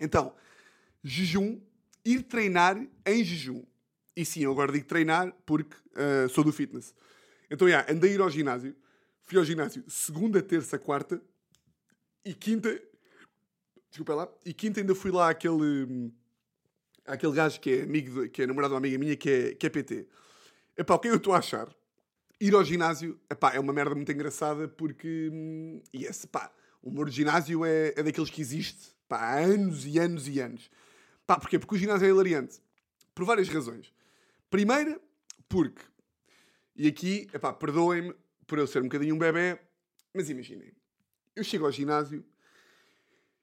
Então, 0.00 0.34
jejum, 1.04 1.60
ir 2.04 2.22
treinar 2.22 2.76
em 3.04 3.22
jejum. 3.22 3.62
E 4.16 4.24
sim, 4.24 4.40
eu 4.44 4.52
agora 4.52 4.72
digo 4.72 4.86
treinar 4.86 5.30
porque 5.44 5.76
ah, 5.94 6.26
sou 6.30 6.42
do 6.42 6.52
fitness. 6.52 6.94
Então, 7.50 7.68
já, 7.68 7.84
andei 7.90 8.12
a 8.12 8.14
ir 8.14 8.20
ao 8.22 8.30
ginásio. 8.30 8.74
Fui 9.24 9.36
ao 9.38 9.44
ginásio 9.44 9.84
segunda, 9.88 10.42
terça, 10.42 10.78
quarta 10.78 11.20
e 12.24 12.32
quinta. 12.32 12.80
Desculpa 13.96 14.14
lá. 14.14 14.28
E 14.44 14.52
quinta 14.52 14.78
ainda 14.80 14.94
fui 14.94 15.10
lá 15.10 15.30
àquele. 15.30 15.54
hum, 15.88 16.12
àquele 17.06 17.32
gajo 17.32 17.58
que 17.58 17.70
é, 17.70 17.82
amigo 17.84 18.20
de- 18.22 18.28
que 18.28 18.42
é 18.42 18.46
namorado 18.46 18.72
de 18.72 18.74
uma 18.74 18.78
amiga 18.78 18.98
minha 18.98 19.16
que 19.16 19.30
é, 19.30 19.54
que 19.54 19.66
é 19.66 19.70
PT. 19.70 20.06
Epá, 20.76 20.94
o 20.94 20.98
que 20.98 21.08
é 21.08 21.10
que 21.10 21.14
eu 21.14 21.18
estou 21.18 21.32
a 21.32 21.38
achar? 21.38 21.74
Ir 22.38 22.54
ao 22.54 22.62
ginásio, 22.62 23.18
epá, 23.30 23.54
é 23.54 23.58
uma 23.60 23.72
merda 23.72 23.94
muito 23.94 24.12
engraçada 24.12 24.68
porque, 24.68 25.30
hum, 25.32 25.80
yes, 25.94 26.26
pá, 26.26 26.52
o 26.82 26.90
humor 26.90 27.08
de 27.08 27.16
ginásio 27.16 27.64
é, 27.64 27.94
é 27.96 28.02
daqueles 28.02 28.28
que 28.28 28.42
existe, 28.42 28.94
pá, 29.08 29.16
há 29.18 29.38
anos 29.38 29.86
e 29.86 29.98
anos 29.98 30.28
e 30.28 30.40
anos. 30.40 30.70
Pá, 31.26 31.38
porquê? 31.40 31.58
Porque 31.58 31.74
o 31.74 31.78
ginásio 31.78 32.04
é 32.04 32.10
hilariante. 32.10 32.60
Por 33.14 33.24
várias 33.24 33.48
razões. 33.48 33.90
Primeira, 34.50 35.00
porque, 35.48 35.80
e 36.74 36.86
aqui, 36.86 37.28
epá, 37.32 37.50
perdoem-me 37.50 38.14
por 38.46 38.58
eu 38.58 38.66
ser 38.66 38.80
um 38.80 38.88
bocadinho 38.88 39.14
um 39.14 39.18
bebê, 39.18 39.58
mas 40.12 40.28
imaginem, 40.28 40.74
eu 41.34 41.42
chego 41.42 41.64
ao 41.64 41.72
ginásio 41.72 42.22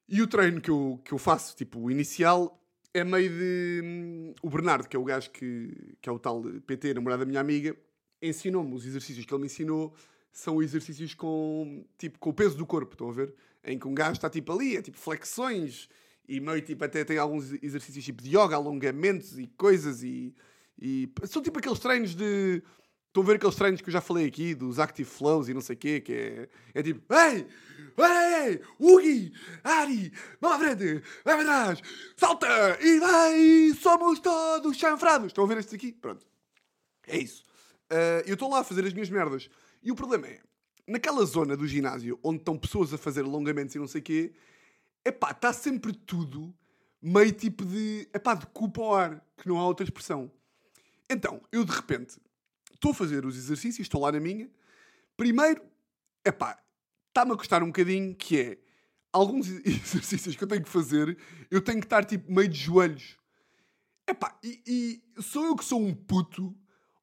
e 0.07 0.21
o 0.21 0.27
treino 0.27 0.61
que 0.61 0.69
eu, 0.69 0.99
que 1.03 1.13
eu 1.13 1.17
faço, 1.17 1.55
tipo, 1.55 1.79
o 1.79 1.91
inicial, 1.91 2.59
é 2.93 3.03
meio 3.03 3.29
de. 3.29 3.81
hum, 3.83 4.33
O 4.41 4.49
Bernardo, 4.49 4.87
que 4.87 4.95
é 4.95 4.99
o 4.99 5.03
gajo 5.03 5.29
que, 5.31 5.95
que 6.01 6.09
é 6.09 6.11
o 6.11 6.19
tal 6.19 6.43
PT, 6.67 6.93
namorado 6.93 7.21
da 7.21 7.25
minha 7.25 7.41
amiga, 7.41 7.75
ensinou-me 8.21 8.73
os 8.73 8.85
exercícios 8.85 9.25
que 9.25 9.33
ele 9.33 9.41
me 9.41 9.47
ensinou 9.47 9.93
são 10.31 10.61
exercícios 10.63 11.13
com, 11.13 11.85
tipo, 11.97 12.17
com 12.17 12.31
o 12.31 12.33
peso 12.33 12.57
do 12.57 12.65
corpo, 12.65 12.93
estão 12.93 13.09
a 13.09 13.13
ver? 13.13 13.33
Em 13.63 13.77
que 13.77 13.87
um 13.87 13.93
gajo 13.93 14.13
está 14.13 14.29
tipo 14.29 14.51
ali, 14.51 14.75
é 14.77 14.81
tipo 14.81 14.97
flexões 14.97 15.87
e 16.27 16.39
meio 16.39 16.61
tipo 16.61 16.83
até 16.83 17.03
tem 17.05 17.17
alguns 17.17 17.53
exercícios 17.61 18.03
tipo 18.03 18.21
de 18.21 18.29
yoga, 18.29 18.55
alongamentos 18.55 19.37
e 19.37 19.45
coisas 19.47 20.01
e, 20.03 20.33
e 20.81 21.07
são 21.25 21.41
tipo 21.41 21.59
aqueles 21.59 21.79
treinos 21.79 22.15
de. 22.15 22.63
Estão 23.13 23.21
a 23.21 23.25
ver 23.27 23.35
aqueles 23.35 23.55
treinos 23.55 23.79
que 23.79 23.89
eu 23.89 23.93
já 23.93 24.01
falei 24.01 24.25
aqui, 24.25 24.55
dos 24.55 24.79
Active 24.79 25.07
Flows 25.07 25.47
e 25.47 25.53
não 25.53 25.61
sei 25.61 25.75
o 25.75 25.77
quê, 25.77 26.01
que 26.01 26.11
é, 26.11 26.49
é 26.73 26.81
tipo, 26.81 27.13
ei, 27.13 27.45
ei, 27.95 28.61
Ugi, 28.79 29.31
Ari, 29.63 30.11
vamos 30.41 30.57
à 30.57 30.59
frente, 30.59 31.03
vai 31.23 31.35
para 31.35 31.43
trás, 31.43 31.81
salta 32.17 32.47
e 32.81 32.99
vai, 32.99 33.71
somos 33.79 34.19
todos 34.19 34.75
chanfrados. 34.75 35.27
Estão 35.27 35.43
a 35.43 35.47
ver 35.47 35.59
estes 35.59 35.75
aqui? 35.75 35.91
Pronto. 35.91 36.25
É 37.05 37.19
isso. 37.19 37.43
Ah, 37.87 38.23
eu 38.25 38.33
estou 38.33 38.49
lá 38.49 38.61
a 38.61 38.63
fazer 38.63 38.83
as 38.83 38.93
minhas 38.93 39.11
merdas. 39.11 39.47
E 39.83 39.91
o 39.91 39.95
problema 39.95 40.25
é, 40.25 40.39
naquela 40.87 41.23
zona 41.23 41.55
do 41.55 41.67
ginásio 41.67 42.19
onde 42.23 42.39
estão 42.39 42.57
pessoas 42.57 42.95
a 42.95 42.97
fazer 42.97 43.21
alongamentos 43.21 43.75
e 43.75 43.77
não 43.77 43.87
sei 43.87 44.01
o 44.01 44.03
quê, 44.03 44.33
epá, 45.05 45.29
está 45.29 45.53
sempre 45.53 45.93
tudo 45.93 46.51
meio 46.99 47.31
tipo 47.31 47.63
de, 47.63 48.09
epá, 48.11 48.33
de 48.33 48.47
culpa 48.47 48.81
ao 48.81 48.95
ar, 48.95 49.25
que 49.37 49.47
não 49.47 49.59
há 49.59 49.67
outra 49.67 49.83
expressão. 49.83 50.31
Então, 51.07 51.43
eu 51.51 51.63
de 51.63 51.71
repente 51.71 52.17
estou 52.83 52.91
a 52.91 52.93
fazer 52.93 53.25
os 53.25 53.37
exercícios, 53.37 53.85
estou 53.85 54.01
lá 54.01 54.11
na 54.11 54.19
minha. 54.19 54.49
Primeiro, 55.15 55.61
epá, 56.25 56.61
está-me 57.07 57.31
a 57.31 57.37
custar 57.37 57.63
um 57.63 57.67
bocadinho, 57.67 58.13
que 58.13 58.39
é, 58.39 58.57
alguns 59.11 59.47
exercícios 59.65 60.35
que 60.35 60.43
eu 60.43 60.47
tenho 60.47 60.63
que 60.63 60.69
fazer, 60.69 61.17
eu 61.49 61.61
tenho 61.61 61.79
que 61.79 61.85
estar 61.85 62.03
tipo 62.03 62.29
meio 62.31 62.49
de 62.49 62.59
joelhos. 62.59 63.17
Epá, 64.05 64.37
e, 64.43 64.61
e 64.67 65.21
sou 65.21 65.45
eu 65.45 65.55
que 65.55 65.63
sou 65.63 65.81
um 65.81 65.95
puto, 65.95 66.53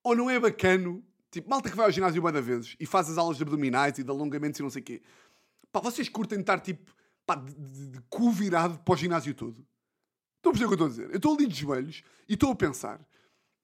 ou 0.04 0.14
não 0.14 0.28
é 0.28 0.38
bacano, 0.38 1.02
tipo, 1.30 1.48
malta 1.48 1.70
que 1.70 1.76
vai 1.76 1.86
ao 1.86 1.92
ginásio 1.92 2.20
bué 2.20 2.30
da 2.30 2.42
vezes 2.42 2.76
e 2.78 2.84
faz 2.84 3.08
as 3.08 3.16
aulas 3.16 3.38
de 3.38 3.42
abdominais 3.42 3.98
e 3.98 4.04
de 4.04 4.10
alongamentos 4.10 4.60
e 4.60 4.62
não 4.62 4.70
sei 4.70 4.82
o 4.82 4.84
quê. 4.84 5.02
Pá, 5.72 5.80
vocês 5.80 6.10
curtem 6.10 6.40
estar 6.40 6.60
tipo, 6.60 6.94
pá, 7.24 7.36
de, 7.36 7.54
de, 7.54 7.86
de 7.86 8.00
cu 8.10 8.30
virado 8.30 8.78
para 8.80 8.92
o 8.92 8.96
ginásio 8.96 9.32
todo. 9.32 9.66
Estão 10.36 10.50
a 10.50 10.52
perceber 10.52 10.66
o 10.66 10.68
que 10.68 10.82
eu 10.82 10.86
estou 10.86 10.86
a 10.86 10.90
dizer? 10.90 11.10
Eu 11.10 11.16
estou 11.16 11.34
ali 11.34 11.46
de 11.46 11.54
joelhos 11.54 12.02
e 12.28 12.34
estou 12.34 12.50
a 12.50 12.56
pensar, 12.56 13.00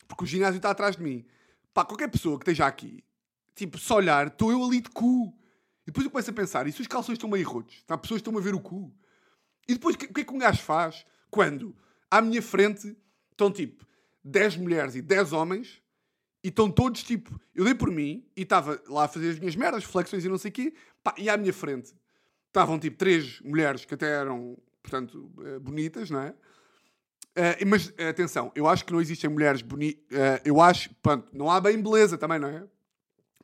porque 0.08 0.24
o 0.24 0.26
ginásio 0.26 0.56
está 0.56 0.70
atrás 0.70 0.96
de 0.96 1.02
mim. 1.02 1.26
Pá, 1.76 1.84
qualquer 1.84 2.08
pessoa 2.08 2.38
que 2.38 2.44
esteja 2.44 2.66
aqui, 2.66 3.04
tipo, 3.54 3.76
se 3.76 3.92
olhar, 3.92 4.28
estou 4.28 4.50
eu 4.50 4.64
ali 4.64 4.80
de 4.80 4.88
cu. 4.88 5.38
E 5.82 5.88
depois 5.88 6.06
eu 6.06 6.10
começo 6.10 6.30
a 6.30 6.32
pensar, 6.32 6.66
e 6.66 6.72
se 6.72 6.80
os 6.80 6.86
calções 6.86 7.16
estão 7.16 7.28
meio 7.28 7.46
rotos? 7.46 7.82
Tá? 7.82 7.98
Pessoas 7.98 8.20
estão 8.20 8.34
a 8.38 8.40
ver 8.40 8.54
o 8.54 8.60
cu. 8.60 8.90
E 9.68 9.74
depois, 9.74 9.94
o 9.94 9.98
que, 9.98 10.08
que 10.08 10.22
é 10.22 10.24
que 10.24 10.32
um 10.32 10.38
gajo 10.38 10.62
faz 10.62 11.04
quando 11.30 11.76
à 12.10 12.22
minha 12.22 12.40
frente 12.40 12.96
estão 13.30 13.52
tipo 13.52 13.86
10 14.24 14.56
mulheres 14.56 14.94
e 14.94 15.02
10 15.02 15.34
homens 15.34 15.82
e 16.42 16.48
estão 16.48 16.70
todos 16.70 17.02
tipo. 17.02 17.38
Eu 17.54 17.66
dei 17.66 17.74
por 17.74 17.90
mim 17.90 18.26
e 18.34 18.40
estava 18.40 18.82
lá 18.88 19.04
a 19.04 19.08
fazer 19.08 19.32
as 19.32 19.38
minhas 19.38 19.54
merdas, 19.54 19.84
flexões 19.84 20.24
e 20.24 20.30
não 20.30 20.38
sei 20.38 20.48
o 20.48 20.54
quê, 20.54 20.72
pá, 21.04 21.14
e 21.18 21.28
à 21.28 21.36
minha 21.36 21.52
frente 21.52 21.92
estavam 22.46 22.78
tipo 22.78 22.96
três 22.96 23.38
mulheres 23.42 23.84
que 23.84 23.92
até 23.92 24.12
eram, 24.12 24.56
portanto, 24.82 25.30
eh, 25.44 25.58
bonitas, 25.58 26.08
não 26.08 26.20
é? 26.20 26.34
Eh, 27.36 27.64
mas 27.66 27.92
eh, 27.98 28.08
atenção, 28.08 28.50
eu 28.54 28.66
acho 28.66 28.84
que 28.84 28.92
não 28.92 29.00
existem 29.00 29.28
mulheres 29.28 29.60
bonitas. 29.60 30.02
eu 30.44 30.60
acho, 30.60 30.88
pronto, 31.02 31.28
não 31.36 31.50
há 31.50 31.60
bem 31.60 31.80
beleza 31.80 32.16
também, 32.16 32.38
não 32.38 32.48
é? 32.48 32.64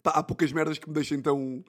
Pá, 0.02 0.12
há 0.12 0.22
poucas 0.22 0.50
merdas 0.50 0.78
que 0.78 0.88
me 0.88 0.94
deixem 0.94 1.20
tão, 1.20 1.62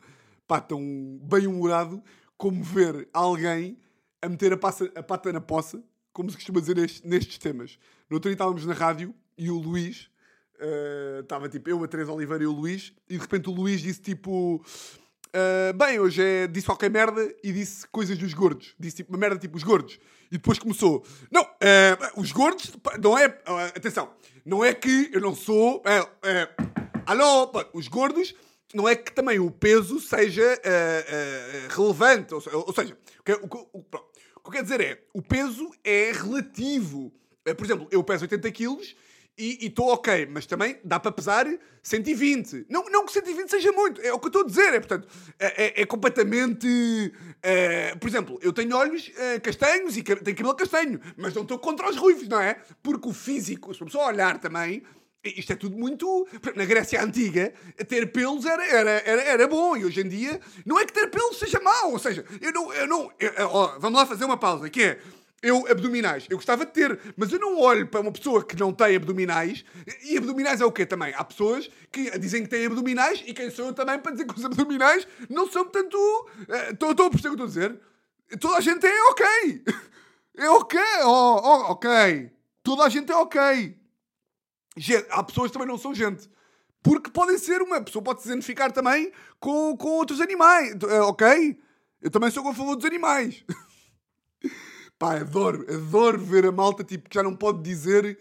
pá, 0.47 0.61
tão 0.61 0.79
bem-humorado 1.21 2.01
como 2.37 2.63
ver 2.63 3.07
alguém 3.13 3.77
a 4.21 4.29
meter 4.29 4.53
a, 4.53 4.57
passa- 4.57 4.91
a 4.95 5.03
pata 5.03 5.31
na 5.33 5.41
poça, 5.41 5.83
como 6.13 6.29
se 6.29 6.37
costuma 6.37 6.61
dizer 6.61 6.75
nestes, 6.77 7.01
nestes 7.03 7.37
temas. 7.37 7.77
No 8.09 8.15
outro 8.15 8.29
dia 8.29 8.35
estávamos 8.35 8.65
na 8.65 8.73
rádio 8.73 9.13
e 9.37 9.49
o 9.51 9.57
Luís, 9.57 10.09
eh, 10.59 11.19
estava 11.23 11.49
tipo 11.49 11.69
eu, 11.69 11.83
a 11.83 11.87
Teresa 11.87 12.11
Oliveira 12.13 12.43
e 12.43 12.47
o 12.47 12.51
Luís, 12.53 12.93
e 13.09 13.15
de 13.15 13.19
repente 13.21 13.49
o 13.49 13.53
Luís 13.53 13.81
disse 13.81 14.01
tipo. 14.01 14.63
Eh, 15.33 15.73
bem, 15.73 15.99
hoje 15.99 16.21
é, 16.23 16.47
disse 16.47 16.65
qualquer 16.67 16.89
merda 16.89 17.33
e 17.43 17.51
disse 17.51 17.87
coisas 17.87 18.17
dos 18.17 18.33
gordos. 18.33 18.75
Disse 18.79 18.97
tipo 18.97 19.11
uma 19.11 19.17
merda 19.19 19.37
tipo 19.39 19.57
os 19.57 19.63
gordos. 19.63 19.99
E 20.31 20.37
depois 20.37 20.57
começou. 20.59 21.03
Não, 21.31 21.47
eh, 21.61 21.97
os 22.15 22.31
gordos, 22.31 22.71
não 23.01 23.17
é. 23.17 23.25
eh, 23.25 23.65
atenção, 23.75 24.13
não 24.45 24.63
é 24.63 24.73
que 24.73 25.09
eu 25.13 25.19
não 25.21 25.35
sou. 25.35 25.81
alô, 27.05 27.47
pá, 27.47 27.65
os 27.73 27.87
gordos 27.87 28.33
não 28.73 28.87
é 28.87 28.95
que 28.95 29.11
também 29.11 29.39
o 29.39 29.51
peso 29.51 29.99
seja 29.99 30.59
relevante. 31.75 32.33
Ou, 32.33 32.41
ou 32.67 32.73
seja, 32.73 32.97
o 33.19 33.23
que, 33.23 33.31
o, 33.33 33.47
que- 33.47 33.67
o- 33.73 33.83
pronto, 33.83 34.07
o 34.37 34.41
que 34.41 34.47
eu 34.47 34.51
quero 34.51 34.63
dizer 34.63 34.81
é, 34.81 34.99
o 35.13 35.21
peso 35.21 35.69
é 35.83 36.11
relativo. 36.11 37.11
Por 37.57 37.65
exemplo, 37.65 37.87
eu 37.91 38.03
peso 38.03 38.23
80 38.23 38.51
quilos 38.51 38.95
e 39.37 39.65
estou 39.67 39.87
ok, 39.89 40.27
mas 40.29 40.45
também 40.45 40.77
dá 40.83 40.99
para 40.99 41.11
pesar 41.11 41.47
120. 41.81 42.65
Não, 42.69 42.85
não 42.85 43.05
que 43.05 43.11
120 43.13 43.49
seja 43.49 43.71
muito, 43.71 43.99
é 44.01 44.13
o 44.13 44.19
que 44.19 44.25
eu 44.25 44.29
estou 44.29 44.41
a 44.43 44.45
dizer. 44.45 44.73
É, 44.73 44.79
portanto, 44.79 45.07
é, 45.39 45.65
é- 45.65 45.81
é 45.81 45.85
completamente... 45.85 47.13
eh, 47.41 47.95
por 47.99 48.07
exemplo, 48.07 48.39
eu 48.41 48.53
tenho 48.53 48.75
olhos 48.75 49.11
eh, 49.17 49.39
castanhos 49.39 49.97
e 49.97 50.03
tenho 50.03 50.35
cabelo 50.37 50.55
castanho, 50.55 50.99
mas 51.17 51.33
não 51.33 51.41
estou 51.43 51.57
contra 51.59 51.89
os 51.89 51.95
ruivos, 51.97 52.27
não 52.27 52.39
é? 52.39 52.57
Porque 52.81 53.07
o 53.09 53.13
físico, 53.13 53.73
se 53.73 53.81
a 53.81 53.85
pessoa 53.85 54.07
olhar 54.07 54.39
também, 54.39 54.83
isto 55.23 55.53
é 55.53 55.55
tudo 55.55 55.77
muito. 55.77 56.27
Na 56.55 56.65
Grécia 56.65 57.01
Antiga, 57.01 57.53
ter 57.87 58.11
pelos 58.11 58.45
era, 58.45 58.65
era, 58.65 58.91
era, 59.05 59.21
era 59.23 59.47
bom. 59.47 59.75
E 59.77 59.85
hoje 59.85 60.01
em 60.01 60.07
dia, 60.09 60.39
não 60.65 60.77
é 60.79 60.85
que 60.85 60.91
ter 60.93 61.07
pelos 61.07 61.39
seja 61.39 61.59
mau. 61.61 61.93
Ou 61.93 61.99
seja, 61.99 62.25
eu 62.41 62.51
não. 62.51 62.73
Eu 62.73 62.87
não 62.87 63.11
eu- 63.19 63.79
vamos 63.79 63.97
lá 63.99 64.05
fazer 64.05 64.25
uma 64.25 64.37
pausa, 64.37 64.69
que 64.69 64.83
é. 64.83 64.99
Eu, 65.43 65.69
abdominais, 65.69 66.25
eu 66.29 66.37
gostava 66.37 66.65
de 66.65 66.71
ter, 66.71 66.97
mas 67.17 67.29
eu 67.33 67.37
não 67.37 67.59
olho 67.59 67.85
para 67.85 67.99
uma 67.99 68.13
pessoa 68.13 68.41
que 68.45 68.55
não 68.57 68.71
tem 68.71 68.95
abdominais. 68.95 69.65
E 70.05 70.17
abdominais 70.17 70.61
é 70.61 70.65
o 70.65 70.71
quê 70.71 70.85
também? 70.85 71.13
Há 71.17 71.23
pessoas 71.25 71.69
que 71.91 72.17
dizem 72.17 72.43
que 72.43 72.49
têm 72.49 72.65
abdominais 72.65 73.21
e 73.27 73.33
quem 73.33 73.49
sou 73.49 73.65
eu 73.65 73.73
também 73.73 73.99
para 73.99 74.13
dizer 74.13 74.25
que 74.25 74.39
os 74.39 74.45
abdominais 74.45 75.05
não 75.29 75.51
são 75.51 75.65
tanto. 75.65 75.97
Estou 76.71 76.91
a 76.91 77.09
perceber 77.09 77.35
o 77.35 77.37
que 77.37 77.43
estou 77.43 77.43
a 77.43 77.47
dizer? 77.47 77.79
Toda 78.39 78.55
a 78.55 78.61
gente 78.61 78.87
é 78.87 79.03
ok. 79.09 79.63
É 80.37 80.49
ok. 80.49 80.79
Oh, 81.03 81.41
oh, 81.43 81.71
ok. 81.73 82.31
Toda 82.63 82.85
a 82.85 82.89
gente 82.89 83.11
é 83.11 83.15
ok. 83.15 83.77
Gente, 84.77 85.07
há 85.09 85.21
pessoas 85.23 85.47
que 85.51 85.53
também 85.53 85.67
não 85.67 85.77
são 85.77 85.93
gente. 85.93 86.29
Porque 86.81 87.11
podem 87.11 87.37
ser 87.37 87.61
uma 87.61 87.81
pessoa, 87.81 88.01
pode 88.01 88.21
se 88.21 88.29
identificar 88.29 88.71
também 88.71 89.11
com, 89.41 89.75
com 89.75 89.89
outros 89.89 90.21
animais. 90.21 90.73
Eh, 90.89 91.01
Ok? 91.01 91.59
Eu 92.01 92.09
também 92.09 92.31
sou 92.31 92.47
a 92.47 92.53
favor 92.53 92.75
dos 92.75 92.85
animais. 92.85 93.43
Pá, 94.97 95.17
adoro, 95.17 95.65
adoro 95.73 96.19
ver 96.19 96.45
a 96.45 96.51
malta 96.51 96.83
tipo, 96.83 97.09
que 97.09 97.15
já 97.15 97.23
não 97.23 97.35
pode 97.35 97.61
dizer. 97.61 98.19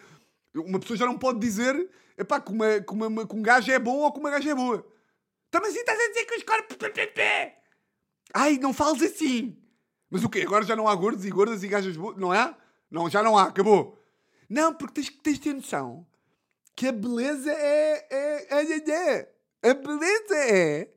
Uma 0.54 0.78
pessoa 0.80 0.96
já 0.96 1.06
não 1.06 1.18
pode 1.18 1.38
dizer 1.38 1.88
epá, 2.16 2.40
que, 2.40 2.52
uma, 2.52 2.80
que, 2.80 2.92
uma, 2.92 3.26
que 3.26 3.36
um 3.36 3.42
gajo 3.42 3.70
é 3.70 3.78
bom 3.78 3.98
ou 3.98 4.12
que 4.12 4.18
uma 4.18 4.30
gaja 4.30 4.50
é 4.50 4.54
boa. 4.54 4.86
Também 5.50 5.70
assim 5.70 5.80
estás 5.80 5.98
a 5.98 6.08
dizer 6.08 6.24
que 6.24 6.36
os 6.36 6.42
corpos. 6.42 6.76
Ai, 8.34 8.58
não 8.58 8.72
fales 8.72 9.02
assim. 9.02 9.56
Mas 10.10 10.24
o 10.24 10.28
quê? 10.28 10.42
Agora 10.42 10.64
já 10.64 10.74
não 10.74 10.88
há 10.88 10.94
gordos 10.94 11.24
e 11.24 11.30
gordas 11.30 11.62
e 11.62 11.68
gajas 11.68 11.96
boas? 11.96 12.16
Não 12.16 12.32
há? 12.32 12.56
Não, 12.90 13.08
já 13.08 13.22
não 13.22 13.36
há, 13.36 13.44
acabou. 13.44 13.98
Não, 14.48 14.74
porque 14.74 14.94
tens, 14.94 15.10
tens 15.22 15.34
de 15.34 15.40
ter 15.40 15.54
noção 15.54 16.06
que 16.74 16.86
a 16.86 16.92
beleza 16.92 17.50
é, 17.50 18.06
é, 18.10 18.46
é, 18.50 18.72
é, 18.72 18.90
é. 18.90 19.70
A 19.70 19.74
beleza 19.74 20.36
é 20.36 20.90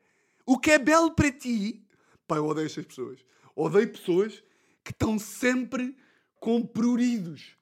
O 0.45 0.57
que 0.57 0.71
é 0.71 0.79
belo 0.79 1.11
para 1.11 1.31
ti. 1.31 1.85
Pá, 2.27 2.37
eu 2.37 2.45
odeio 2.45 2.65
estas 2.65 2.85
pessoas. 2.85 3.19
Odeio 3.55 3.91
pessoas 3.91 4.43
que 4.85 4.91
estão 4.91 5.17
sempre 5.17 5.97
com 6.39 6.65
pruridos. 6.65 7.57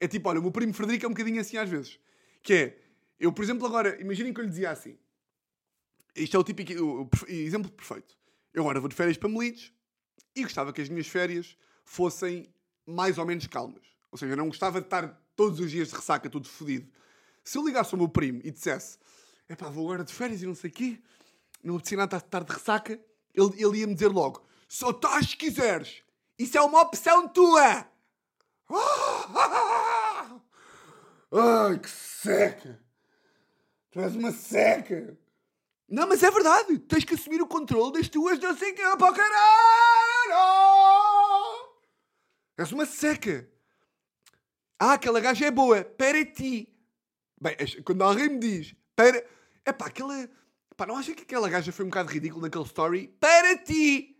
É 0.00 0.08
tipo, 0.08 0.28
olha, 0.28 0.40
o 0.40 0.42
meu 0.42 0.50
primo 0.50 0.74
Frederico 0.74 1.06
é 1.06 1.08
um 1.08 1.12
bocadinho 1.12 1.40
assim 1.40 1.56
às 1.56 1.70
vezes. 1.70 1.98
Que 2.42 2.52
é, 2.52 2.78
eu, 3.18 3.32
por 3.32 3.44
exemplo, 3.44 3.64
agora, 3.64 3.98
imaginem 4.00 4.34
que 4.34 4.40
eu 4.40 4.44
lhe 4.44 4.50
dizia 4.50 4.70
assim. 4.70 4.98
Isto 6.14 6.36
é 6.36 6.40
o 6.40 6.44
típico 6.44 6.72
o, 6.82 7.04
o 7.04 7.30
exemplo 7.30 7.70
perfeito. 7.70 8.16
Eu 8.52 8.64
agora 8.64 8.80
vou 8.80 8.88
de 8.88 8.96
férias 8.96 9.16
para 9.16 9.28
Melides 9.28 9.72
e 10.34 10.42
gostava 10.42 10.72
que 10.72 10.80
as 10.80 10.88
minhas 10.88 11.06
férias 11.06 11.56
fossem 11.84 12.52
mais 12.84 13.16
ou 13.16 13.24
menos 13.24 13.46
calmas. 13.46 13.84
Ou 14.10 14.18
seja, 14.18 14.32
eu 14.32 14.36
não 14.36 14.48
gostava 14.48 14.80
de 14.80 14.86
estar 14.86 15.08
todos 15.36 15.60
os 15.60 15.70
dias 15.70 15.88
de 15.88 15.94
ressaca, 15.94 16.28
tudo 16.28 16.48
fodido. 16.48 16.90
Se 17.44 17.58
eu 17.58 17.64
ligasse 17.64 17.94
ao 17.94 17.98
meu 17.98 18.08
primo 18.08 18.40
e 18.42 18.50
dissesse 18.50 18.98
epá, 19.48 19.70
vou 19.70 19.84
agora 19.84 20.02
de 20.04 20.12
férias 20.12 20.42
e 20.42 20.46
não 20.46 20.54
sei 20.54 20.70
o 20.70 20.72
quê, 20.72 20.98
não 21.62 21.76
apetecia 21.76 21.98
nada 21.98 22.16
estar 22.16 22.42
de 22.42 22.52
ressaca, 22.52 23.00
ele, 23.32 23.62
ele 23.62 23.78
ia-me 23.78 23.94
dizer 23.94 24.08
logo 24.08 24.44
só 24.68 24.90
estás 24.90 25.30
se 25.30 25.36
quiseres. 25.36 26.02
Isso 26.38 26.58
é 26.58 26.60
uma 26.62 26.82
opção 26.82 27.28
tua. 27.28 27.86
Ai, 31.32 31.78
que 31.78 31.90
seca. 31.90 32.80
Tu 33.90 34.00
és 34.00 34.14
uma 34.14 34.32
seca. 34.32 35.18
Não, 35.88 36.06
mas 36.08 36.22
é 36.22 36.30
verdade. 36.30 36.78
Tens 36.80 37.04
que 37.04 37.14
assumir 37.14 37.40
o 37.40 37.46
controle 37.46 37.92
das 37.92 38.08
tuas 38.08 38.38
não 38.38 38.56
sei 38.56 38.72
o 38.72 38.74
quê 38.74 38.82
para 38.82 39.10
o 39.10 39.14
caralho. 39.14 40.36
És 42.58 42.72
uma 42.72 42.86
seca. 42.86 43.48
Ah, 44.78 44.94
aquela 44.94 45.20
gaja 45.20 45.46
é 45.46 45.50
boa. 45.50 45.84
Para 45.84 46.24
ti. 46.24 46.74
Bem, 47.40 47.56
quando 47.84 48.02
alguém 48.02 48.28
me 48.28 48.38
diz 48.38 48.74
para. 48.94 49.24
É 49.64 49.72
pá, 49.72 49.86
aquela. 49.86 50.28
Pá, 50.76 50.86
não 50.86 50.96
acha 50.96 51.14
que 51.14 51.22
aquela 51.22 51.48
gaja 51.48 51.72
foi 51.72 51.84
um 51.84 51.88
bocado 51.88 52.10
ridícula 52.10 52.42
naquele 52.42 52.64
story? 52.64 53.08
Para 53.20 53.56
ti! 53.58 54.15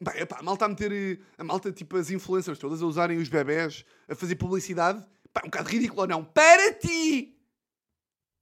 Bem, 0.00 0.14
é 0.16 0.26
pá, 0.26 0.38
a 0.38 0.42
malta 0.42 0.64
a 0.66 0.68
meter. 0.68 0.92
eh, 0.92 1.18
A 1.38 1.44
malta, 1.44 1.72
tipo, 1.72 1.96
as 1.96 2.10
influencers 2.10 2.58
todas 2.58 2.82
a 2.82 2.86
usarem 2.86 3.18
os 3.18 3.28
bebés 3.28 3.84
a 4.08 4.14
fazer 4.14 4.36
publicidade. 4.36 5.04
Pá, 5.32 5.40
é 5.42 5.46
um 5.46 5.50
bocado 5.50 5.68
ridículo 5.68 6.02
ou 6.02 6.08
não? 6.08 6.24
Para 6.24 6.72
ti! 6.74 7.38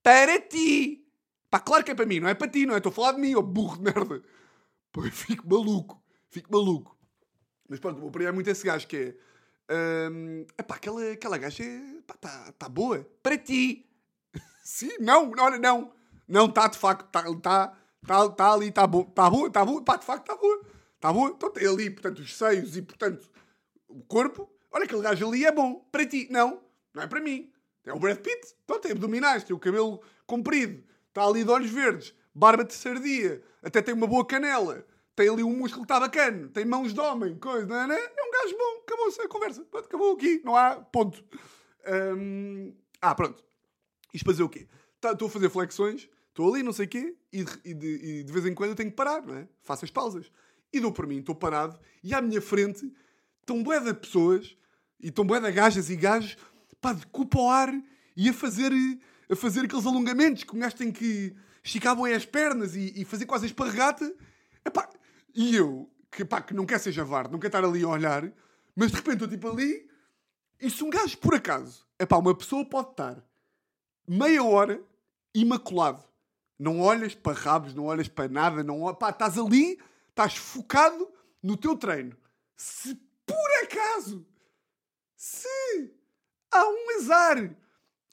Para 0.02 0.40
ti! 0.40 1.06
Pá, 1.50 1.60
claro 1.60 1.84
que 1.84 1.90
é 1.92 1.94
para 1.94 2.06
mim, 2.06 2.18
não 2.20 2.28
é 2.28 2.34
para 2.34 2.48
ti, 2.48 2.66
não 2.66 2.74
é? 2.74 2.78
Estou 2.78 2.90
a 2.90 2.94
falar 2.94 3.12
de 3.12 3.20
mim, 3.20 3.34
ó 3.34 3.42
burro 3.42 3.76
de 3.76 3.82
merda. 3.84 4.22
Pô, 4.92 5.04
eu 5.04 5.12
fico 5.12 5.48
maluco. 5.48 6.02
Fico 6.28 6.52
maluco. 6.52 6.96
Mas 7.68 7.78
pronto, 7.80 8.10
primo 8.10 8.28
é 8.28 8.32
muito 8.32 8.50
esse 8.50 8.64
gajo 8.66 8.86
que 8.86 9.16
é. 9.70 10.08
hum, 10.10 10.44
epá, 10.58 10.74
aquela, 10.74 11.12
aquela 11.12 11.38
gaja 11.38 11.64
está 12.00 12.52
tá 12.52 12.68
boa. 12.68 13.08
Para 13.22 13.38
ti. 13.38 13.88
Sim, 14.62 14.90
não, 15.00 15.30
não, 15.30 15.58
não. 15.58 15.92
Não, 16.26 16.46
está 16.46 16.66
de 16.68 16.78
facto, 16.78 17.06
está 17.06 17.22
tá, 17.40 17.76
tá, 18.06 18.28
tá 18.30 18.52
ali, 18.52 18.68
está 18.68 18.86
boa, 18.86 19.04
está 19.06 19.30
boa, 19.30 19.46
está 19.48 19.64
boa, 19.64 19.82
pá, 19.84 19.96
de 19.96 20.04
facto 20.04 20.22
está 20.30 20.36
boa. 20.36 20.64
Está 21.04 21.12
boa. 21.12 21.28
Então 21.36 21.50
tem 21.50 21.68
ali, 21.68 21.90
portanto, 21.90 22.20
os 22.20 22.34
seios 22.34 22.78
e, 22.78 22.80
portanto, 22.82 23.28
o 23.86 24.02
corpo. 24.04 24.50
Olha, 24.72 24.84
aquele 24.84 25.02
gajo 25.02 25.28
ali 25.28 25.44
é 25.44 25.52
bom. 25.52 25.86
Para 25.92 26.06
ti. 26.06 26.26
Não, 26.30 26.62
não 26.94 27.02
é 27.02 27.06
para 27.06 27.20
mim. 27.20 27.52
É 27.84 27.92
o 27.92 27.98
Brad 27.98 28.16
Pitt. 28.20 28.54
Então 28.64 28.80
tem 28.80 28.92
abdominais, 28.92 29.44
tem 29.44 29.54
o 29.54 29.58
cabelo 29.58 30.02
comprido, 30.26 30.82
está 31.08 31.22
ali 31.26 31.44
de 31.44 31.50
olhos 31.50 31.70
verdes, 31.70 32.14
barba 32.34 32.64
de 32.64 32.72
sardia, 32.72 33.42
até 33.62 33.82
tem 33.82 33.92
uma 33.94 34.06
boa 34.06 34.26
canela. 34.26 34.86
Tem 35.14 35.28
ali 35.28 35.44
um 35.44 35.54
músculo 35.54 35.84
que 35.84 35.92
está 35.92 36.00
bacana, 36.00 36.48
tem 36.48 36.64
mãos 36.64 36.94
de 36.94 36.98
homem, 36.98 37.36
coisa, 37.38 37.66
não 37.66 37.76
é? 37.76 37.86
não 37.86 37.94
é? 37.94 37.98
É 38.16 38.22
um 38.24 38.30
gajo 38.30 38.56
bom, 38.56 38.80
acabou-se 38.82 39.20
a 39.20 39.28
conversa, 39.28 39.64
Pronto, 39.66 39.84
acabou 39.84 40.14
aqui, 40.14 40.40
não 40.42 40.56
há 40.56 40.76
ponto. 40.76 41.22
Hum, 42.16 42.72
ah, 43.02 43.14
pronto. 43.14 43.44
Isto 44.14 44.30
dizer 44.32 44.42
o 44.42 44.48
quê? 44.48 44.66
Tá- 45.00 45.12
Estou 45.12 45.28
a 45.28 45.30
fazer 45.30 45.50
flexões, 45.50 46.08
estou 46.30 46.52
ali, 46.52 46.62
não 46.62 46.72
sei 46.72 46.86
o 46.86 46.88
quê, 46.88 47.14
e 47.30 47.44
de, 47.44 47.52
e 47.64 47.74
de- 47.74 47.86
e 48.20 48.24
de 48.24 48.32
vez 48.32 48.46
em 48.46 48.54
quando 48.54 48.70
eu 48.70 48.76
tenho 48.76 48.90
que 48.90 48.96
parar, 48.96 49.22
não 49.22 49.36
é? 49.36 49.46
Faço 49.62 49.84
as 49.84 49.90
pausas. 49.90 50.32
E 50.74 50.80
dou 50.80 50.90
por 50.90 51.06
mim, 51.06 51.18
estou 51.18 51.36
parado, 51.36 51.78
e 52.02 52.12
à 52.12 52.20
minha 52.20 52.42
frente 52.42 52.92
estão 53.40 53.62
bué 53.62 53.78
de 53.78 53.94
pessoas, 53.94 54.56
e 55.00 55.08
estão 55.08 55.24
bué 55.24 55.40
de 55.40 55.52
gajas 55.52 55.88
e 55.88 55.94
gajos, 55.94 56.36
pá, 56.80 56.92
de 56.92 57.06
cupo 57.06 57.38
ao 57.38 57.48
ar, 57.48 57.72
e 58.16 58.28
a 58.28 58.32
fazer, 58.32 58.72
a 59.30 59.36
fazer 59.36 59.66
aqueles 59.66 59.86
alongamentos 59.86 60.42
que 60.42 60.54
um 60.54 60.58
gajo 60.58 60.74
tem 60.74 60.90
que 60.90 61.32
esticar 61.62 61.94
bem 61.94 62.12
as 62.12 62.26
pernas 62.26 62.74
e, 62.74 62.92
e 62.96 63.04
fazer 63.04 63.24
quase 63.24 63.44
a 63.44 63.46
esparregata. 63.46 64.12
Epá, 64.64 64.90
e 65.32 65.54
eu, 65.54 65.88
que, 66.10 66.24
pá, 66.24 66.42
que 66.42 66.52
não 66.52 66.66
quer 66.66 66.80
ser 66.80 66.90
javarde, 66.90 67.30
não 67.30 67.38
quer 67.38 67.46
estar 67.46 67.64
ali 67.64 67.84
a 67.84 67.88
olhar, 67.88 68.28
mas 68.74 68.90
de 68.90 68.96
repente 68.96 69.14
estou 69.14 69.28
tipo 69.28 69.48
ali, 69.48 69.88
e 70.60 70.68
se 70.68 70.82
um 70.82 70.90
gajo, 70.90 71.16
por 71.18 71.36
acaso, 71.36 71.86
epá, 72.00 72.16
uma 72.16 72.34
pessoa 72.34 72.64
pode 72.64 72.90
estar 72.90 73.24
meia 74.08 74.42
hora 74.42 74.82
imaculado. 75.32 76.02
Não 76.58 76.80
olhas 76.80 77.14
para 77.14 77.36
rabos, 77.36 77.74
não 77.74 77.84
olhas 77.84 78.08
para 78.08 78.28
nada, 78.28 78.64
não 78.64 78.92
pá, 78.94 79.10
estás 79.10 79.38
ali, 79.38 79.78
estás 80.14 80.36
focado 80.36 81.12
no 81.42 81.56
teu 81.56 81.76
treino. 81.76 82.16
Se 82.56 82.94
por 83.26 83.50
acaso, 83.64 84.24
se 85.16 85.92
há 86.52 86.64
um 86.64 86.96
azar 86.98 87.56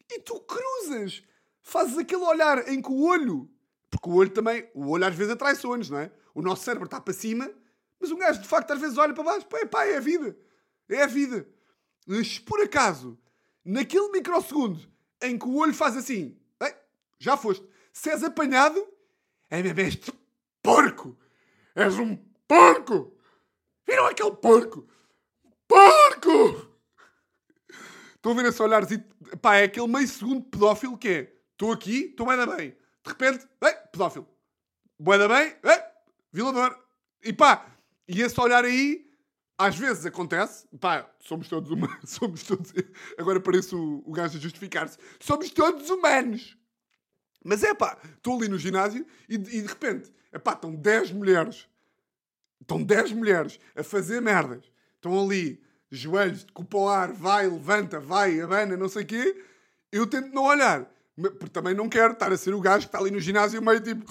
e 0.10 0.20
tu 0.20 0.40
cruzas, 0.42 1.24
fazes 1.62 1.98
aquele 1.98 2.24
olhar 2.24 2.68
em 2.68 2.82
que 2.82 2.92
o 2.92 3.04
olho, 3.04 3.50
porque 3.90 4.10
o 4.10 4.16
olho 4.16 4.32
também, 4.32 4.68
o 4.74 4.90
olho 4.90 5.06
às 5.06 5.14
vezes 5.14 5.34
atrai 5.34 5.56
sonhos, 5.56 5.90
não 5.90 6.00
é? 6.00 6.12
O 6.34 6.42
nosso 6.42 6.64
cérebro 6.64 6.86
está 6.86 7.00
para 7.00 7.14
cima, 7.14 7.52
mas 8.00 8.10
um 8.12 8.18
gajo 8.18 8.42
de 8.42 8.48
facto 8.48 8.72
às 8.72 8.80
vezes 8.80 8.98
olha 8.98 9.14
para 9.14 9.24
baixo, 9.24 9.46
pá, 9.46 9.60
é, 9.60 9.66
pá, 9.66 9.86
é 9.86 9.98
a 9.98 10.00
vida, 10.00 10.36
é 10.90 11.04
a 11.04 11.08
vida. 11.08 11.48
Mas 12.08 12.40
por 12.40 12.60
acaso, 12.62 13.18
naquele 13.64 14.10
microsegundo 14.10 14.92
em 15.22 15.38
que 15.38 15.46
o 15.46 15.56
olho 15.58 15.74
faz 15.74 15.96
assim, 15.96 16.36
"Ei, 16.60 16.74
já 17.20 17.38
foste, 17.38 17.64
se 17.94 18.10
és 18.10 18.24
apanhado, 18.24 18.84
é 19.52 19.62
mesmo 19.62 19.82
este 19.82 20.12
porco, 20.64 21.16
és 21.76 21.98
um 21.98 22.16
porco, 22.48 23.18
viram 23.88 24.08
aquele 24.08 24.32
porco, 24.32 24.88
porco! 25.68 26.72
Estão 28.16 28.34
a 28.34 28.36
ver 28.36 28.46
esse 28.46 28.62
olhar 28.62 28.86
pá, 29.42 29.56
é 29.56 29.64
aquele 29.64 29.88
meio 29.88 30.08
segundo 30.08 30.44
pedófilo 30.44 30.98
que 30.98 31.08
é, 31.08 31.34
estou 31.52 31.72
aqui, 31.72 32.06
estou 32.06 32.28
bem 32.28 32.38
da 32.38 32.46
bem, 32.46 32.70
de 32.70 33.10
repente, 33.10 33.48
ei, 33.64 33.74
pedófilo, 33.92 34.28
bué 35.00 35.18
da 35.18 35.28
bem, 35.28 35.56
ei, 35.64 35.82
violador, 36.32 36.78
e 37.24 37.34
pá, 37.34 37.66
e 38.08 38.22
esse 38.22 38.40
olhar 38.40 38.64
aí, 38.64 39.10
às 39.58 39.76
vezes 39.76 40.06
acontece, 40.06 40.68
pá, 40.80 41.10
somos 41.20 41.48
todos 41.48 41.72
humanos, 41.72 41.98
somos 42.12 42.44
todos, 42.44 42.74
agora 43.18 43.40
parece 43.40 43.74
o, 43.74 44.04
o 44.06 44.12
gajo 44.12 44.38
a 44.38 44.42
justificar-se, 44.42 44.98
somos 45.20 45.50
todos 45.52 45.90
humanos. 45.90 46.58
Mas 47.44 47.64
é 47.64 47.74
pá, 47.74 47.98
estou 48.04 48.38
ali 48.38 48.48
no 48.48 48.60
ginásio 48.60 49.06
e, 49.28 49.36
e 49.36 49.38
de 49.38 49.68
repente, 49.68 50.14
é 50.32 50.40
pá, 50.40 50.54
estão 50.54 50.74
10 50.76 51.12
mulheres, 51.12 51.68
estão 52.62 52.82
10 52.82 53.12
mulheres 53.14 53.60
a 53.76 53.84
fazer 53.84 54.22
merdas, 54.22 54.64
estão 54.96 55.20
ali, 55.22 55.62
joelhos, 55.90 56.46
de 56.46 56.52
cupo 56.52 56.78
ao 56.80 56.90
ar, 56.90 57.12
vai, 57.12 57.48
levanta, 57.48 58.00
vai, 58.00 58.40
abana, 58.40 58.78
não 58.78 58.88
sei 58.90 59.04
o 59.04 59.06
quê, 59.06 59.44
eu 59.92 60.08
tento 60.08 60.34
não 60.34 60.44
olhar, 60.44 60.90
porque 61.16 61.50
também 61.50 61.74
não 61.74 61.90
quero 61.90 62.14
estar 62.14 62.32
a 62.32 62.38
ser 62.38 62.54
o 62.54 62.62
gajo 62.62 62.82
que 62.88 62.90
está 62.90 63.00
ali 63.00 63.12
no 63.12 63.20
ginásio 63.20 63.62
meio 63.62 63.82
tipo, 63.82 64.06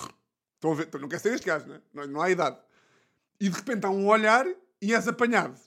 estão 0.56 0.72
a 0.72 0.74
ver, 0.74 0.88
não 1.00 1.08
quer 1.08 1.18
ser 1.20 1.32
este 1.34 1.46
gajo, 1.46 1.66
não, 1.94 2.06
não 2.06 2.20
há 2.22 2.30
idade. 2.30 2.58
E 3.40 3.48
de 3.48 3.56
repente 3.56 3.86
há 3.86 3.90
um 3.90 4.06
olhar 4.06 4.46
e 4.82 4.94
és 4.94 5.08
apanhado. 5.08 5.58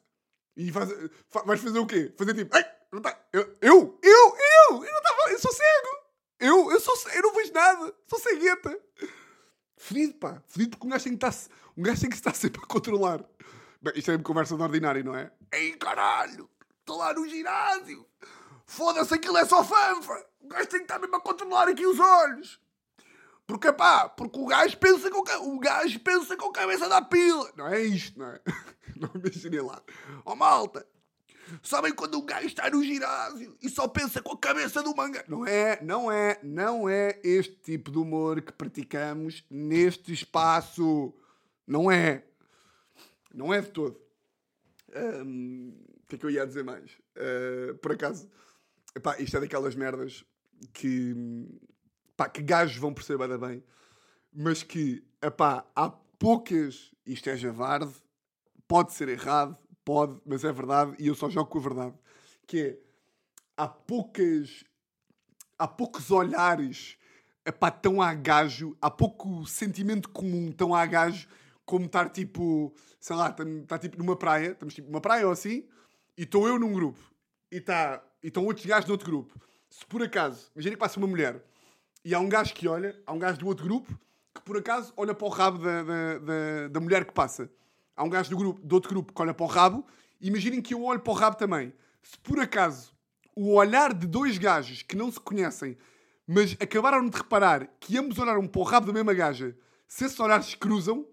E 0.55 0.71
faz- 0.71 0.93
fa- 1.29 1.41
vais 1.41 1.59
fazer 1.59 1.79
o 1.79 1.87
quê? 1.87 2.13
Fazer 2.15 2.35
tipo, 2.35 2.55
não 2.91 3.01
tá, 3.01 3.19
eu, 3.33 3.41
eu, 3.59 3.99
eu, 4.03 4.37
eu, 4.37 4.83
eu 4.85 4.91
não 4.91 4.97
estava, 4.99 5.31
eu 5.31 5.39
sou 5.39 5.51
cego. 5.51 6.03
Eu, 6.39 6.71
eu 6.71 6.79
sou, 6.79 6.93
eu 7.11 7.21
não 7.23 7.33
vejo 7.33 7.51
nada, 7.53 7.91
sou 8.05 8.19
cegueta. 8.19 8.79
Fedido, 9.83 10.13
pá, 10.13 10.41
fedido 10.47 10.69
porque 10.71 10.87
um 10.87 10.89
gajo 10.89 11.03
tem 11.03 11.17
que 11.17 11.25
estar, 11.25 11.53
um 11.75 11.83
gajo 11.83 11.99
tem 11.99 12.09
que 12.09 12.15
estar 12.15 12.33
sempre 12.33 12.61
a 12.63 12.65
controlar. 12.65 13.21
Bem, 13.81 13.93
isto 13.97 14.11
é 14.11 14.15
uma 14.15 14.23
conversa 14.23 14.55
de 14.55 14.63
ordinário, 14.63 15.03
não 15.03 15.13
é? 15.13 15.29
Ei, 15.51 15.73
caralho, 15.73 16.49
estou 16.79 16.99
lá 16.99 17.13
no 17.13 17.27
ginásio. 17.27 18.07
Foda-se, 18.65 19.13
aquilo 19.13 19.37
é 19.37 19.43
só 19.43 19.61
fanfa. 19.61 20.25
O 20.39 20.47
gajo 20.47 20.67
tem 20.67 20.79
que 20.79 20.85
estar 20.85 20.99
mesmo 20.99 21.17
a 21.17 21.19
controlar 21.19 21.67
aqui 21.67 21.85
os 21.85 21.99
olhos. 21.99 22.61
Porque, 23.45 23.73
pá, 23.73 24.07
porque 24.07 24.39
o 24.39 24.45
gajo 24.45 24.77
pensa 24.77 25.11
com, 25.11 25.19
o 25.19 25.59
gajo 25.59 25.99
pensa 25.99 26.37
com 26.37 26.45
a 26.45 26.53
cabeça 26.53 26.87
da 26.87 27.01
pila. 27.01 27.51
Não 27.57 27.67
é 27.67 27.81
isto, 27.81 28.17
não 28.17 28.27
é? 28.27 28.39
Não 28.95 29.11
imaginem 29.15 29.59
lá. 29.59 29.81
Oh, 30.23 30.33
malta, 30.33 30.87
sabem 31.61 31.93
quando 31.93 32.17
um 32.17 32.25
gajo 32.25 32.47
está 32.47 32.69
no 32.69 32.83
ginásio 32.83 33.55
e 33.61 33.69
só 33.69 33.87
pensa 33.87 34.21
com 34.21 34.33
a 34.33 34.37
cabeça 34.37 34.81
do 34.81 34.95
manga? 34.95 35.23
Não 35.27 35.45
é, 35.45 35.79
não 35.81 36.11
é, 36.11 36.39
não 36.41 36.89
é 36.89 37.19
este 37.23 37.55
tipo 37.55 37.91
de 37.91 37.97
humor 37.97 38.41
que 38.41 38.51
praticamos 38.51 39.43
neste 39.49 40.11
espaço. 40.13 41.13
Não 41.67 41.91
é. 41.91 42.23
Não 43.33 43.53
é 43.53 43.61
de 43.61 43.69
todo. 43.69 43.99
O 44.89 46.07
que 46.07 46.15
é 46.15 46.17
que 46.17 46.25
eu 46.25 46.29
ia 46.29 46.45
dizer 46.45 46.63
mais? 46.63 46.91
Uh, 47.15 47.75
por 47.77 47.91
acaso, 47.91 48.29
epá, 48.95 49.19
isto 49.19 49.37
é 49.37 49.39
daquelas 49.39 49.75
merdas 49.75 50.23
que, 50.71 51.15
pá, 52.15 52.29
que 52.29 52.41
gajos 52.41 52.77
vão 52.77 52.93
perceber 52.93 53.27
bem, 53.27 53.37
bem, 53.37 53.63
mas 54.31 54.63
que 54.63 55.03
epá, 55.21 55.65
há 55.75 55.89
poucas, 55.89 56.91
isto 57.05 57.29
é 57.29 57.35
javarde, 57.35 57.93
pode 58.67 58.93
ser 58.93 59.09
errado, 59.09 59.57
pode, 59.83 60.19
mas 60.25 60.43
é 60.43 60.51
verdade, 60.51 60.95
e 60.99 61.07
eu 61.07 61.15
só 61.15 61.29
jogo 61.29 61.49
com 61.49 61.59
a 61.59 61.61
verdade, 61.61 61.95
que 62.47 62.59
é, 62.59 62.79
há 63.57 63.67
poucas, 63.67 64.63
há 65.57 65.67
poucos 65.67 66.11
olhares 66.11 66.97
epá, 67.45 67.69
tão 67.69 68.01
a 68.01 68.13
gajo, 68.13 68.75
há 68.81 68.89
pouco 68.89 69.45
sentimento 69.45 70.09
comum 70.09 70.51
tão 70.51 70.73
a 70.73 70.85
gajo 70.85 71.27
como 71.65 71.85
estar 71.85 72.09
tipo, 72.09 72.73
sei 72.99 73.15
lá, 73.15 73.29
está 73.61 73.79
tipo 73.79 73.97
numa 73.97 74.15
praia, 74.15 74.51
estamos 74.51 74.73
tipo 74.73 74.89
numa 74.89 75.01
praia 75.01 75.25
ou 75.25 75.31
assim, 75.31 75.65
e 76.17 76.23
estou 76.23 76.47
eu 76.47 76.59
num 76.59 76.73
grupo, 76.73 76.99
e 77.51 77.61
tá, 77.61 78.03
estão 78.21 78.45
outros 78.45 78.65
gajos 78.65 78.85
no 78.85 78.93
outro 78.93 79.09
grupo. 79.09 79.39
Se 79.69 79.85
por 79.85 80.03
acaso, 80.03 80.51
imagina 80.55 80.75
que 80.75 80.79
passa 80.79 80.99
uma 80.99 81.07
mulher, 81.07 81.43
e 82.03 82.13
há 82.13 82.19
um 82.19 82.27
gajo 82.27 82.53
que 82.53 82.67
olha, 82.67 83.01
há 83.05 83.13
um 83.13 83.19
gajo 83.19 83.39
do 83.39 83.47
outro 83.47 83.63
grupo, 83.63 83.97
que 84.35 84.41
por 84.41 84.57
acaso 84.57 84.91
olha 84.97 85.13
para 85.13 85.25
o 85.25 85.29
rabo 85.29 85.57
da, 85.59 85.83
da, 85.83 86.19
da, 86.19 86.67
da 86.69 86.79
mulher 86.79 87.05
que 87.05 87.13
passa. 87.13 87.49
Há 87.95 88.03
um 88.03 88.09
gajo 88.09 88.29
do, 88.29 88.37
grupo, 88.37 88.61
do 88.61 88.73
outro 88.73 88.89
grupo 88.89 89.13
que 89.13 89.21
olha 89.21 89.33
para 89.33 89.43
o 89.43 89.47
rabo, 89.47 89.85
imaginem 90.19 90.61
que 90.61 90.73
eu 90.73 90.83
olho 90.83 90.99
para 90.99 91.11
o 91.11 91.15
rabo 91.15 91.37
também. 91.37 91.73
Se 92.01 92.17
por 92.19 92.39
acaso 92.39 92.91
o 93.35 93.53
olhar 93.53 93.93
de 93.93 94.07
dois 94.07 94.37
gajos 94.37 94.81
que 94.81 94.95
não 94.95 95.11
se 95.11 95.19
conhecem, 95.19 95.77
mas 96.27 96.55
acabaram 96.59 97.07
de 97.07 97.17
reparar 97.17 97.67
que 97.79 97.97
ambos 97.97 98.17
olharam 98.17 98.47
para 98.47 98.61
o 98.61 98.63
rabo 98.63 98.87
da 98.87 98.93
mesma 98.93 99.13
gaja, 99.13 99.55
se 99.87 100.05
esses 100.05 100.19
olhares 100.19 100.55
cruzam, 100.55 101.05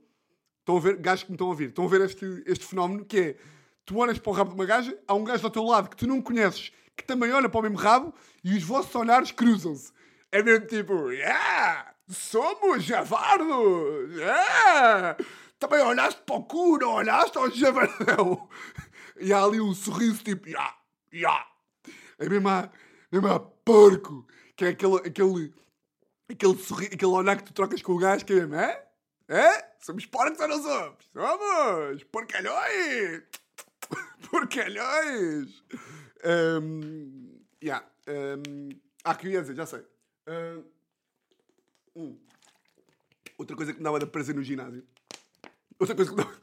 estão 0.61 0.77
a 0.77 0.81
ver, 0.81 0.97
gajos 0.97 1.25
que 1.25 1.31
me 1.31 1.35
estão 1.35 1.49
a 1.49 1.51
ouvir, 1.51 1.69
estão 1.69 1.85
a 1.85 1.89
ver 1.89 2.01
este, 2.03 2.43
este 2.47 2.65
fenómeno 2.65 3.05
que 3.05 3.19
é, 3.19 3.37
tu 3.85 3.99
olhas 3.99 4.19
para 4.19 4.31
o 4.31 4.33
rabo 4.33 4.51
de 4.51 4.57
uma 4.57 4.65
gaja, 4.65 4.97
há 5.07 5.15
um 5.15 5.25
gajo 5.25 5.45
ao 5.45 5.51
teu 5.51 5.65
lado 5.65 5.91
que 5.91 5.97
tu 5.97 6.07
não 6.07 6.23
conheces, 6.23 6.73
que 6.97 7.05
também 7.05 7.33
olha 7.33 7.49
para 7.49 7.61
o 7.61 7.63
mesmo 7.63 7.79
rabo, 7.79 8.15
e 8.45 8.57
os 8.57 8.63
vossos 8.63 8.95
olhares 8.95 9.33
cruzam-se. 9.33 9.93
É 10.31 10.43
mesmo 10.43 10.67
tipo, 10.67 11.11
yeah, 11.11 11.93
somos 12.09 12.85
javardos, 12.85 14.15
yeah, 14.15 15.17
também 15.61 15.81
olhaste 15.83 16.23
para 16.23 16.37
o 16.37 16.43
cu, 16.43 16.79
não 16.79 16.95
olhaste 16.95 17.39
ao 17.39 17.51
javardão. 17.51 18.49
E 19.23 19.35
há 19.35 19.45
ali 19.45 19.61
um 19.61 19.75
sorriso 19.75 20.25
tipo, 20.25 20.49
yeah, 20.49 20.75
yeah. 21.13 21.47
É 22.19 22.27
mesmo 22.27 22.49
a, 22.49 22.71
mesmo 23.13 23.29
a 23.29 23.39
porco. 23.39 24.27
Que 24.57 24.65
é 24.65 24.69
aquele, 24.69 24.97
aquele, 24.97 25.53
aquele, 26.31 26.59
sorri, 26.59 26.87
aquele 26.87 27.13
olhar 27.13 27.37
que 27.37 27.45
tu 27.45 27.53
trocas 27.53 27.83
com 27.83 27.93
o 27.93 27.99
gajo 27.99 28.25
que 28.25 28.33
é 28.33 28.37
mesmo, 28.37 28.55
é? 28.55 28.87
É? 29.29 29.75
Somos 29.79 30.07
porcos 30.07 30.41
ou 30.41 30.49
não 30.49 30.63
somos? 30.63 31.05
Somos! 31.13 32.05
Porcalhões! 32.05 33.25
Porcalhões! 34.31 35.63
Um, 36.25 37.39
yeah, 37.63 37.87
um, 38.09 38.71
ah, 39.05 39.15
que 39.15 39.27
eu 39.27 39.33
ia 39.33 39.43
dizer, 39.43 39.55
já 39.55 39.67
sei. 39.67 39.85
Um, 41.95 42.17
outra 43.37 43.55
coisa 43.57 43.73
que 43.73 43.79
me 43.79 43.85
dava 43.85 43.99
de 43.99 44.07
prazer 44.07 44.35
no 44.35 44.43
ginásio. 44.43 44.87
Outra 45.81 45.97
coisa 45.97 46.11
que 46.11 46.17
dava 46.17 46.41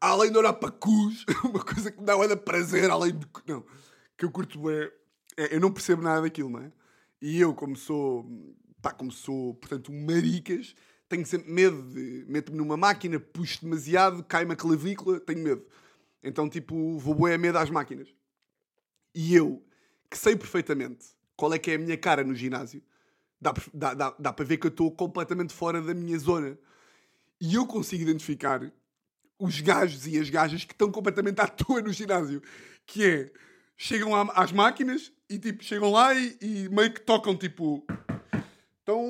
além 0.00 0.30
de 0.30 0.38
olhar 0.38 0.52
para 0.52 0.70
cus, 0.70 1.24
uma 1.44 1.62
coisa 1.64 1.90
que 1.90 1.98
me 1.98 2.06
dá 2.06 2.16
olha 2.16 2.36
prazer, 2.36 2.90
além 2.90 3.16
de. 3.18 3.26
Não, 3.46 3.64
que 4.16 4.24
eu 4.24 4.30
curto 4.30 4.70
é, 4.70 4.90
é, 5.36 5.54
Eu 5.56 5.60
não 5.60 5.72
percebo 5.72 6.02
nada 6.02 6.22
daquilo, 6.22 6.50
não 6.50 6.60
é? 6.60 6.72
E 7.20 7.40
eu, 7.40 7.54
como 7.54 7.76
sou. 7.76 8.26
pá, 8.80 8.92
como 8.92 9.10
sou, 9.10 9.54
portanto, 9.54 9.92
um 9.92 10.06
maricas, 10.06 10.74
tenho 11.08 11.26
sempre 11.26 11.50
medo 11.50 11.82
de. 11.82 12.24
meto-me 12.28 12.58
numa 12.58 12.76
máquina, 12.76 13.18
puxo 13.18 13.62
demasiado, 13.62 14.22
cai-me 14.24 14.52
a 14.52 14.56
clavícula, 14.56 15.20
tenho 15.20 15.42
medo. 15.42 15.64
Então, 16.22 16.48
tipo, 16.48 16.98
vou 16.98 17.14
boé 17.14 17.34
a 17.34 17.38
medo 17.38 17.58
às 17.58 17.70
máquinas. 17.70 18.08
E 19.14 19.34
eu, 19.34 19.64
que 20.10 20.18
sei 20.18 20.36
perfeitamente 20.36 21.06
qual 21.36 21.52
é 21.54 21.58
que 21.58 21.70
é 21.70 21.74
a 21.74 21.78
minha 21.78 21.96
cara 21.96 22.24
no 22.24 22.34
ginásio, 22.34 22.82
dá, 23.40 23.54
dá, 23.72 23.94
dá, 23.94 24.16
dá 24.18 24.32
para 24.32 24.44
ver 24.44 24.56
que 24.58 24.66
eu 24.66 24.70
estou 24.70 24.90
completamente 24.90 25.52
fora 25.52 25.80
da 25.80 25.94
minha 25.94 26.18
zona. 26.18 26.58
E 27.40 27.54
eu 27.54 27.66
consigo 27.66 28.02
identificar 28.02 28.60
os 29.38 29.60
gajos 29.60 30.06
e 30.06 30.18
as 30.18 30.28
gajas 30.28 30.64
que 30.64 30.72
estão 30.72 30.90
completamente 30.90 31.40
à 31.40 31.46
toa 31.46 31.80
no 31.80 31.92
ginásio. 31.92 32.42
Que 32.86 33.04
é, 33.04 33.32
chegam 33.76 34.14
às 34.32 34.52
máquinas 34.52 35.12
e 35.28 35.38
tipo, 35.38 35.62
chegam 35.62 35.90
lá 35.90 36.14
e, 36.14 36.36
e 36.40 36.68
meio 36.68 36.92
que 36.92 37.00
tocam 37.00 37.36
tipo. 37.36 37.86
Então, 38.82 39.04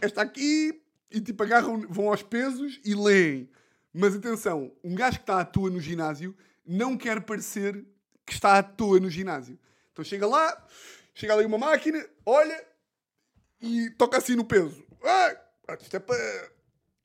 esta 0.00 0.22
aqui, 0.22 0.82
e 1.10 1.20
tipo, 1.20 1.42
agarram, 1.42 1.80
vão 1.88 2.10
aos 2.10 2.22
pesos 2.22 2.80
e 2.84 2.94
leem. 2.94 3.50
Mas 3.92 4.14
atenção, 4.14 4.72
um 4.82 4.94
gajo 4.94 5.18
que 5.18 5.22
está 5.22 5.40
à 5.40 5.44
toa 5.44 5.70
no 5.70 5.80
ginásio 5.80 6.36
não 6.66 6.96
quer 6.96 7.20
parecer 7.22 7.84
que 8.26 8.32
está 8.32 8.58
à 8.58 8.62
toa 8.62 8.98
no 8.98 9.08
ginásio. 9.10 9.58
Então 9.92 10.04
chega 10.04 10.26
lá, 10.26 10.66
chega 11.14 11.34
ali 11.34 11.44
uma 11.44 11.58
máquina, 11.58 12.04
olha 12.26 12.64
e 13.60 13.90
toca 13.90 14.18
assim 14.18 14.34
no 14.34 14.44
peso. 14.44 14.84
Ah, 15.02 15.36
isto 15.80 15.96
é 15.96 16.00
para. 16.00 16.53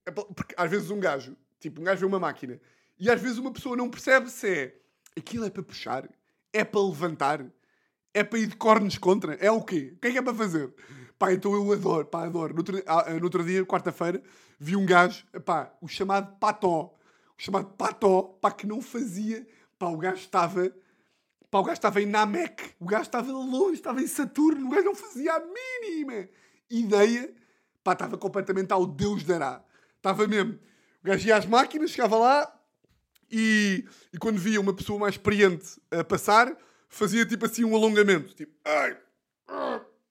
É. 0.10 0.12
Porque 0.12 0.56
às 0.58 0.70
vezes 0.70 0.90
um 0.90 1.00
gajo 1.00 1.36
Tipo, 1.60 1.82
um 1.82 1.84
gajo 1.84 2.00
vê 2.00 2.06
uma 2.06 2.20
máquina 2.20 2.60
e 2.98 3.10
às 3.10 3.22
vezes 3.22 3.38
uma 3.38 3.52
pessoa 3.52 3.76
não 3.76 3.90
percebe 3.90 4.30
se 4.30 4.48
é 4.48 4.76
aquilo 5.18 5.46
é 5.46 5.50
para 5.50 5.62
puxar, 5.62 6.10
é 6.54 6.64
para 6.64 6.82
levantar, 6.82 7.46
é 8.14 8.24
para 8.24 8.40
ir 8.40 8.48
de 8.48 8.56
cornos 8.56 8.98
contra, 8.98 9.36
é 9.36 9.52
o 9.52 9.62
quê? 9.62 9.94
O 9.96 10.00
que 10.00 10.08
é 10.08 10.12
que 10.12 10.18
é 10.18 10.22
para 10.22 10.34
fazer? 10.34 10.74
Pá, 11.18 11.34
então 11.34 11.54
eu 11.54 11.72
adoro, 11.74 12.06
pá, 12.06 12.26
adoro. 12.26 12.54
No 12.54 12.60
outro, 12.60 12.82
ah, 12.86 13.14
no 13.14 13.24
outro 13.24 13.44
dia, 13.44 13.66
quarta-feira, 13.66 14.24
vi 14.58 14.76
um 14.76 14.86
gajo, 14.86 15.26
pá, 15.44 15.74
o 15.82 15.88
chamado 15.88 16.38
Pató, 16.40 16.98
o 17.38 17.42
chamado 17.42 17.74
Pató, 17.74 18.22
pá, 18.42 18.52
que 18.52 18.66
não 18.66 18.82
fazia, 18.82 19.46
pá, 19.78 19.88
o 19.88 19.98
gajo 19.98 20.22
estava, 20.22 20.72
pá, 21.52 21.60
o 21.60 21.64
gajo 21.64 21.74
estava 21.78 22.02
em 22.02 22.06
Namek, 22.06 22.74
o 22.80 22.86
gajo 22.86 23.04
estava 23.04 23.32
longe, 23.34 23.74
estava 23.74 24.02
em 24.02 24.08
Saturno, 24.08 24.68
o 24.68 24.70
gajo 24.70 24.86
não 24.86 24.96
fazia 24.96 25.34
a 25.34 25.42
mínima 25.42 26.30
ideia, 26.70 27.34
pá, 27.84 27.92
estava 27.92 28.18
completamente 28.18 28.72
ao 28.72 28.86
Deus 28.86 29.24
dará. 29.24 29.62
Estava 30.00 30.26
mesmo, 30.28 30.58
o 31.04 31.08
gajo 31.08 31.28
ia 31.28 31.36
às 31.36 31.46
máquinas, 31.46 31.92
chegava 31.92 32.18
lá 32.18 32.60
e, 33.30 33.86
e 34.14 34.18
quando 34.18 34.38
via 34.38 34.60
uma 34.60 34.74
pessoa 34.74 34.98
mais 34.98 35.16
experiente 35.16 35.80
a 35.92 36.04
passar, 36.04 36.58
fazia 36.88 37.26
tipo 37.26 37.46
assim 37.46 37.66
um 37.66 37.76
alongamento. 37.76 38.34
Tipo, 38.34 38.54
ai, 38.64 38.98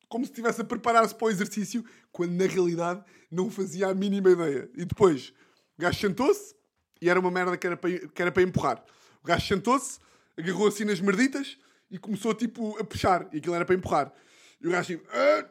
como 0.09 0.25
se 0.25 0.31
estivesse 0.31 0.61
a 0.61 0.65
preparar-se 0.65 1.15
para 1.15 1.27
o 1.27 1.31
exercício, 1.31 1.85
quando 2.13 2.33
na 2.33 2.47
realidade 2.47 3.03
não 3.31 3.51
fazia 3.51 3.89
a 3.89 3.95
mínima 3.95 4.31
ideia. 4.31 4.71
E 4.75 4.85
depois 4.85 5.33
o 5.79 5.83
gajo 5.83 5.99
sentou-se 5.99 6.55
e 7.01 7.09
era 7.09 7.19
uma 7.19 7.31
merda 7.31 7.57
que 7.57 7.67
era 7.67 7.77
para, 7.77 8.09
que 8.09 8.23
era 8.23 8.33
para 8.33 8.43
empurrar. 8.43 8.85
O 9.23 9.27
gajo 9.27 9.47
sentou-se, 9.47 9.99
agarrou 10.37 10.69
assim 10.69 10.85
nas 10.85 11.01
merditas 11.01 11.59
e 11.91 11.99
começou 11.99 12.35
tipo 12.35 12.79
a 12.79 12.85
puxar. 12.85 13.29
E 13.33 13.39
aquilo 13.39 13.55
era 13.55 13.65
para 13.65 13.75
empurrar. 13.75 14.13
E 14.61 14.67
o 14.67 14.71
gajo 14.71 14.87
tipo. 14.87 15.09
Ah! 15.11 15.49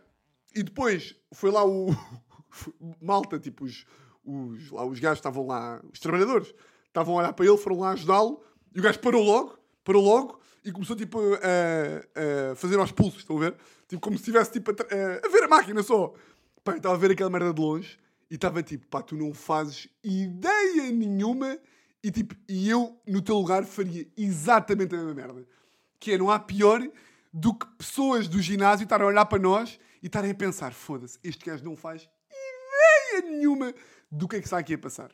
E 0.55 0.63
depois 0.63 1.15
foi 1.31 1.51
lá 1.51 1.65
o. 1.65 1.89
Malta, 3.01 3.37
tipo 3.37 3.65
os, 3.65 3.85
os, 4.27 4.69
lá, 4.71 4.85
os 4.85 4.99
gajos 4.99 5.19
estavam 5.19 5.47
lá, 5.47 5.81
os 5.91 5.99
trabalhadores, 5.99 6.53
estavam 6.85 7.15
a 7.15 7.21
olhar 7.21 7.33
para 7.33 7.45
ele, 7.45 7.57
foram 7.57 7.79
lá 7.79 7.91
ajudá-lo, 7.91 8.41
e 8.75 8.79
o 8.79 8.83
gajo 8.83 8.99
parou 8.99 9.23
logo, 9.23 9.57
parou 9.83 10.03
logo, 10.03 10.39
e 10.63 10.71
começou 10.71 10.95
tipo 10.95 11.19
a, 11.35 12.51
a 12.51 12.55
fazer 12.55 12.77
aos 12.77 12.91
pulsos, 12.91 13.19
estão 13.19 13.37
a 13.37 13.39
ver? 13.39 13.55
Tipo, 13.87 14.01
como 14.01 14.17
se 14.17 14.23
estivesse 14.23 14.51
tipo, 14.51 14.71
a, 14.71 15.25
a, 15.25 15.29
ver 15.29 15.43
a 15.43 15.47
máquina 15.47 15.81
só. 15.81 16.13
Pá, 16.63 16.73
eu 16.73 16.77
estava 16.77 16.95
a 16.95 16.97
ver 16.97 17.11
aquela 17.11 17.29
merda 17.29 17.53
de 17.53 17.61
longe, 17.61 17.97
e 18.29 18.35
estava 18.35 18.61
tipo, 18.61 18.85
pá, 18.87 19.01
tu 19.01 19.15
não 19.15 19.33
fazes 19.33 19.87
ideia 20.03 20.91
nenhuma, 20.91 21.57
e 22.03 22.11
tipo, 22.11 22.35
e 22.49 22.69
eu, 22.69 22.99
no 23.07 23.21
teu 23.21 23.37
lugar, 23.37 23.63
faria 23.63 24.05
exatamente 24.17 24.93
a 24.93 24.97
mesma 24.97 25.13
merda. 25.13 25.47
Que 25.99 26.11
é, 26.11 26.17
não 26.17 26.29
há 26.29 26.37
pior 26.37 26.81
do 27.31 27.53
que 27.53 27.65
pessoas 27.77 28.27
do 28.27 28.41
ginásio 28.41 28.83
estarem 28.83 29.05
a 29.05 29.09
olhar 29.09 29.25
para 29.25 29.39
nós 29.39 29.79
e 30.01 30.07
estarem 30.07 30.31
a 30.31 30.35
pensar, 30.35 30.73
foda-se, 30.73 31.17
este 31.23 31.45
gajo 31.45 31.63
não 31.63 31.75
faz 31.75 32.09
ideia 32.29 33.31
nenhuma 33.31 33.73
do 34.09 34.27
que 34.27 34.37
é 34.37 34.39
que 34.39 34.45
está 34.45 34.57
aqui 34.57 34.73
a 34.73 34.77
passar. 34.77 35.11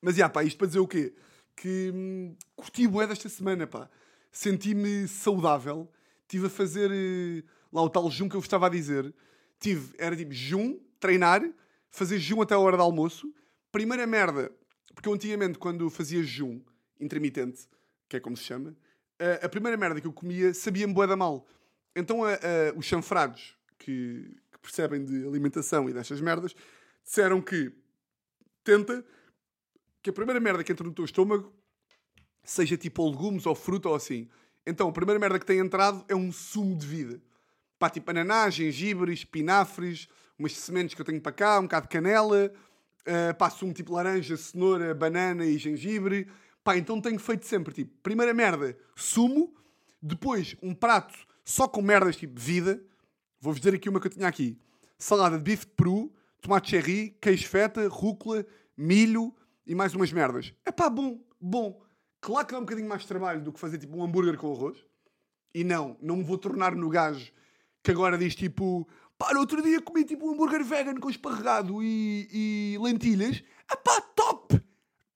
Mas, 0.00 0.16
já, 0.16 0.28
pá, 0.28 0.44
isto 0.44 0.58
para 0.58 0.66
dizer 0.66 0.80
o 0.80 0.88
quê? 0.88 1.14
Que 1.56 1.90
hum, 1.94 2.36
curti 2.56 2.86
bué 2.86 3.06
desta 3.06 3.28
semana, 3.28 3.66
pá. 3.66 3.88
Senti-me 4.30 5.08
saudável. 5.08 5.90
Estive 6.22 6.46
a 6.46 6.50
fazer 6.50 6.90
uh, 6.90 7.48
lá 7.72 7.82
o 7.82 7.88
tal 7.88 8.10
jum 8.10 8.28
que 8.28 8.36
eu 8.36 8.40
vos 8.40 8.46
estava 8.46 8.66
a 8.66 8.70
dizer. 8.70 9.14
Tive, 9.58 9.94
era 9.98 10.16
tipo 10.16 10.32
jum, 10.32 10.78
treinar, 10.98 11.42
fazer 11.90 12.18
jum 12.18 12.42
até 12.42 12.54
a 12.54 12.58
hora 12.58 12.76
do 12.76 12.82
almoço. 12.82 13.32
Primeira 13.70 14.06
merda, 14.06 14.52
porque 14.94 15.08
eu 15.08 15.12
antigamente, 15.12 15.58
quando 15.58 15.88
fazia 15.88 16.22
jum 16.22 16.60
intermitente, 17.00 17.68
que 18.08 18.16
é 18.16 18.20
como 18.20 18.36
se 18.36 18.44
chama, 18.44 18.70
uh, 18.70 19.44
a 19.44 19.48
primeira 19.48 19.76
merda 19.76 20.00
que 20.00 20.06
eu 20.06 20.12
comia 20.12 20.52
sabia-me 20.52 20.92
bué 20.92 21.06
da 21.06 21.16
mal. 21.16 21.46
Então 21.94 22.20
uh, 22.20 22.76
os 22.76 22.84
chanfrados 22.84 23.56
que, 23.78 24.36
que 24.52 24.58
percebem 24.60 25.04
de 25.04 25.26
alimentação 25.26 25.88
e 25.88 25.92
destas 25.92 26.20
merdas 26.20 26.54
disseram 27.04 27.40
que 27.40 27.72
tenta 28.64 29.04
que 30.02 30.10
a 30.10 30.12
primeira 30.12 30.40
merda 30.40 30.64
que 30.64 30.72
entra 30.72 30.86
no 30.86 30.92
teu 30.92 31.04
estômago 31.04 31.52
seja 32.42 32.76
tipo 32.76 33.08
legumes 33.08 33.46
ou 33.46 33.54
fruta 33.54 33.88
ou 33.88 33.94
assim. 33.94 34.28
Então, 34.66 34.88
a 34.88 34.92
primeira 34.92 35.18
merda 35.18 35.38
que 35.38 35.46
tem 35.46 35.58
entrado 35.58 36.04
é 36.08 36.14
um 36.14 36.32
sumo 36.32 36.76
de 36.76 36.86
vida. 36.86 37.20
Pá, 37.78 37.90
tipo 37.90 38.10
ananás, 38.10 38.54
gengibre, 38.54 39.12
espinafres, 39.12 40.08
umas 40.38 40.56
sementes 40.56 40.94
que 40.94 41.00
eu 41.00 41.04
tenho 41.04 41.20
para 41.20 41.32
cá, 41.32 41.58
um 41.58 41.62
bocado 41.62 41.86
de 41.86 41.90
canela, 41.90 42.52
uh, 43.06 43.34
pá, 43.36 43.50
sumo 43.50 43.72
tipo 43.72 43.92
laranja, 43.92 44.36
cenoura, 44.36 44.94
banana 44.94 45.44
e 45.44 45.58
gengibre. 45.58 46.28
Pá, 46.62 46.76
então 46.76 47.00
tenho 47.00 47.18
feito 47.18 47.46
sempre, 47.46 47.74
tipo, 47.74 47.92
primeira 48.02 48.32
merda, 48.32 48.76
sumo, 48.96 49.54
depois 50.00 50.56
um 50.62 50.74
prato 50.74 51.14
só 51.44 51.68
com 51.68 51.82
merdas 51.82 52.16
tipo 52.16 52.40
vida. 52.40 52.82
Vou-vos 53.40 53.60
dizer 53.60 53.74
aqui 53.76 53.88
uma 53.88 54.00
que 54.00 54.06
eu 54.06 54.10
tinha 54.10 54.26
aqui. 54.26 54.58
Salada 54.98 55.36
de 55.36 55.42
bife 55.42 55.66
de 55.66 55.72
peru, 55.72 56.10
tomate 56.44 56.70
cherry, 56.70 57.16
queijo 57.22 57.48
feta, 57.48 57.88
rúcula, 57.88 58.46
milho 58.76 59.34
e 59.66 59.74
mais 59.74 59.94
umas 59.94 60.12
merdas. 60.12 60.52
É 60.66 60.70
pá, 60.70 60.90
bom, 60.90 61.18
bom. 61.40 61.82
Claro 62.20 62.46
que 62.46 62.52
dá 62.52 62.58
um 62.58 62.62
bocadinho 62.64 62.88
mais 62.88 63.02
de 63.02 63.08
trabalho 63.08 63.42
do 63.42 63.50
que 63.50 63.58
fazer 63.58 63.78
tipo 63.78 63.96
um 63.96 64.04
hambúrguer 64.04 64.36
com 64.36 64.52
arroz. 64.52 64.78
E 65.54 65.64
não, 65.64 65.96
não 66.02 66.16
me 66.16 66.22
vou 66.22 66.36
tornar 66.36 66.74
no 66.74 66.88
gajo 66.90 67.32
que 67.82 67.90
agora 67.90 68.18
diz 68.18 68.34
tipo 68.34 68.86
Pá, 69.16 69.32
no 69.32 69.40
outro 69.40 69.62
dia 69.62 69.80
comi 69.80 70.04
tipo 70.04 70.26
um 70.26 70.32
hambúrguer 70.32 70.62
vegan 70.64 70.96
com 70.96 71.08
esparregado 71.08 71.82
e, 71.82 72.28
e 72.30 72.78
lentilhas. 72.78 73.42
Ah 73.68 73.76
pá, 73.76 74.00
top! 74.14 74.60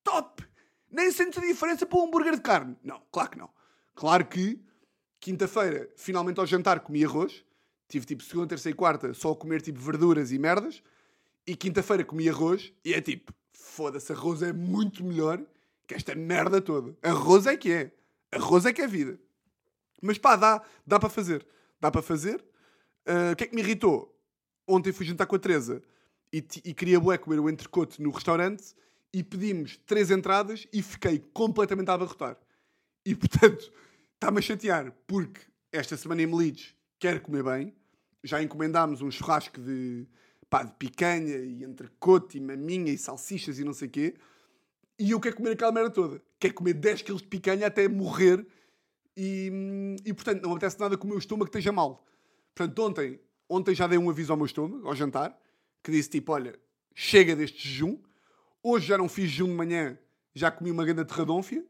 Top! 0.03 0.43
Nem 0.91 1.11
sentes 1.11 1.43
a 1.43 1.47
diferença 1.47 1.85
para 1.85 1.99
um 1.99 2.05
hambúrguer 2.05 2.37
de 2.37 2.41
carne. 2.41 2.75
Não, 2.83 3.03
claro 3.13 3.31
que 3.31 3.39
não. 3.39 3.51
Claro 3.95 4.25
que 4.25 4.65
quinta-feira, 5.21 5.91
finalmente 5.95 6.41
ao 6.41 6.47
jantar, 6.47 6.81
comi 6.81 7.05
arroz. 7.05 7.45
Tive 7.87 8.07
tipo 8.07 8.23
segunda, 8.23 8.49
terça 8.49 8.71
e 8.71 8.73
quarta 8.73 9.13
só 9.13 9.33
a 9.33 9.37
comer 9.37 9.61
tipo 9.61 9.79
verduras 9.79 10.33
e 10.33 10.39
merdas. 10.39 10.83
E 11.49 11.57
quinta-feira 11.57 12.05
comi 12.05 12.29
arroz 12.29 12.75
e 12.85 12.93
é 12.93 13.01
tipo, 13.01 13.33
foda-se, 13.55 14.13
arroz 14.13 14.43
é 14.43 14.53
muito 14.53 15.03
melhor 15.03 15.43
que 15.87 15.95
esta 15.95 16.15
merda 16.15 16.61
toda. 16.61 16.95
Arroz 17.03 17.47
é 17.47 17.57
que 17.57 17.73
é. 17.73 17.91
Arroz 18.31 18.67
é 18.67 18.73
que 18.75 18.83
é 18.83 18.87
vida. 18.87 19.19
Mas 20.03 20.19
pá, 20.19 20.37
dá, 20.37 20.63
dá 20.87 21.01
para 21.01 21.09
fazer. 21.09 21.47
Dá 21.81 21.91
para 21.91 22.03
fazer. 22.03 22.45
Ah, 23.07 23.33
O 23.33 23.37
que 23.37 23.45
é 23.45 23.47
que 23.47 23.55
me 23.55 23.63
irritou? 23.63 24.15
Ontem 24.67 24.93
fui 24.93 25.07
jantar 25.07 25.25
com 25.25 25.37
a 25.37 25.39
Teresa 25.39 25.83
e, 26.31 26.47
e 26.67 26.75
queria 26.75 27.01
bué 27.01 27.17
comer 27.17 27.41
o 27.41 27.49
entrecote 27.49 28.03
no 28.03 28.11
restaurante 28.11 28.75
e 29.11 29.25
pedimos 29.25 29.79
três 29.87 30.11
entradas 30.11 30.69
e 30.71 30.83
fiquei 30.83 31.19
completamente 31.33 31.89
a 31.89 31.95
abarrotar. 31.95 32.37
E 33.07 33.15
portanto, 33.17 33.73
está-me 34.13 34.39
a 34.39 34.43
chatear 34.43 34.93
porque 35.07 35.41
esta 35.73 35.97
semana 35.97 36.21
em 36.21 36.27
Melides 36.27 36.75
quero 36.99 37.23
comer 37.23 37.43
bem. 37.43 37.75
Já 38.23 38.43
encomendámos 38.43 39.01
um 39.01 39.11
churrasco 39.11 39.59
de, 39.59 40.07
pá, 40.49 40.63
de 40.63 40.73
picanha 40.75 41.37
e 41.37 41.65
entrecote 41.65 42.39
e 42.39 42.41
maminha 42.41 42.93
e 42.93 42.99
salsichas 42.99 43.59
e 43.59 43.65
não 43.65 43.73
sei 43.73 43.89
o 43.89 43.91
quê. 43.91 44.15
E 44.99 45.13
eu 45.13 45.21
quero 45.21 45.37
comer 45.37 45.53
aquela 45.53 45.73
merda 45.73 45.91
toda. 45.91 46.23
Quero 46.41 46.55
comer 46.55 46.75
10 46.75 47.03
kg 47.03 47.17
de 47.17 47.27
picanha 47.27 47.67
até 47.67 47.87
morrer. 47.89 48.47
E, 49.17 49.97
e 50.05 50.13
portanto, 50.13 50.43
não 50.43 50.53
apetece 50.53 50.79
nada 50.79 50.97
que 50.97 51.05
o 51.05 51.09
meu 51.09 51.19
estômago 51.19 51.49
esteja 51.49 51.73
mal. 51.73 52.05
Portanto, 52.55 52.79
ontem, 52.81 53.21
ontem 53.49 53.75
já 53.75 53.87
dei 53.87 53.99
um 53.99 54.11
aviso 54.11 54.33
ao 54.33 54.37
meu 54.37 54.47
estômago, 54.47 54.87
ao 54.87 54.95
jantar, 54.95 55.39
que 55.83 55.93
disse 55.93 56.11
tipo: 56.11 56.33
olha, 56.33 56.59
chega 56.95 57.37
deste 57.37 57.69
jejum. 57.69 57.99
Hoje 58.63 58.87
já 58.87 58.99
não 58.99 59.09
fiz 59.09 59.31
jejum 59.31 59.47
de 59.47 59.55
manhã, 59.55 59.99
já 60.35 60.51
comi 60.51 60.71
uma 60.71 60.85
grande 60.85 61.05
terradônfia. 61.05 61.65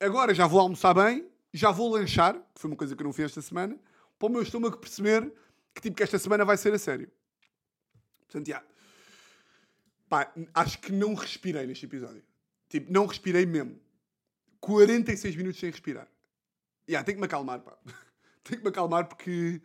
Agora 0.00 0.32
já 0.32 0.46
vou 0.46 0.60
almoçar 0.60 0.94
bem, 0.94 1.26
já 1.52 1.70
vou 1.70 1.90
lanchar, 1.90 2.34
que 2.54 2.60
foi 2.60 2.70
uma 2.70 2.76
coisa 2.76 2.96
que 2.96 3.02
eu 3.02 3.04
não 3.04 3.12
fiz 3.12 3.26
esta 3.26 3.42
semana, 3.42 3.78
para 4.18 4.28
o 4.28 4.30
meu 4.30 4.40
estômago 4.40 4.78
perceber 4.78 5.30
que 5.74 5.82
tipo 5.82 5.96
que 5.96 6.02
esta 6.02 6.18
semana 6.18 6.44
vai 6.44 6.56
ser 6.56 6.72
a 6.72 6.78
sério. 6.78 7.10
Portanto, 8.30 8.46
já. 8.46 8.62
Pá, 10.08 10.32
acho 10.54 10.78
que 10.78 10.92
não 10.92 11.14
respirei 11.14 11.66
neste 11.66 11.84
episódio. 11.84 12.22
Tipo, 12.68 12.92
não 12.92 13.06
respirei 13.06 13.44
mesmo. 13.44 13.78
46 14.60 15.34
minutos 15.34 15.58
sem 15.58 15.70
respirar. 15.70 16.08
Yeah, 16.88 17.04
tenho 17.04 17.16
que 17.16 17.20
me 17.20 17.26
acalmar, 17.26 17.60
pá. 17.60 17.76
tenho 18.44 18.58
que 18.58 18.64
me 18.64 18.68
acalmar 18.68 19.08
porque 19.08 19.60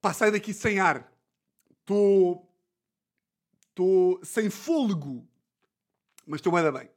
pá, 0.00 0.12
saio 0.12 0.32
daqui 0.32 0.52
sem 0.52 0.80
ar. 0.80 1.10
Estou. 1.80 2.52
Estou 3.68 4.24
sem 4.24 4.50
fôlego. 4.50 5.26
Mas 6.26 6.40
estou 6.40 6.52
bem, 6.52 6.72
bem. 6.72 6.90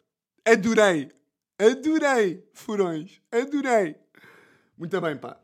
Adorei. 0.46 1.12
Adorei. 1.60 2.50
Furões. 2.54 3.22
Adorei. 3.32 3.96
Muito 4.76 5.00
bem, 5.00 5.16
pá. 5.16 5.40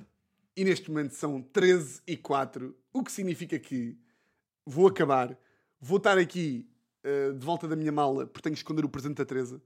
E 0.56 0.64
neste 0.64 0.90
momento 0.90 1.14
são 1.14 1.40
13 1.40 2.02
e 2.08 2.18
4, 2.18 2.76
o 2.92 3.04
que 3.04 3.12
significa 3.12 3.60
que 3.60 3.96
vou 4.68 4.88
acabar, 4.88 5.38
vou 5.80 5.98
estar 5.98 6.18
aqui 6.18 6.70
eh, 7.02 7.32
de 7.32 7.46
volta 7.46 7.70
da 7.70 7.76
minha 7.76 7.92
mala, 7.92 8.28
porque 8.28 8.44
tenho 8.44 8.54
que 8.54 8.60
esconder 8.60 8.84
o 8.84 8.90
presente 8.90 9.16
da 9.16 9.26
Teresa, 9.26 9.62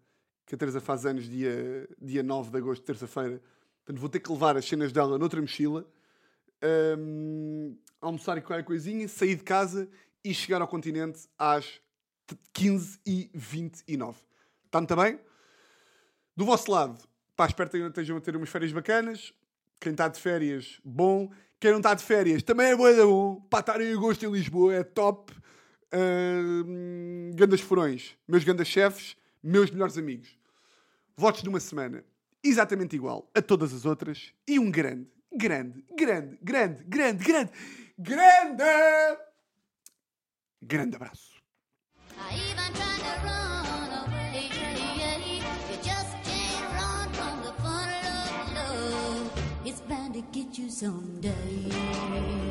que 0.46 0.54
a 0.54 0.58
Teresa 0.58 0.80
faz 0.80 1.08
anos 1.08 1.28
dia, 1.28 1.90
dia 2.00 2.22
9 2.22 2.52
de 2.52 2.58
agosto, 2.60 2.84
terça-feira. 2.84 3.42
Portanto, 3.84 4.00
vou 4.00 4.10
ter 4.10 4.20
que 4.20 4.32
levar 4.32 4.56
as 4.56 4.66
cenas 4.66 4.92
dela 4.92 5.18
noutra 5.18 5.42
mochila, 5.42 5.88
ehm, 6.62 7.76
almoçar 8.00 8.38
e 8.38 8.42
qualquer 8.42 8.64
coisinha, 8.64 9.08
sair 9.08 9.36
de 9.36 9.44
casa 9.44 9.90
e 10.24 10.36
chegar 10.36 10.62
ao 10.62 10.68
continente 10.68 11.28
às 11.36 11.82
15 12.54 13.00
e 13.04 13.32
29. 13.34 14.20
Está 14.66 14.80
muito 14.80 14.96
bem? 14.96 15.20
Do 16.38 16.46
vosso 16.46 16.72
lado, 16.72 17.04
pá, 17.36 17.48
espero 17.48 17.72
que 17.72 17.78
estejam 17.78 18.18
a 18.18 18.22
ter 18.22 18.36
umas 18.36 18.50
férias 18.50 18.72
bacanas. 18.72 19.34
Quem 19.82 19.94
está 19.94 20.08
de 20.08 20.20
férias, 20.20 20.80
bom. 20.86 21.32
Quem 21.60 21.72
não 21.72 21.80
está 21.80 21.96
de 21.96 22.04
férias, 22.04 22.44
também 22.44 22.68
é 22.68 22.76
boa 22.76 22.94
da 22.94 23.04
bom. 23.04 23.42
Pá, 23.50 23.62
estar 23.62 23.82
em 23.82 23.92
agosto 23.92 24.24
em 24.24 24.32
Lisboa 24.32 24.76
é 24.76 24.84
top. 24.84 25.34
Ahm, 25.92 27.32
gandas 27.34 27.62
furões, 27.62 28.16
meus 28.28 28.44
gandas 28.44 28.68
chefes, 28.68 29.18
meus 29.44 29.72
melhores 29.72 29.98
amigos. 29.98 30.38
Votos 31.18 31.42
de 31.42 31.50
uma 31.50 31.60
semana 31.60 32.06
exatamente 32.44 32.96
igual 32.96 33.30
a 33.34 33.42
todas 33.42 33.74
as 33.74 33.84
outras. 33.84 34.32
E 34.48 34.60
um 34.60 34.70
grande, 34.70 35.08
grande, 35.34 35.84
grande, 35.98 36.38
grande, 36.44 36.84
grande, 36.84 37.24
grande, 37.24 37.52
grande, 37.98 38.64
grande 40.62 40.96
abraço. 40.96 41.42
I 42.18 42.51
you 50.58 50.70
someday. 50.70 52.51